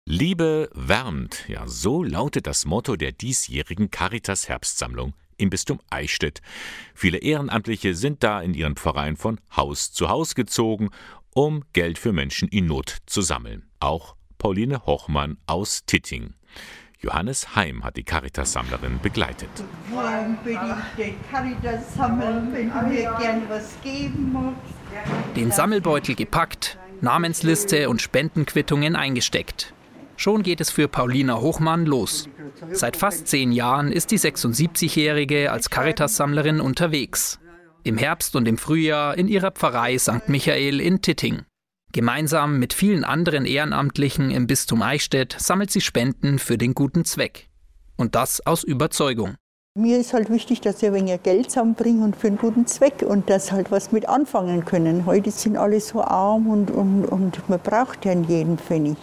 Liebe 0.06 0.70
wärmt, 0.76 1.48
ja, 1.48 1.66
so 1.66 2.04
lautet 2.04 2.46
das 2.46 2.66
Motto 2.66 2.98
der 2.98 3.14
diesjährigen 3.14 3.90
Caritas 3.90 4.48
Herbstsammlung 4.48 5.14
im 5.38 5.50
Bistum 5.50 5.80
Eichstätt. 5.90 6.42
Viele 6.94 7.18
Ehrenamtliche 7.20 7.96
sind 7.96 8.22
da 8.22 8.42
in 8.42 8.54
ihren 8.54 8.76
Pfarreien 8.76 9.16
von 9.16 9.40
Haus 9.56 9.92
zu 9.92 10.10
Haus 10.10 10.36
gezogen, 10.36 10.92
um 11.34 11.64
Geld 11.74 11.98
für 11.98 12.14
Menschen 12.14 12.48
in 12.50 12.68
Not 12.68 12.98
zu 13.06 13.22
sammeln. 13.22 13.64
Auch 13.80 14.16
Pauline 14.38 14.86
Hochmann 14.86 15.38
aus 15.48 15.86
Titting. 15.86 16.34
Johannes 17.00 17.56
Heim 17.56 17.84
hat 17.84 17.96
die 17.96 18.04
Caritas-Sammlerin 18.04 19.00
begleitet. 19.02 19.50
Warum 19.90 20.38
bin 20.44 20.54
ich 20.54 21.06
den 21.06 21.16
Caritas 21.32 21.96
sammeln, 21.96 22.54
wenn 22.54 22.70
du 22.70 22.88
mir 22.88 23.16
gern 23.20 23.44
was 23.50 23.74
geben 23.82 24.34
magst? 24.34 25.36
Den 25.38 25.52
Sammelbeutel 25.52 26.14
gepackt, 26.14 26.78
Namensliste 27.02 27.90
und 27.90 28.02
Spendenquittungen 28.02 28.96
eingesteckt. 28.96 29.74
Schon 30.16 30.44
geht 30.44 30.62
es 30.62 30.70
für 30.70 30.88
Paulina 30.88 31.40
Hochmann 31.40 31.86
los. 31.86 32.30
Seit 32.72 32.98
fast 32.98 33.28
zehn 33.28 33.52
Jahren 33.52 33.92
ist 33.92 34.12
die 34.12 34.20
76-Jährige 34.20 35.52
als 35.52 35.70
Caritas-Sammlerin 35.70 36.62
unterwegs. 36.62 37.40
Im 37.84 37.98
Herbst 37.98 38.36
und 38.36 38.48
im 38.48 38.58
Frühjahr 38.58 39.18
in 39.18 39.28
ihrer 39.28 39.52
Pfarrei 39.52 39.98
St. 39.98 40.30
Michael 40.30 40.80
in 40.80 41.02
Titting. 41.02 41.42
Gemeinsam 41.92 42.58
mit 42.58 42.74
vielen 42.74 43.04
anderen 43.04 43.46
Ehrenamtlichen 43.46 44.32
im 44.32 44.48
Bistum 44.48 44.82
Eichstätt 44.82 45.36
sammelt 45.38 45.70
sie 45.70 45.82
Spenden 45.82 46.40
für 46.40 46.58
den 46.58 46.74
guten 46.74 47.06
Zweck. 47.06 47.50
Und 47.98 48.16
das 48.16 48.46
aus 48.46 48.64
Überzeugung. 48.64 49.36
Mir 49.76 50.00
ist 50.00 50.14
halt 50.14 50.30
wichtig, 50.30 50.62
dass 50.62 50.82
ich 50.82 50.88
ein 50.88 50.94
wenig 50.94 51.24
Geld 51.24 51.50
zusammenbringe 51.50 52.04
und 52.04 52.16
für 52.16 52.28
einen 52.28 52.38
guten 52.38 52.68
Zweck 52.68 53.04
und 53.06 53.30
dass 53.30 53.52
halt 53.52 53.72
was 53.72 53.92
mit 53.92 54.08
anfangen 54.08 54.66
können. 54.66 55.06
Heute 55.06 55.32
sind 55.32 55.58
alle 55.58 55.80
so 55.80 56.02
arm 56.02 56.48
und, 56.48 56.70
und, 56.70 57.06
und 57.06 57.50
man 57.50 57.60
braucht 57.60 58.06
ja 58.06 58.14
jeden 58.14 58.58
Pfennig. 58.58 58.98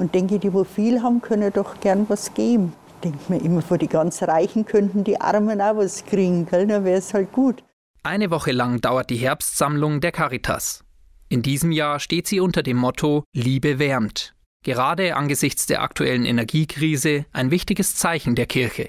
Und 0.00 0.14
denke, 0.14 0.38
die, 0.38 0.54
wo 0.54 0.64
viel 0.64 1.02
haben, 1.02 1.20
können 1.20 1.52
doch 1.52 1.78
gern 1.78 2.06
was 2.08 2.32
geben. 2.32 2.72
Denke 3.04 3.18
mir 3.28 3.42
immer, 3.42 3.60
vor 3.60 3.76
die 3.76 3.86
ganz 3.86 4.22
Reichen 4.22 4.64
könnten 4.64 5.04
die 5.04 5.20
Armen 5.20 5.60
auch 5.60 5.76
was 5.76 6.06
kriegen, 6.06 6.46
gell? 6.46 6.66
dann 6.66 6.86
wäre 6.86 6.98
es 6.98 7.12
halt 7.12 7.32
gut. 7.32 7.62
Eine 8.02 8.30
Woche 8.30 8.52
lang 8.52 8.80
dauert 8.80 9.10
die 9.10 9.16
Herbstsammlung 9.16 10.00
der 10.00 10.10
Caritas. 10.10 10.84
In 11.28 11.42
diesem 11.42 11.70
Jahr 11.70 12.00
steht 12.00 12.26
sie 12.26 12.40
unter 12.40 12.62
dem 12.62 12.78
Motto 12.78 13.24
Liebe 13.34 13.78
wärmt. 13.78 14.34
Gerade 14.64 15.16
angesichts 15.16 15.66
der 15.66 15.82
aktuellen 15.82 16.24
Energiekrise 16.24 17.26
ein 17.34 17.50
wichtiges 17.50 17.94
Zeichen 17.94 18.34
der 18.34 18.46
Kirche. 18.46 18.88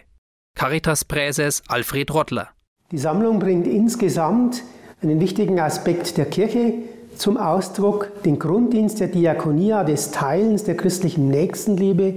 Caritas-Präses 0.56 1.64
Alfred 1.68 2.14
Rottler. 2.14 2.48
Die 2.92 2.98
Sammlung 2.98 3.40
bringt 3.40 3.68
insgesamt 3.68 4.64
einen 5.02 5.20
wichtigen 5.20 5.60
Aspekt 5.60 6.18
der 6.18 6.26
Kirche 6.26 6.76
zum 7.22 7.38
Ausdruck, 7.38 8.24
den 8.24 8.40
Grunddienst 8.40 9.00
der 9.00 9.08
Diakonia, 9.08 9.84
des 9.84 10.10
Teilens 10.10 10.64
der 10.64 10.76
christlichen 10.76 11.28
Nächstenliebe. 11.28 12.16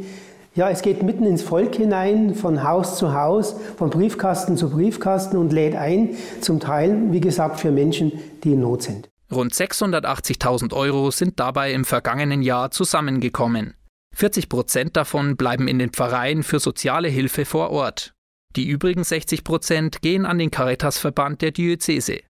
Ja, 0.55 0.71
es 0.71 0.81
geht 0.81 1.03
mitten 1.03 1.27
ins 1.27 1.43
Volk 1.43 1.75
hinein, 1.75 2.35
von 2.35 2.65
Haus 2.65 2.97
zu 2.97 3.13
Haus, 3.13 3.55
von 3.77 3.91
Briefkasten 3.91 4.57
zu 4.57 4.71
Briefkasten 4.71 5.37
und 5.37 5.53
lädt 5.53 5.75
ein, 5.75 6.17
zum 6.41 6.59
Teil, 6.59 7.13
wie 7.13 7.21
gesagt, 7.21 7.61
für 7.61 7.71
Menschen, 7.71 8.13
die 8.45 8.53
in 8.53 8.61
Not 8.61 8.85
sind. 8.85 9.11
Rund 9.31 9.53
680.000 9.53 10.73
Euro 10.73 11.11
sind 11.11 11.39
dabei 11.39 11.73
im 11.73 11.85
vergangenen 11.85 12.43
Jahr 12.43 12.71
zusammengekommen. 12.71 13.75
40 14.15 14.49
Prozent 14.49 14.97
davon 14.97 15.37
bleiben 15.37 15.69
in 15.69 15.79
den 15.79 15.91
Pfarreien 15.91 16.43
für 16.43 16.61
soziale 16.61 17.09
Hilfe 17.09 17.45
vor 17.45 17.71
Ort. 17.71 18.15
Die 18.57 18.67
übrigen 18.67 19.05
60 19.05 19.45
Prozent 19.45 20.01
gehen 20.01 20.25
an 20.25 20.39
den 20.39 20.51
Caritasverband 20.51 21.43
der 21.43 21.51
Diözese. 21.51 22.21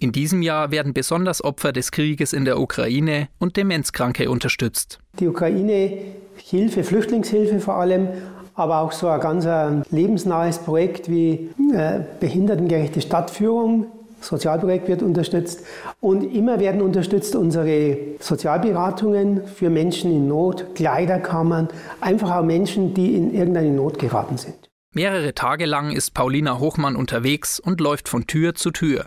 In 0.00 0.12
diesem 0.12 0.42
Jahr 0.42 0.70
werden 0.70 0.94
besonders 0.94 1.42
Opfer 1.42 1.72
des 1.72 1.90
Krieges 1.90 2.32
in 2.32 2.44
der 2.44 2.60
Ukraine 2.60 3.28
und 3.38 3.56
Demenzkranke 3.56 4.30
unterstützt. 4.30 5.00
Die 5.18 5.26
Ukraine 5.26 5.98
Hilfe, 6.36 6.84
Flüchtlingshilfe 6.84 7.58
vor 7.58 7.74
allem, 7.74 8.08
aber 8.54 8.78
auch 8.80 8.92
so 8.92 9.08
ein 9.08 9.20
ganz 9.20 9.44
lebensnahes 9.90 10.58
Projekt 10.58 11.10
wie 11.10 11.50
äh, 11.74 12.00
behindertengerechte 12.20 13.00
Stadtführung. 13.00 13.86
Sozialprojekt 14.20 14.88
wird 14.88 15.02
unterstützt 15.02 15.64
und 16.00 16.22
immer 16.22 16.58
werden 16.58 16.80
unterstützt 16.80 17.36
unsere 17.36 17.96
Sozialberatungen 18.20 19.46
für 19.46 19.70
Menschen 19.70 20.10
in 20.10 20.28
Not, 20.28 20.74
Kleiderkammern, 20.74 21.68
einfach 22.00 22.36
auch 22.36 22.44
Menschen, 22.44 22.94
die 22.94 23.14
in 23.14 23.32
irgendeine 23.32 23.70
Not 23.70 23.98
geraten 23.98 24.38
sind. 24.38 24.56
Mehrere 24.92 25.34
Tage 25.34 25.66
lang 25.66 25.92
ist 25.92 26.14
Paulina 26.14 26.58
Hochmann 26.58 26.96
unterwegs 26.96 27.60
und 27.60 27.80
läuft 27.80 28.08
von 28.08 28.26
Tür 28.26 28.54
zu 28.54 28.70
Tür. 28.70 29.06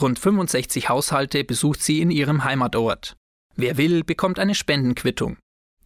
Rund 0.00 0.18
65 0.18 0.88
Haushalte 0.88 1.44
besucht 1.44 1.80
sie 1.80 2.00
in 2.00 2.10
ihrem 2.10 2.42
Heimatort. 2.42 3.16
Wer 3.54 3.76
will, 3.76 4.02
bekommt 4.02 4.40
eine 4.40 4.56
Spendenquittung. 4.56 5.36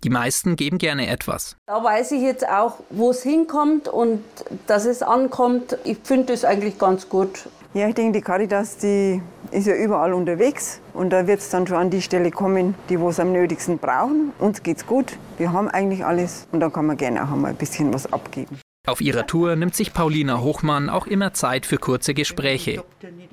Die 0.02 0.08
meisten 0.08 0.56
geben 0.56 0.78
gerne 0.78 1.08
etwas. 1.08 1.56
Da 1.66 1.84
weiß 1.84 2.12
ich 2.12 2.22
jetzt 2.22 2.48
auch, 2.48 2.78
wo 2.88 3.10
es 3.10 3.22
hinkommt 3.22 3.86
und 3.86 4.22
dass 4.66 4.86
es 4.86 5.02
ankommt. 5.02 5.76
Ich 5.84 5.98
finde 6.04 6.32
es 6.32 6.44
eigentlich 6.44 6.78
ganz 6.78 7.08
gut. 7.10 7.48
Ja, 7.74 7.86
ich 7.88 7.94
denke, 7.96 8.18
die 8.18 8.24
Caritas, 8.24 8.78
die 8.78 9.20
ist 9.50 9.66
ja 9.66 9.74
überall 9.74 10.14
unterwegs 10.14 10.80
und 10.94 11.10
da 11.10 11.26
wird 11.26 11.40
es 11.40 11.50
dann 11.50 11.66
schon 11.66 11.76
an 11.76 11.90
die 11.90 12.00
Stelle 12.00 12.30
kommen, 12.30 12.76
die 12.88 12.98
wo 12.98 13.10
es 13.10 13.20
am 13.20 13.32
nötigsten 13.32 13.78
brauchen. 13.78 14.32
Uns 14.38 14.62
geht's 14.62 14.86
gut, 14.86 15.18
wir 15.36 15.52
haben 15.52 15.68
eigentlich 15.68 16.04
alles 16.04 16.46
und 16.50 16.60
dann 16.60 16.72
kann 16.72 16.86
man 16.86 16.96
gerne 16.96 17.22
auch 17.22 17.30
einmal 17.30 17.50
ein 17.50 17.56
bisschen 17.56 17.92
was 17.92 18.10
abgeben. 18.10 18.58
Auf 18.88 19.02
ihrer 19.02 19.26
Tour 19.26 19.54
nimmt 19.54 19.74
sich 19.74 19.92
Paulina 19.92 20.40
Hochmann 20.40 20.88
auch 20.88 21.06
immer 21.06 21.34
Zeit 21.34 21.66
für 21.66 21.76
kurze 21.76 22.14
Gespräche. 22.14 22.82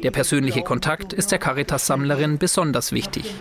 Der 0.04 0.12
persönliche 0.12 0.64
Kontakt 0.64 1.14
ist 1.14 1.32
der 1.32 1.40
Caritas-Sammlerin 1.40 2.38
besonders 2.38 2.92
wichtig. 2.92 3.34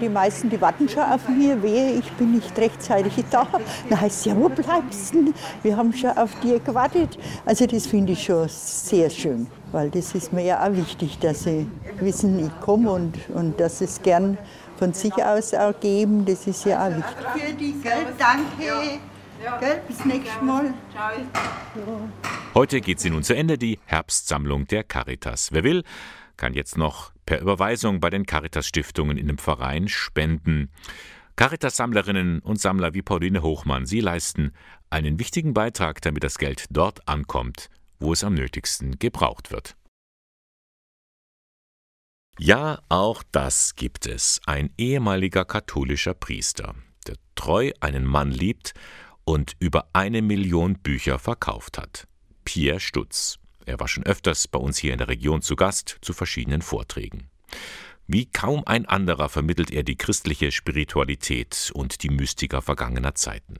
Die 0.00 0.08
meisten, 0.08 0.50
die 0.50 0.60
warten 0.60 0.88
schon 0.88 1.04
auf 1.04 1.28
mir, 1.28 1.62
wehe, 1.62 1.92
ich 1.92 2.10
bin 2.14 2.32
nicht 2.32 2.58
rechtzeitig 2.58 3.12
da. 3.30 3.46
Dann 3.88 4.00
heißt 4.00 4.18
es, 4.18 4.24
ja, 4.24 4.36
wo 4.36 4.48
bleibst 4.48 5.14
du? 5.14 5.32
Wir 5.62 5.76
haben 5.76 5.92
schon 5.92 6.10
auf 6.10 6.30
dir 6.40 6.58
gewartet. 6.58 7.16
Also 7.46 7.66
das 7.66 7.86
finde 7.86 8.14
ich 8.14 8.24
schon 8.24 8.48
sehr 8.48 9.08
schön, 9.08 9.46
weil 9.70 9.90
das 9.90 10.12
ist 10.16 10.32
mir 10.32 10.44
ja 10.44 10.66
auch 10.66 10.74
wichtig, 10.74 11.20
dass 11.20 11.44
sie 11.44 11.68
wissen, 12.00 12.46
ich 12.46 12.60
komme 12.66 12.90
und, 12.90 13.16
und 13.28 13.60
dass 13.60 13.78
sie 13.78 13.84
es 13.84 14.02
gern 14.02 14.38
von 14.76 14.92
sich 14.92 15.14
aus 15.14 15.54
auch 15.54 15.78
geben, 15.78 16.24
das 16.24 16.48
ist 16.48 16.64
ja 16.64 16.84
auch 16.84 16.96
wichtig. 16.96 17.46
Für 17.46 17.52
die 17.52 17.72
Geld, 17.80 18.08
danke. 18.18 18.98
Gell, 19.40 19.82
bis 19.88 20.04
nächstes 20.04 20.42
Mal. 20.42 20.74
Heute 22.52 22.82
geht 22.82 23.00
sie 23.00 23.08
nun 23.08 23.22
zu 23.22 23.34
Ende, 23.34 23.56
die 23.56 23.78
Herbstsammlung 23.86 24.66
der 24.66 24.84
Caritas. 24.84 25.50
Wer 25.50 25.64
will, 25.64 25.82
kann 26.36 26.52
jetzt 26.52 26.76
noch 26.76 27.12
per 27.24 27.40
Überweisung 27.40 28.00
bei 28.00 28.10
den 28.10 28.26
Caritas-Stiftungen 28.26 29.16
in 29.16 29.28
dem 29.28 29.38
Verein 29.38 29.88
spenden. 29.88 30.70
Caritas-Sammlerinnen 31.36 32.40
und 32.40 32.60
Sammler 32.60 32.92
wie 32.92 33.00
Pauline 33.00 33.40
Hochmann, 33.40 33.86
sie 33.86 34.00
leisten 34.00 34.52
einen 34.90 35.18
wichtigen 35.18 35.54
Beitrag, 35.54 36.02
damit 36.02 36.22
das 36.22 36.36
Geld 36.36 36.66
dort 36.70 37.08
ankommt, 37.08 37.70
wo 37.98 38.12
es 38.12 38.22
am 38.22 38.34
nötigsten 38.34 38.98
gebraucht 38.98 39.50
wird. 39.50 39.74
Ja, 42.38 42.80
auch 42.90 43.22
das 43.32 43.74
gibt 43.74 44.06
es. 44.06 44.42
Ein 44.44 44.70
ehemaliger 44.76 45.46
katholischer 45.46 46.12
Priester, 46.12 46.74
der 47.06 47.16
treu 47.36 47.70
einen 47.80 48.04
Mann 48.04 48.32
liebt 48.32 48.74
und 49.24 49.54
über 49.58 49.88
eine 49.92 50.22
Million 50.22 50.74
Bücher 50.78 51.18
verkauft 51.18 51.78
hat. 51.78 52.06
Pierre 52.44 52.80
Stutz. 52.80 53.38
Er 53.66 53.78
war 53.78 53.88
schon 53.88 54.04
öfters 54.04 54.48
bei 54.48 54.58
uns 54.58 54.78
hier 54.78 54.92
in 54.92 54.98
der 54.98 55.08
Region 55.08 55.42
zu 55.42 55.56
Gast 55.56 55.98
zu 56.00 56.12
verschiedenen 56.12 56.62
Vorträgen. 56.62 57.30
Wie 58.06 58.26
kaum 58.26 58.64
ein 58.66 58.86
anderer 58.86 59.28
vermittelt 59.28 59.70
er 59.70 59.84
die 59.84 59.96
christliche 59.96 60.50
Spiritualität 60.50 61.70
und 61.74 62.02
die 62.02 62.10
Mystiker 62.10 62.60
vergangener 62.60 63.14
Zeiten. 63.14 63.58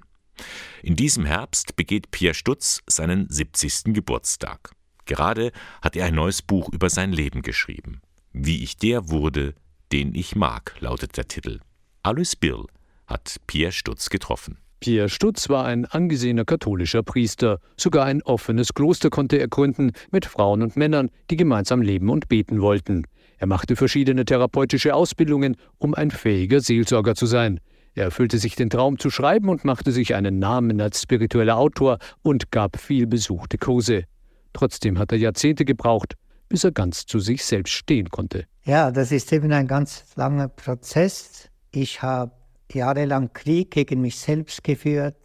In 0.83 0.97
diesem 0.97 1.25
Herbst 1.25 1.77
begeht 1.77 2.11
Pierre 2.11 2.35
Stutz 2.35 2.83
seinen 2.87 3.29
70. 3.31 3.95
Geburtstag. 3.95 4.73
Gerade 5.05 5.53
hat 5.83 5.97
er 5.97 6.07
ein 6.07 6.15
neues 6.15 6.43
Buch 6.43 6.69
über 6.73 6.91
sein 6.91 7.13
Leben 7.13 7.43
geschrieben. 7.43 8.01
Wie 8.33 8.63
ich 8.63 8.77
der 8.77 9.09
wurde, 9.09 9.55
den 9.93 10.15
ich 10.15 10.35
mag, 10.35 10.75
lautet 10.81 11.17
der 11.17 11.29
Titel. 11.29 11.61
Alois 12.03 12.35
Bill 12.39 12.65
hat 13.07 13.37
Pierre 13.47 13.73
Stutz 13.73 14.09
getroffen. 14.09 14.59
Pierre 14.81 15.11
Stutz 15.11 15.51
war 15.51 15.66
ein 15.66 15.85
angesehener 15.85 16.47
katholischer 16.47 17.03
Priester. 17.03 17.59
Sogar 17.76 18.07
ein 18.07 18.22
offenes 18.22 18.72
Kloster 18.72 19.11
konnte 19.11 19.37
er 19.37 19.47
gründen 19.47 19.93
mit 20.11 20.24
Frauen 20.24 20.62
und 20.62 20.76
Männern, 20.76 21.11
die 21.31 21.37
gemeinsam 21.37 21.83
leben 21.83 22.09
und 22.09 22.28
beten 22.28 22.62
wollten. 22.62 23.07
Er 23.37 23.47
machte 23.47 23.76
verschiedene 23.76 24.24
therapeutische 24.24 24.95
Ausbildungen, 24.95 25.57
um 25.78 25.95
ein 25.95 26.11
fähiger 26.11 26.61
Seelsorger 26.61 27.14
zu 27.14 27.26
sein. 27.26 27.61
Er 27.95 28.05
erfüllte 28.05 28.39
sich 28.39 28.57
den 28.57 28.70
Traum 28.70 28.99
zu 28.99 29.11
schreiben 29.11 29.51
und 29.51 29.64
machte 29.64 29.93
sich 29.93 30.14
einen 30.14 30.39
Namen 30.39 30.81
als 30.81 31.03
spiritueller 31.03 31.59
Autor 31.59 31.99
und 32.22 32.51
gab 32.51 32.78
viel 32.78 33.07
besuchte 33.07 33.59
Kurse. 33.59 34.05
Trotzdem 34.53 34.99
hat 34.99 35.12
er 35.12 35.18
Jahrzehnte 35.18 35.64
gebraucht, 35.64 36.14
bis 36.49 36.64
er 36.64 36.72
ganz 36.72 37.05
zu 37.05 37.18
sich 37.18 37.45
selbst 37.45 37.72
stehen 37.72 38.09
konnte. 38.09 38.45
Ja, 38.64 38.91
das 38.91 39.12
ist 39.12 39.33
eben 39.33 39.53
ein 39.53 39.66
ganz 39.66 40.05
langer 40.16 40.49
Prozess. 40.49 41.51
Ich 41.70 42.03
habe 42.03 42.33
jahrelang 42.75 43.33
Krieg 43.33 43.71
gegen 43.71 44.01
mich 44.01 44.18
selbst 44.18 44.64
geführt, 44.64 45.16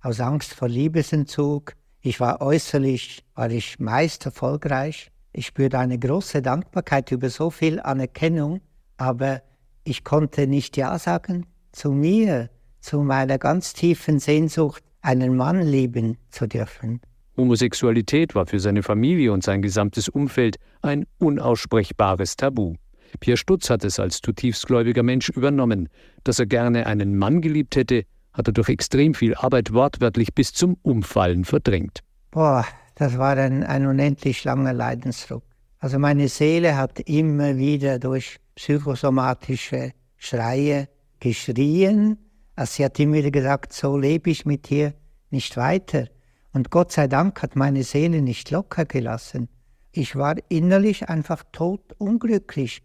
aus 0.00 0.20
Angst 0.20 0.54
vor 0.54 0.68
Liebesentzug. 0.68 1.74
Ich 2.00 2.20
war 2.20 2.40
äußerlich, 2.40 3.24
war 3.34 3.50
ich 3.50 3.78
meist 3.78 4.26
erfolgreich. 4.26 5.10
Ich 5.32 5.46
spürte 5.46 5.78
eine 5.78 5.98
große 5.98 6.42
Dankbarkeit 6.42 7.10
über 7.10 7.30
so 7.30 7.50
viel 7.50 7.80
Anerkennung, 7.80 8.60
aber 8.96 9.42
ich 9.84 10.04
konnte 10.04 10.46
nicht 10.46 10.76
Ja 10.76 10.98
sagen 10.98 11.46
zu 11.72 11.90
mir, 11.90 12.50
zu 12.80 13.02
meiner 13.02 13.38
ganz 13.38 13.72
tiefen 13.72 14.18
Sehnsucht, 14.18 14.82
einen 15.00 15.36
Mann 15.36 15.62
lieben 15.62 16.18
zu 16.30 16.46
dürfen. 16.46 17.00
Homosexualität 17.36 18.34
war 18.34 18.46
für 18.46 18.60
seine 18.60 18.82
Familie 18.82 19.32
und 19.32 19.42
sein 19.42 19.60
gesamtes 19.60 20.08
Umfeld 20.08 20.56
ein 20.82 21.04
unaussprechbares 21.18 22.36
Tabu. 22.36 22.74
Pierre 23.20 23.36
Stutz 23.36 23.70
hat 23.70 23.84
es 23.84 23.98
als 23.98 24.20
zutiefst 24.20 24.66
gläubiger 24.66 25.02
Mensch 25.02 25.28
übernommen. 25.28 25.88
Dass 26.24 26.38
er 26.38 26.46
gerne 26.46 26.86
einen 26.86 27.16
Mann 27.16 27.40
geliebt 27.40 27.76
hätte, 27.76 28.04
hat 28.32 28.48
er 28.48 28.52
durch 28.52 28.68
extrem 28.68 29.14
viel 29.14 29.34
Arbeit 29.34 29.72
wortwörtlich 29.72 30.34
bis 30.34 30.52
zum 30.52 30.76
Umfallen 30.82 31.44
verdrängt. 31.44 32.00
Boah, 32.30 32.66
das 32.96 33.18
war 33.18 33.36
ein, 33.36 33.62
ein 33.64 33.86
unendlich 33.86 34.44
langer 34.44 34.72
Leidensdruck. 34.72 35.44
Also 35.78 35.98
meine 35.98 36.28
Seele 36.28 36.76
hat 36.76 37.00
immer 37.00 37.56
wieder 37.56 37.98
durch 37.98 38.38
psychosomatische 38.54 39.92
Schreie 40.16 40.88
geschrien. 41.20 42.18
Also 42.56 42.74
sie 42.74 42.84
hat 42.84 42.98
immer 42.98 43.14
wieder 43.14 43.30
gesagt, 43.30 43.72
so 43.72 43.96
lebe 43.96 44.30
ich 44.30 44.46
mit 44.46 44.68
dir 44.70 44.94
nicht 45.30 45.56
weiter. 45.56 46.08
Und 46.52 46.70
Gott 46.70 46.92
sei 46.92 47.08
Dank 47.08 47.42
hat 47.42 47.56
meine 47.56 47.82
Seele 47.82 48.22
nicht 48.22 48.50
locker 48.50 48.84
gelassen. 48.84 49.48
Ich 49.92 50.16
war 50.16 50.36
innerlich 50.48 51.08
einfach 51.08 51.44
tot 51.52 51.80
unglücklich 51.98 52.82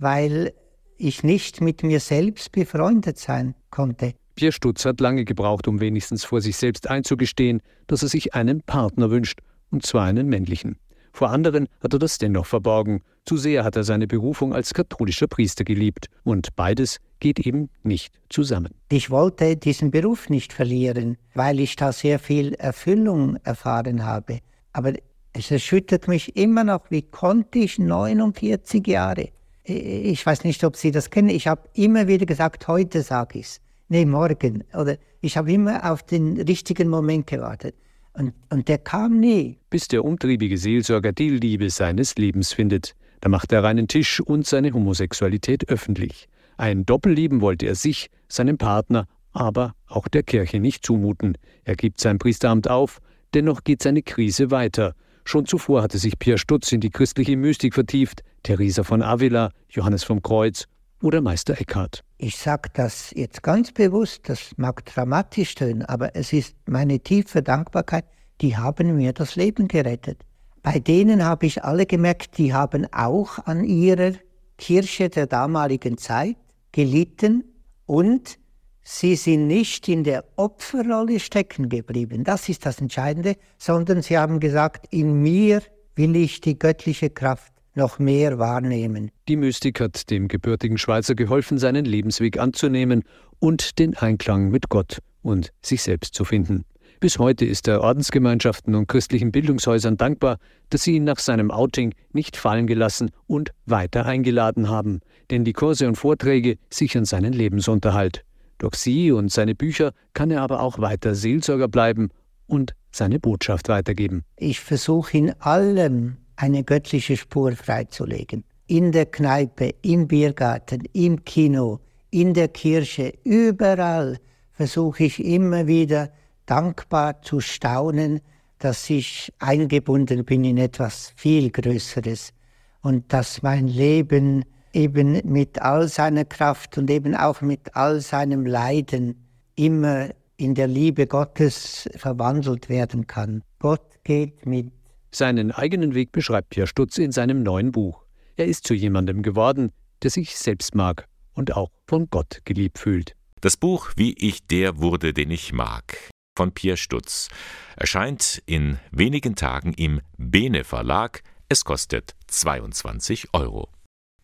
weil 0.00 0.52
ich 0.96 1.22
nicht 1.22 1.60
mit 1.60 1.82
mir 1.82 2.00
selbst 2.00 2.52
befreundet 2.52 3.18
sein 3.18 3.54
konnte. 3.70 4.14
Pierre 4.34 4.52
Stutz 4.52 4.84
hat 4.84 5.00
lange 5.00 5.24
gebraucht, 5.24 5.68
um 5.68 5.80
wenigstens 5.80 6.24
vor 6.24 6.40
sich 6.40 6.56
selbst 6.56 6.88
einzugestehen, 6.88 7.62
dass 7.86 8.02
er 8.02 8.08
sich 8.08 8.34
einen 8.34 8.62
Partner 8.62 9.10
wünscht, 9.10 9.40
und 9.70 9.84
zwar 9.84 10.06
einen 10.06 10.28
männlichen. 10.28 10.78
Vor 11.12 11.30
anderen 11.30 11.68
hat 11.82 11.92
er 11.92 11.98
das 11.98 12.18
dennoch 12.18 12.46
verborgen. 12.46 13.02
Zu 13.26 13.36
sehr 13.36 13.64
hat 13.64 13.76
er 13.76 13.84
seine 13.84 14.06
Berufung 14.06 14.54
als 14.54 14.72
katholischer 14.72 15.26
Priester 15.26 15.64
geliebt. 15.64 16.06
Und 16.24 16.54
beides 16.56 16.98
geht 17.18 17.40
eben 17.40 17.68
nicht 17.82 18.14
zusammen. 18.28 18.72
Ich 18.90 19.10
wollte 19.10 19.56
diesen 19.56 19.90
Beruf 19.90 20.30
nicht 20.30 20.52
verlieren, 20.52 21.18
weil 21.34 21.60
ich 21.60 21.76
da 21.76 21.92
sehr 21.92 22.18
viel 22.18 22.54
Erfüllung 22.54 23.36
erfahren 23.42 24.04
habe. 24.04 24.38
Aber 24.72 24.94
es 25.32 25.50
erschüttert 25.50 26.08
mich 26.08 26.36
immer 26.36 26.64
noch, 26.64 26.90
wie 26.90 27.02
konnte 27.02 27.58
ich 27.58 27.78
49 27.78 28.86
Jahre 28.86 29.30
ich 29.70 30.24
weiß 30.24 30.44
nicht, 30.44 30.64
ob 30.64 30.76
Sie 30.76 30.90
das 30.90 31.10
kennen, 31.10 31.28
ich 31.28 31.46
habe 31.46 31.62
immer 31.74 32.08
wieder 32.08 32.26
gesagt, 32.26 32.68
heute 32.68 33.02
sage 33.02 33.38
ich 33.38 33.46
es, 33.46 33.60
nee, 33.88 34.04
morgen. 34.04 34.64
Oder 34.74 34.96
ich 35.20 35.36
habe 35.36 35.52
immer 35.52 35.90
auf 35.90 36.02
den 36.02 36.40
richtigen 36.40 36.88
Moment 36.88 37.26
gewartet. 37.26 37.74
Und, 38.12 38.32
und 38.50 38.68
der 38.68 38.78
kam 38.78 39.20
nie. 39.20 39.58
Bis 39.70 39.88
der 39.88 40.04
umtriebige 40.04 40.58
Seelsorger 40.58 41.12
die 41.12 41.30
Liebe 41.30 41.70
seines 41.70 42.16
Lebens 42.16 42.52
findet. 42.52 42.94
Da 43.20 43.28
macht 43.28 43.52
er 43.52 43.64
einen 43.64 43.86
Tisch 43.86 44.20
und 44.20 44.46
seine 44.46 44.72
Homosexualität 44.72 45.68
öffentlich. 45.68 46.28
Ein 46.56 46.84
Doppelleben 46.84 47.40
wollte 47.40 47.66
er 47.66 47.74
sich, 47.74 48.10
seinem 48.28 48.58
Partner, 48.58 49.06
aber 49.32 49.74
auch 49.86 50.08
der 50.08 50.22
Kirche 50.22 50.58
nicht 50.58 50.84
zumuten. 50.84 51.36
Er 51.64 51.76
gibt 51.76 52.00
sein 52.00 52.18
Priesteramt 52.18 52.68
auf, 52.68 53.00
dennoch 53.34 53.62
geht 53.64 53.82
seine 53.82 54.02
Krise 54.02 54.50
weiter. 54.50 54.94
Schon 55.30 55.46
zuvor 55.46 55.82
hatte 55.82 55.98
sich 55.98 56.18
Pierre 56.18 56.38
Stutz 56.38 56.72
in 56.72 56.80
die 56.80 56.90
christliche 56.90 57.36
Mystik 57.36 57.74
vertieft, 57.74 58.24
Theresa 58.42 58.82
von 58.82 59.00
Avila, 59.00 59.52
Johannes 59.68 60.02
vom 60.02 60.22
Kreuz 60.22 60.66
oder 61.04 61.20
Meister 61.20 61.60
Eckhart. 61.60 62.02
Ich 62.18 62.36
sage 62.36 62.68
das 62.74 63.12
jetzt 63.14 63.40
ganz 63.44 63.70
bewusst, 63.70 64.28
das 64.28 64.50
mag 64.56 64.84
dramatisch 64.86 65.54
tönen, 65.54 65.84
aber 65.84 66.16
es 66.16 66.32
ist 66.32 66.56
meine 66.66 66.98
tiefe 66.98 67.44
Dankbarkeit, 67.44 68.06
die 68.40 68.56
haben 68.56 68.96
mir 68.96 69.12
das 69.12 69.36
Leben 69.36 69.68
gerettet. 69.68 70.18
Bei 70.64 70.80
denen 70.80 71.24
habe 71.24 71.46
ich 71.46 71.62
alle 71.62 71.86
gemerkt, 71.86 72.36
die 72.36 72.52
haben 72.52 72.92
auch 72.92 73.38
an 73.46 73.62
ihrer 73.62 74.14
Kirche 74.58 75.10
der 75.10 75.28
damaligen 75.28 75.96
Zeit 75.96 76.38
gelitten 76.72 77.44
und 77.86 78.36
Sie 78.82 79.14
sind 79.16 79.46
nicht 79.46 79.88
in 79.88 80.04
der 80.04 80.24
Opferrolle 80.36 81.20
stecken 81.20 81.68
geblieben, 81.68 82.24
das 82.24 82.48
ist 82.48 82.66
das 82.66 82.80
Entscheidende, 82.80 83.36
sondern 83.58 84.02
sie 84.02 84.18
haben 84.18 84.40
gesagt, 84.40 84.86
in 84.90 85.22
mir 85.22 85.62
will 85.96 86.16
ich 86.16 86.40
die 86.40 86.58
göttliche 86.58 87.10
Kraft 87.10 87.52
noch 87.74 87.98
mehr 87.98 88.38
wahrnehmen. 88.38 89.10
Die 89.28 89.36
Mystik 89.36 89.80
hat 89.80 90.10
dem 90.10 90.28
gebürtigen 90.28 90.78
Schweizer 90.78 91.14
geholfen, 91.14 91.58
seinen 91.58 91.84
Lebensweg 91.84 92.38
anzunehmen 92.38 93.04
und 93.38 93.78
den 93.78 93.96
Einklang 93.96 94.50
mit 94.50 94.68
Gott 94.68 94.98
und 95.22 95.52
sich 95.62 95.82
selbst 95.82 96.14
zu 96.14 96.24
finden. 96.24 96.64
Bis 97.00 97.18
heute 97.18 97.46
ist 97.46 97.66
er 97.66 97.80
Ordensgemeinschaften 97.80 98.74
und 98.74 98.86
christlichen 98.86 99.32
Bildungshäusern 99.32 99.96
dankbar, 99.96 100.38
dass 100.68 100.82
sie 100.82 100.96
ihn 100.96 101.04
nach 101.04 101.18
seinem 101.18 101.50
Outing 101.50 101.94
nicht 102.12 102.36
fallen 102.36 102.66
gelassen 102.66 103.10
und 103.26 103.52
weiter 103.64 104.04
eingeladen 104.04 104.68
haben, 104.68 105.00
denn 105.30 105.44
die 105.44 105.54
Kurse 105.54 105.88
und 105.88 105.96
Vorträge 105.96 106.58
sichern 106.68 107.06
seinen 107.06 107.32
Lebensunterhalt. 107.32 108.24
Durch 108.60 108.74
sie 108.74 109.10
und 109.10 109.32
seine 109.32 109.54
Bücher 109.54 109.92
kann 110.12 110.30
er 110.30 110.42
aber 110.42 110.60
auch 110.60 110.78
weiter 110.78 111.14
Seelsorger 111.14 111.66
bleiben 111.66 112.10
und 112.46 112.74
seine 112.92 113.18
Botschaft 113.18 113.70
weitergeben. 113.70 114.22
Ich 114.36 114.60
versuche 114.60 115.16
in 115.16 115.32
allem 115.40 116.18
eine 116.36 116.62
göttliche 116.62 117.16
Spur 117.16 117.52
freizulegen. 117.52 118.44
In 118.66 118.92
der 118.92 119.06
Kneipe, 119.06 119.74
im 119.80 120.06
Biergarten, 120.06 120.82
im 120.92 121.24
Kino, 121.24 121.80
in 122.10 122.34
der 122.34 122.48
Kirche, 122.48 123.14
überall 123.24 124.18
versuche 124.52 125.04
ich 125.04 125.24
immer 125.24 125.66
wieder 125.66 126.12
dankbar 126.44 127.22
zu 127.22 127.40
staunen, 127.40 128.20
dass 128.58 128.90
ich 128.90 129.32
eingebunden 129.38 130.26
bin 130.26 130.44
in 130.44 130.58
etwas 130.58 131.14
viel 131.16 131.50
Größeres 131.50 132.34
und 132.82 133.10
dass 133.10 133.40
mein 133.40 133.68
Leben 133.68 134.44
eben 134.72 135.20
mit 135.24 135.60
all 135.60 135.88
seiner 135.88 136.24
Kraft 136.24 136.78
und 136.78 136.90
eben 136.90 137.14
auch 137.14 137.40
mit 137.40 137.74
all 137.74 138.00
seinem 138.00 138.46
Leiden 138.46 139.26
immer 139.56 140.10
in 140.36 140.54
der 140.54 140.66
Liebe 140.66 141.06
Gottes 141.06 141.88
verwandelt 141.96 142.68
werden 142.68 143.06
kann. 143.06 143.42
Gott 143.58 144.02
geht 144.04 144.46
mit. 144.46 144.72
Seinen 145.12 145.50
eigenen 145.50 145.94
Weg 145.94 146.12
beschreibt 146.12 146.50
Pierre 146.50 146.66
Stutz 146.66 146.98
in 146.98 147.12
seinem 147.12 147.42
neuen 147.42 147.72
Buch. 147.72 148.04
Er 148.36 148.46
ist 148.46 148.66
zu 148.66 148.74
jemandem 148.74 149.22
geworden, 149.22 149.72
der 150.02 150.10
sich 150.10 150.36
selbst 150.36 150.74
mag 150.74 151.06
und 151.34 151.54
auch 151.56 151.70
von 151.86 152.08
Gott 152.08 152.40
geliebt 152.44 152.78
fühlt. 152.78 153.14
Das 153.40 153.56
Buch 153.56 153.90
Wie 153.96 154.14
ich 154.14 154.46
der 154.46 154.78
wurde, 154.78 155.12
den 155.12 155.30
ich 155.30 155.52
mag 155.52 155.96
von 156.40 156.52
Pierre 156.52 156.78
Stutz 156.78 157.28
erscheint 157.76 158.42
in 158.46 158.78
wenigen 158.92 159.34
Tagen 159.34 159.74
im 159.74 160.00
Bene 160.16 160.64
Verlag. 160.64 161.22
Es 161.50 161.64
kostet 161.64 162.14
22 162.28 163.34
Euro. 163.34 163.68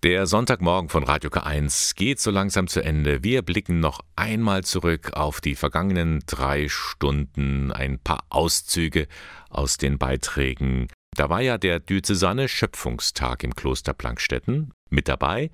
Der 0.03 0.27
Sonntagmorgen 0.27 0.91
von 0.91 1.05
Radio 1.05 1.31
K1 1.31 1.97
geht 1.97 2.21
so 2.21 2.31
langsam 2.31 2.69
zu 2.69 2.83
Ende. 2.85 3.25
Wir 3.25 3.41
blicken 3.41 3.81
noch 3.81 4.01
einmal 4.15 4.63
zurück 4.63 5.15
auf 5.15 5.41
die 5.41 5.55
vergangenen 5.55 6.23
drei 6.27 6.69
Stunden, 6.69 7.73
ein 7.73 7.99
paar 7.99 8.25
Auszüge 8.29 9.09
aus 9.49 9.79
den 9.79 9.97
Beiträgen. 9.97 10.89
Da 11.17 11.31
war 11.31 11.41
ja 11.41 11.57
der 11.57 11.81
Diözesane 11.81 12.47
Schöpfungstag 12.47 13.43
im 13.43 13.55
Kloster 13.55 13.95
Plankstetten. 13.95 14.71
Mit 14.91 15.09
dabei 15.09 15.51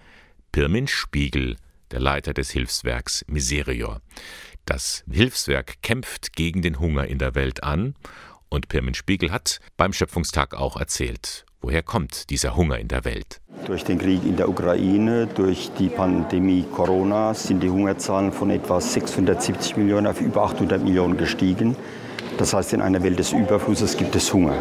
Pirmin 0.50 0.88
Spiegel, 0.88 1.56
der 1.92 2.00
Leiter 2.00 2.34
des 2.34 2.50
Hilfswerks 2.50 3.24
Miserior. 3.28 4.02
Das 4.66 5.04
Hilfswerk 5.08 5.80
kämpft 5.82 6.34
gegen 6.34 6.62
den 6.62 6.80
Hunger 6.80 7.06
in 7.06 7.18
der 7.18 7.36
Welt 7.36 7.62
an 7.62 7.94
und 8.48 8.68
Pirmin 8.68 8.94
Spiegel 8.94 9.30
hat 9.30 9.60
beim 9.76 9.92
Schöpfungstag 9.92 10.54
auch 10.54 10.76
erzählt, 10.76 11.46
woher 11.62 11.82
kommt 11.82 12.28
dieser 12.30 12.56
Hunger 12.56 12.78
in 12.78 12.88
der 12.88 13.04
Welt. 13.04 13.40
Durch 13.66 13.84
den 13.84 13.98
Krieg 13.98 14.24
in 14.24 14.36
der 14.36 14.48
Ukraine, 14.48 15.26
durch 15.26 15.70
die 15.78 15.88
Pandemie 15.88 16.64
Corona 16.72 17.32
sind 17.32 17.62
die 17.62 17.70
Hungerzahlen 17.70 18.32
von 18.32 18.50
etwa 18.50 18.80
670 18.80 19.76
Millionen 19.76 20.08
auf 20.08 20.20
über 20.20 20.42
800 20.42 20.82
Millionen 20.82 21.16
gestiegen. 21.16 21.76
Das 22.38 22.52
heißt, 22.52 22.72
in 22.72 22.82
einer 22.82 23.02
Welt 23.02 23.18
des 23.18 23.32
Überflusses 23.32 23.96
gibt 23.96 24.16
es 24.16 24.32
Hunger. 24.34 24.56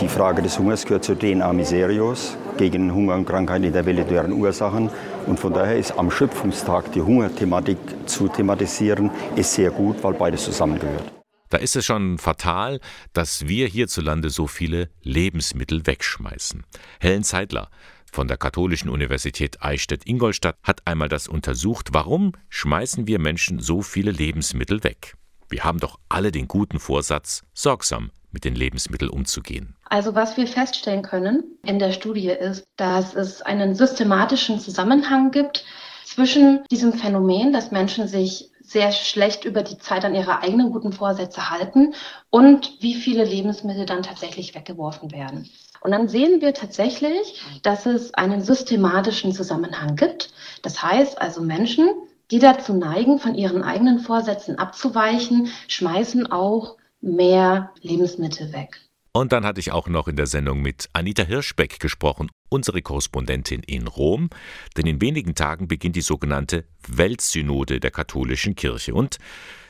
Die 0.00 0.08
Frage 0.08 0.42
des 0.42 0.58
Hungers 0.58 0.84
gehört 0.84 1.04
zur 1.04 1.18
DNA 1.18 1.52
Miserios. 1.52 2.36
Gegen 2.56 2.94
Hunger 2.94 3.14
und 3.14 3.26
Krankheit 3.26 3.64
in 3.64 3.72
der 3.72 3.84
Welt 3.84 4.10
deren 4.10 4.32
Ursachen. 4.32 4.90
Und 5.26 5.40
von 5.40 5.52
daher 5.52 5.76
ist 5.76 5.98
am 5.98 6.10
Schöpfungstag 6.10 6.92
die 6.92 7.02
Hungerthematik 7.02 7.78
zu 8.06 8.28
thematisieren, 8.28 9.10
ist 9.36 9.54
sehr 9.54 9.70
gut, 9.70 10.02
weil 10.02 10.12
beides 10.12 10.44
zusammengehört. 10.44 11.21
Da 11.52 11.58
ist 11.58 11.76
es 11.76 11.84
schon 11.84 12.16
fatal, 12.16 12.80
dass 13.12 13.46
wir 13.46 13.68
hierzulande 13.68 14.30
so 14.30 14.46
viele 14.46 14.88
Lebensmittel 15.02 15.86
wegschmeißen. 15.86 16.64
Helen 16.98 17.24
Zeidler 17.24 17.68
von 18.10 18.26
der 18.26 18.38
Katholischen 18.38 18.88
Universität 18.88 19.62
Eichstätt-Ingolstadt 19.62 20.56
hat 20.62 20.80
einmal 20.86 21.10
das 21.10 21.28
untersucht, 21.28 21.90
warum 21.92 22.32
schmeißen 22.48 23.06
wir 23.06 23.18
Menschen 23.18 23.58
so 23.58 23.82
viele 23.82 24.12
Lebensmittel 24.12 24.82
weg. 24.82 25.12
Wir 25.50 25.62
haben 25.62 25.78
doch 25.78 25.98
alle 26.08 26.32
den 26.32 26.48
guten 26.48 26.78
Vorsatz, 26.78 27.42
sorgsam 27.52 28.12
mit 28.30 28.46
den 28.46 28.54
Lebensmitteln 28.54 29.10
umzugehen. 29.10 29.76
Also 29.84 30.14
was 30.14 30.38
wir 30.38 30.46
feststellen 30.46 31.02
können 31.02 31.58
in 31.66 31.78
der 31.78 31.92
Studie 31.92 32.30
ist, 32.30 32.64
dass 32.78 33.14
es 33.14 33.42
einen 33.42 33.74
systematischen 33.74 34.58
Zusammenhang 34.58 35.30
gibt 35.32 35.66
zwischen 36.06 36.64
diesem 36.70 36.94
Phänomen, 36.94 37.52
dass 37.52 37.72
Menschen 37.72 38.08
sich 38.08 38.51
sehr 38.62 38.92
schlecht 38.92 39.44
über 39.44 39.62
die 39.62 39.78
Zeit 39.78 40.04
an 40.04 40.14
ihre 40.14 40.40
eigenen 40.40 40.72
guten 40.72 40.92
Vorsätze 40.92 41.50
halten 41.50 41.94
und 42.30 42.80
wie 42.80 42.94
viele 42.94 43.24
Lebensmittel 43.24 43.86
dann 43.86 44.02
tatsächlich 44.02 44.54
weggeworfen 44.54 45.12
werden. 45.12 45.48
Und 45.80 45.90
dann 45.90 46.08
sehen 46.08 46.40
wir 46.40 46.54
tatsächlich, 46.54 47.42
dass 47.62 47.86
es 47.86 48.14
einen 48.14 48.40
systematischen 48.40 49.32
Zusammenhang 49.32 49.96
gibt. 49.96 50.32
Das 50.62 50.82
heißt 50.82 51.20
also 51.20 51.40
Menschen, 51.42 51.88
die 52.30 52.38
dazu 52.38 52.72
neigen, 52.72 53.18
von 53.18 53.34
ihren 53.34 53.62
eigenen 53.64 53.98
Vorsätzen 53.98 54.58
abzuweichen, 54.58 55.48
schmeißen 55.68 56.30
auch 56.30 56.76
mehr 57.00 57.72
Lebensmittel 57.82 58.52
weg. 58.52 58.80
Und 59.14 59.32
dann 59.32 59.44
hatte 59.44 59.60
ich 59.60 59.72
auch 59.72 59.88
noch 59.88 60.08
in 60.08 60.16
der 60.16 60.26
Sendung 60.26 60.62
mit 60.62 60.88
Anita 60.94 61.22
Hirschbeck 61.22 61.78
gesprochen, 61.78 62.30
unsere 62.48 62.80
Korrespondentin 62.80 63.62
in 63.62 63.86
Rom, 63.86 64.30
denn 64.76 64.86
in 64.86 65.02
wenigen 65.02 65.34
Tagen 65.34 65.68
beginnt 65.68 65.96
die 65.96 66.00
sogenannte 66.00 66.64
Weltsynode 66.88 67.78
der 67.78 67.90
katholischen 67.90 68.54
Kirche 68.54 68.94
und 68.94 69.18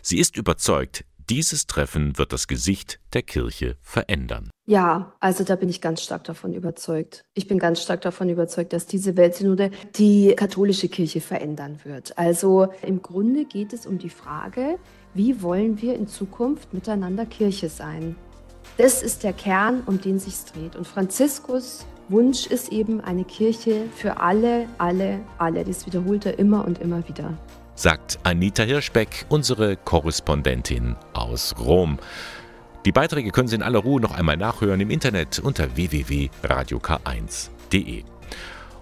sie 0.00 0.18
ist 0.18 0.36
überzeugt, 0.36 1.04
dieses 1.28 1.66
Treffen 1.66 2.18
wird 2.18 2.32
das 2.32 2.46
Gesicht 2.46 3.00
der 3.14 3.22
Kirche 3.22 3.76
verändern. 3.80 4.48
Ja, 4.66 5.14
also 5.18 5.42
da 5.42 5.56
bin 5.56 5.68
ich 5.68 5.80
ganz 5.80 6.02
stark 6.02 6.22
davon 6.24 6.52
überzeugt. 6.52 7.24
Ich 7.34 7.48
bin 7.48 7.58
ganz 7.58 7.82
stark 7.82 8.00
davon 8.02 8.28
überzeugt, 8.28 8.72
dass 8.72 8.86
diese 8.86 9.16
Weltsynode 9.16 9.72
die 9.96 10.34
katholische 10.36 10.88
Kirche 10.88 11.20
verändern 11.20 11.80
wird. 11.82 12.16
Also 12.16 12.68
im 12.82 13.02
Grunde 13.02 13.44
geht 13.44 13.72
es 13.72 13.86
um 13.86 13.98
die 13.98 14.10
Frage, 14.10 14.78
wie 15.14 15.42
wollen 15.42 15.82
wir 15.82 15.96
in 15.96 16.06
Zukunft 16.06 16.74
miteinander 16.74 17.26
Kirche 17.26 17.68
sein? 17.68 18.16
Das 18.78 19.02
ist 19.02 19.22
der 19.22 19.32
Kern, 19.32 19.82
um 19.86 20.00
den 20.00 20.18
sich 20.18 20.34
dreht. 20.52 20.76
Und 20.76 20.86
Franziskus 20.86 21.86
Wunsch 22.08 22.46
ist 22.46 22.72
eben 22.72 23.00
eine 23.00 23.24
Kirche 23.24 23.84
für 23.96 24.18
alle, 24.18 24.66
alle, 24.78 25.20
alle. 25.38 25.64
Das 25.64 25.86
wiederholt 25.86 26.26
er 26.26 26.38
immer 26.38 26.64
und 26.64 26.78
immer 26.78 27.06
wieder. 27.08 27.32
Sagt 27.74 28.18
Anita 28.22 28.62
Hirschbeck, 28.64 29.26
unsere 29.28 29.76
Korrespondentin 29.76 30.96
aus 31.14 31.54
Rom. 31.58 31.98
Die 32.84 32.92
Beiträge 32.92 33.30
können 33.30 33.48
Sie 33.48 33.54
in 33.54 33.62
aller 33.62 33.78
Ruhe 33.78 33.98
noch 34.00 34.12
einmal 34.12 34.36
nachhören 34.36 34.80
im 34.80 34.90
Internet 34.90 35.38
unter 35.38 35.74
www.radiok1.de. 35.76 38.04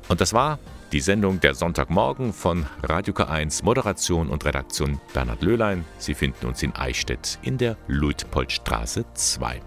Und 0.09 0.21
das 0.21 0.33
war 0.33 0.59
die 0.93 1.01
Sendung 1.01 1.39
der 1.39 1.55
Sonntagmorgen 1.55 2.33
von 2.33 2.67
Radio 2.83 3.15
K1, 3.15 3.65
Moderation 3.65 4.29
und 4.29 4.45
Redaktion 4.45 5.01
Bernhard 5.15 5.43
Löhlein. 5.43 5.85
Sie 5.99 6.15
finden 6.15 6.47
uns 6.47 6.65
in 6.65 6.75
Eichstätt 6.75 7.39
in 7.43 7.59
der 7.59 7.77
Luitpoldstraße 7.87 9.05
2. 9.15 9.61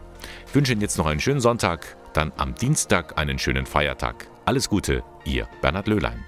Ich 0.48 0.56
wünsche 0.56 0.72
Ihnen 0.72 0.82
jetzt 0.82 0.98
noch 0.98 1.06
einen 1.06 1.20
schönen 1.20 1.42
Sonntag, 1.42 1.98
dann 2.14 2.32
am 2.38 2.56
Dienstag 2.56 3.18
einen 3.18 3.40
schönen 3.40 3.66
Feiertag. 3.66 4.28
Alles 4.46 4.70
Gute, 4.70 5.04
Ihr 5.26 5.48
Bernhard 5.62 5.88
Löhlein. 5.88 6.24